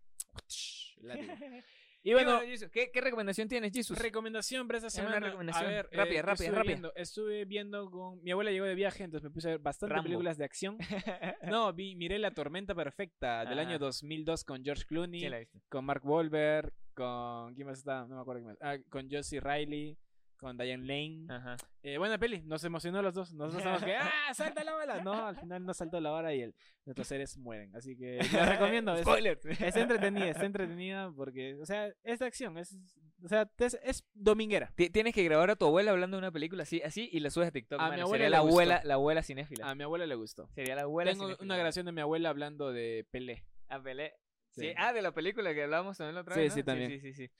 Y 2.04 2.12
bueno, 2.12 2.40
¿qué, 2.72 2.90
qué 2.92 3.00
recomendación 3.00 3.48
tienes, 3.48 3.72
Jesus? 3.72 3.98
recomendación 3.98 4.68
para 4.68 4.78
esta 4.78 4.88
Eh, 4.88 5.02
una 5.02 5.08
semana. 5.14 5.26
recomendación. 5.26 5.66
A 5.66 5.68
ver, 5.68 5.88
Rápida, 5.92 6.02
eh, 6.04 6.08
¿qué 6.08 6.22
rápida, 6.22 6.32
estuve 6.44 6.56
rápida. 6.56 6.72
Viendo? 6.74 6.92
Estuve 6.94 7.44
viendo 7.44 7.90
con. 7.90 8.22
Mi 8.22 8.30
abuela 8.30 8.52
llegó 8.52 8.66
de 8.66 8.76
viaje, 8.76 9.02
entonces 9.02 9.24
me 9.28 9.34
puse 9.34 9.48
a 9.48 9.50
ver 9.52 9.58
bastante 9.58 9.94
Rambo. 9.94 10.04
películas 10.04 10.38
de 10.38 10.44
acción. 10.44 10.78
No, 11.60 11.72
vi, 11.72 11.96
miré 11.96 12.18
La 12.20 12.30
Tormenta 12.30 12.74
Perfecta 12.74 13.44
del 13.44 13.58
Ajá. 13.58 13.68
año 13.68 13.78
2002 13.80 14.44
con 14.44 14.64
George 14.64 14.84
Clooney, 14.86 15.20
Sí, 15.20 15.28
con 15.68 15.84
Mark 15.84 16.06
Wahlberg, 16.06 16.72
con. 16.98 17.54
¿Quién 17.54 17.66
más 17.66 17.78
está? 17.78 18.06
No 18.06 18.16
me 18.16 18.20
acuerdo 18.20 18.42
quién 18.42 18.48
más. 18.48 18.58
Ah, 18.60 18.76
con 18.90 19.08
Josie 19.10 19.40
Riley, 19.40 19.96
con 20.36 20.56
Diane 20.58 20.84
Lane. 20.86 21.26
Ajá. 21.28 21.56
Eh, 21.82 21.96
buena 21.98 22.18
peli, 22.18 22.42
nos 22.42 22.62
emocionó 22.64 23.00
los 23.02 23.14
dos. 23.14 23.32
Nosotros 23.32 23.58
estamos 23.60 23.82
que 23.84 23.96
¡Ah! 24.28 24.34
¡Salta 24.34 24.62
la 24.64 24.72
bala! 24.72 25.02
No, 25.02 25.26
al 25.26 25.36
final 25.36 25.64
no 25.64 25.72
saltó 25.74 26.00
la 26.00 26.10
bala 26.10 26.34
y 26.34 26.42
el, 26.42 26.54
nuestros 26.84 27.06
seres 27.06 27.36
mueren. 27.38 27.74
Así 27.74 27.96
que 27.96 28.18
la 28.32 28.46
recomiendo. 28.58 28.94
Es, 28.94 29.02
Spoiler. 29.02 29.38
es 29.44 29.76
entretenida, 29.76 30.26
está 30.28 30.44
entretenida 30.46 31.10
porque, 31.16 31.54
o 31.60 31.64
sea, 31.66 31.92
es 32.04 32.18
de 32.18 32.26
acción. 32.26 32.58
Es, 32.58 32.76
o 33.24 33.28
sea, 33.28 33.50
es, 33.58 33.78
es 33.82 34.04
dominguera. 34.14 34.70
Ti- 34.76 34.90
Tienes 34.90 35.12
que 35.14 35.24
grabar 35.24 35.50
a 35.50 35.56
tu 35.56 35.64
abuela 35.66 35.90
hablando 35.90 36.16
de 36.16 36.18
una 36.20 36.30
película 36.30 36.62
así, 36.64 36.80
así 36.82 37.08
y 37.12 37.18
la 37.20 37.30
subes 37.30 37.48
a 37.48 37.52
TikTok. 37.52 37.80
A 37.80 37.90
mi 37.90 38.00
abuela 38.00 38.24
Sería 38.24 38.30
la 38.30 38.40
gustó. 38.40 38.52
abuela, 38.54 38.80
la 38.84 38.94
abuela 38.94 39.22
cinéfila. 39.22 39.68
A 39.68 39.74
mi 39.74 39.82
abuela 39.84 40.06
le 40.06 40.14
gustó. 40.14 40.48
Sería 40.54 40.74
la 40.76 40.82
abuela 40.82 41.10
Tengo 41.10 41.24
cinéfila. 41.24 41.44
una 41.44 41.56
grabación 41.56 41.86
de 41.86 41.92
mi 41.92 42.00
abuela 42.00 42.28
hablando 42.28 42.72
de 42.72 43.06
Pelé. 43.10 43.44
A 43.68 43.80
Pelé. 43.82 44.14
Sí. 44.60 44.72
Ah, 44.76 44.92
de 44.92 45.02
la 45.02 45.12
película 45.12 45.52
que 45.54 45.62
hablábamos 45.64 45.96
también 45.98 46.14
la 46.14 46.20
otra 46.22 46.34
Sí, 46.34 46.40
vez. 46.40 46.52
sí, 46.54 46.60
¿no? 46.60 46.64
también. 46.64 46.90
Sí, 46.90 47.00
sí, 47.00 47.12
sí, 47.14 47.30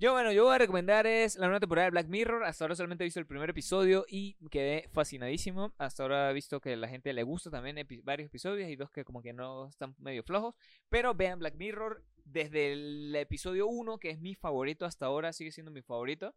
Yo, 0.00 0.12
bueno, 0.12 0.30
yo 0.30 0.44
voy 0.44 0.54
a 0.54 0.58
recomendar 0.58 1.06
es 1.08 1.36
la 1.36 1.46
nueva 1.46 1.58
temporada 1.60 1.86
de 1.86 1.90
Black 1.90 2.06
Mirror. 2.06 2.44
Hasta 2.44 2.64
ahora 2.64 2.76
solamente 2.76 3.02
he 3.02 3.06
visto 3.06 3.18
el 3.18 3.26
primer 3.26 3.50
episodio 3.50 4.04
y 4.08 4.36
quedé 4.50 4.88
fascinadísimo. 4.92 5.74
Hasta 5.76 6.04
ahora 6.04 6.30
he 6.30 6.34
visto 6.34 6.60
que 6.60 6.74
a 6.74 6.76
la 6.76 6.86
gente 6.88 7.12
le 7.12 7.24
gusta 7.24 7.50
también 7.50 7.76
epi- 7.78 8.00
varios 8.04 8.28
episodios 8.28 8.68
y 8.70 8.76
dos 8.76 8.90
que 8.92 9.04
como 9.04 9.22
que 9.22 9.32
no 9.32 9.66
están 9.68 9.96
medio 9.98 10.22
flojos. 10.22 10.54
Pero 10.88 11.14
vean 11.14 11.40
Black 11.40 11.54
Mirror 11.56 12.04
desde 12.24 12.72
el 12.74 13.16
episodio 13.16 13.66
1, 13.66 13.98
que 13.98 14.10
es 14.10 14.20
mi 14.20 14.34
favorito 14.36 14.84
hasta 14.84 15.06
ahora, 15.06 15.32
sigue 15.32 15.50
siendo 15.50 15.72
mi 15.72 15.82
favorito. 15.82 16.32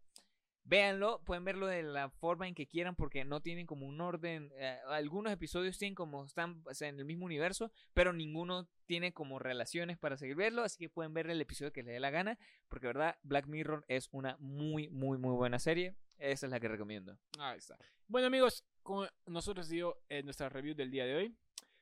Véanlo, 0.64 1.22
pueden 1.24 1.44
verlo 1.44 1.68
de 1.68 1.84
la 1.84 2.10
forma 2.10 2.48
en 2.48 2.56
que 2.56 2.68
quieran 2.68 2.96
porque 2.96 3.26
no 3.26 3.42
tienen 3.42 3.66
como 3.66 3.88
un 3.88 4.00
orden. 4.00 4.52
eh, 4.56 4.80
algunos 4.88 5.34
episodios 5.34 5.78
tienen 5.78 5.96
como 5.96 6.24
están 6.24 6.62
o 6.66 6.74
sea, 6.74 6.88
en 6.88 7.00
el 7.00 7.06
mismo 7.06 7.26
universo, 7.26 7.72
pero 7.94 8.14
ninguno 8.14 8.70
tiene 8.86 9.14
como 9.14 9.40
relaciones 9.40 9.98
para 9.98 10.18
seguir 10.18 10.36
verlo, 10.36 10.64
así 10.64 10.78
que 10.78 10.90
pueden 10.90 11.14
ver 11.14 11.30
el 11.30 11.42
episodio 11.42 11.72
que 11.74 11.84
les 11.84 11.94
dé 11.94 12.00
la 12.00 12.12
gana, 12.12 12.38
porque 12.70 12.88
verdad 12.88 13.18
Black 13.24 13.48
Mirror 13.48 13.86
es 13.88 14.10
una 14.12 14.38
muy 14.40 14.90
muy 14.90 15.18
muy 15.18 15.36
buena 15.36 15.60
serie. 15.60 15.96
Esa 16.18 16.46
es 16.46 16.52
la 16.52 16.60
que 16.60 16.68
recomiendo. 16.68 17.18
Ahí 17.40 17.58
está. 17.58 17.76
Bueno, 18.08 18.28
amigos, 18.28 18.64
como 18.84 19.08
nosotros 19.26 19.70
dio 19.70 19.98
en 20.08 20.26
nuestra 20.26 20.50
review 20.50 20.76
del 20.76 20.92
día 20.92 21.06
de 21.06 21.16
hoy. 21.16 21.36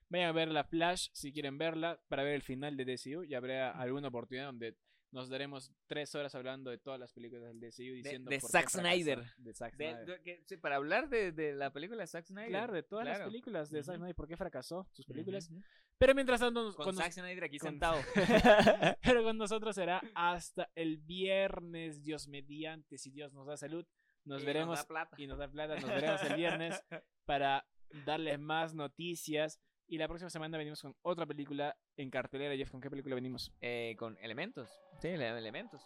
Vayan 0.08 0.30
a 0.30 0.32
ver 0.32 0.48
la 0.48 0.64
Flash 0.64 1.10
si 1.12 1.34
quieren 1.34 1.58
verla 1.58 2.00
para 2.08 2.24
ver 2.24 2.36
el 2.36 2.42
final 2.42 2.78
de 2.78 2.86
DCU. 2.86 3.24
Y 3.24 3.36
habrá 3.36 3.72
alguna 3.72 4.08
oportunidad 4.08 4.46
donde 4.46 4.76
nos 5.12 5.28
daremos 5.30 5.72
tres 5.88 6.14
horas 6.16 6.36
hablando 6.36 6.70
de 6.70 6.78
todas 6.78 7.00
las 7.00 7.12
películas 7.14 7.44
del 7.46 7.60
DCU 7.60 7.96
diciendo 7.96 8.30
de 8.30 8.40
por 8.40 8.52
qué 8.52 8.58
Zack. 8.58 8.70
Snyder. 8.70 9.24
De 9.38 9.54
Zack 9.54 9.76
De- 9.76 9.90
Snyder. 9.92 10.06
de- 10.06 10.22
que- 10.22 10.44
sí, 10.46 10.58
para 10.58 10.76
hablar 10.76 11.10
de, 11.10 11.32
de 11.32 11.54
la 11.54 11.72
película 11.74 12.02
de 12.02 12.08
Zack 12.08 12.26
Snyder. 12.26 12.50
Claro, 12.50 12.74
de 12.74 12.84
todas 12.84 13.06
las 13.06 13.20
películas 13.22 13.70
de 13.72 13.82
Zack 13.84 13.96
Ujú. 13.96 13.98
Snyder, 14.02 14.16
por 14.16 14.28
qué 14.28 14.38
fracasó 14.38 14.88
sus 14.92 15.06
películas. 15.06 15.50
Pero 15.98 16.14
mientras 16.16 16.40
tanto, 16.40 16.64
nos- 16.64 16.76
Con 16.76 16.86
con 16.86 16.96
nos- 16.96 17.04
Zack 17.04 17.14
Snyder 17.14 17.44
aquí 17.44 17.58
con- 17.58 17.70
sentado. 17.72 18.00
pero 19.04 19.24
con 19.24 19.38
nosotros 19.38 19.76
será 19.76 20.02
hasta 20.16 20.70
el 20.76 20.98
viernes, 20.98 22.04
Dios 22.04 22.28
mediante, 22.28 22.98
si 22.98 23.10
Dios 23.12 23.34
nos 23.34 23.48
da 23.48 23.58
salud. 23.58 23.86
Nos 24.26 24.44
Y 24.44 24.46
veremos 24.46 24.80
da 24.80 24.86
plata. 24.86 25.16
y 25.20 25.28
nos 25.28 25.40
da 25.40 25.48
plata, 25.50 25.76
nos 25.76 25.90
veremos 25.90 26.22
el 26.24 26.36
viernes 26.36 26.84
para 27.26 27.66
darles 28.06 28.40
más 28.40 28.74
noticias. 28.76 29.60
Y 29.92 29.98
la 29.98 30.08
próxima 30.08 30.30
semana 30.30 30.58
venimos 30.58 30.82
con 30.82 30.96
otra 31.02 31.26
película 31.26 31.76
en 31.98 32.12
cartelera. 32.12 32.56
Jeff, 32.56 32.70
¿con 32.70 32.80
qué 32.80 32.90
película 32.92 33.16
venimos? 33.16 33.52
Eh, 33.60 33.96
con 33.98 34.18
elementos. 34.22 34.70
Sí, 35.02 35.08
ele- 35.08 35.28
elementos. 35.36 35.82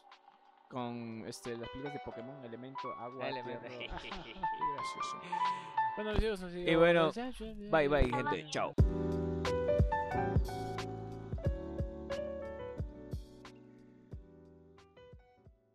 Con 0.70 1.24
este, 1.28 1.56
las 1.56 1.70
películas 1.70 1.94
de 1.94 2.00
Pokémon, 2.04 2.44
Elemento, 2.44 2.92
Agua, 3.00 3.30
Elemento. 3.30 3.66
Ajá, 3.66 4.02
qué 4.02 4.10
gracioso. 4.12 5.22
Bueno, 5.96 6.16
sido- 6.50 6.72
Y 6.72 6.76
bueno, 6.76 7.12
Bye 7.72 7.88
bye, 7.88 8.10
gente. 8.10 8.50
Chao. 8.50 8.74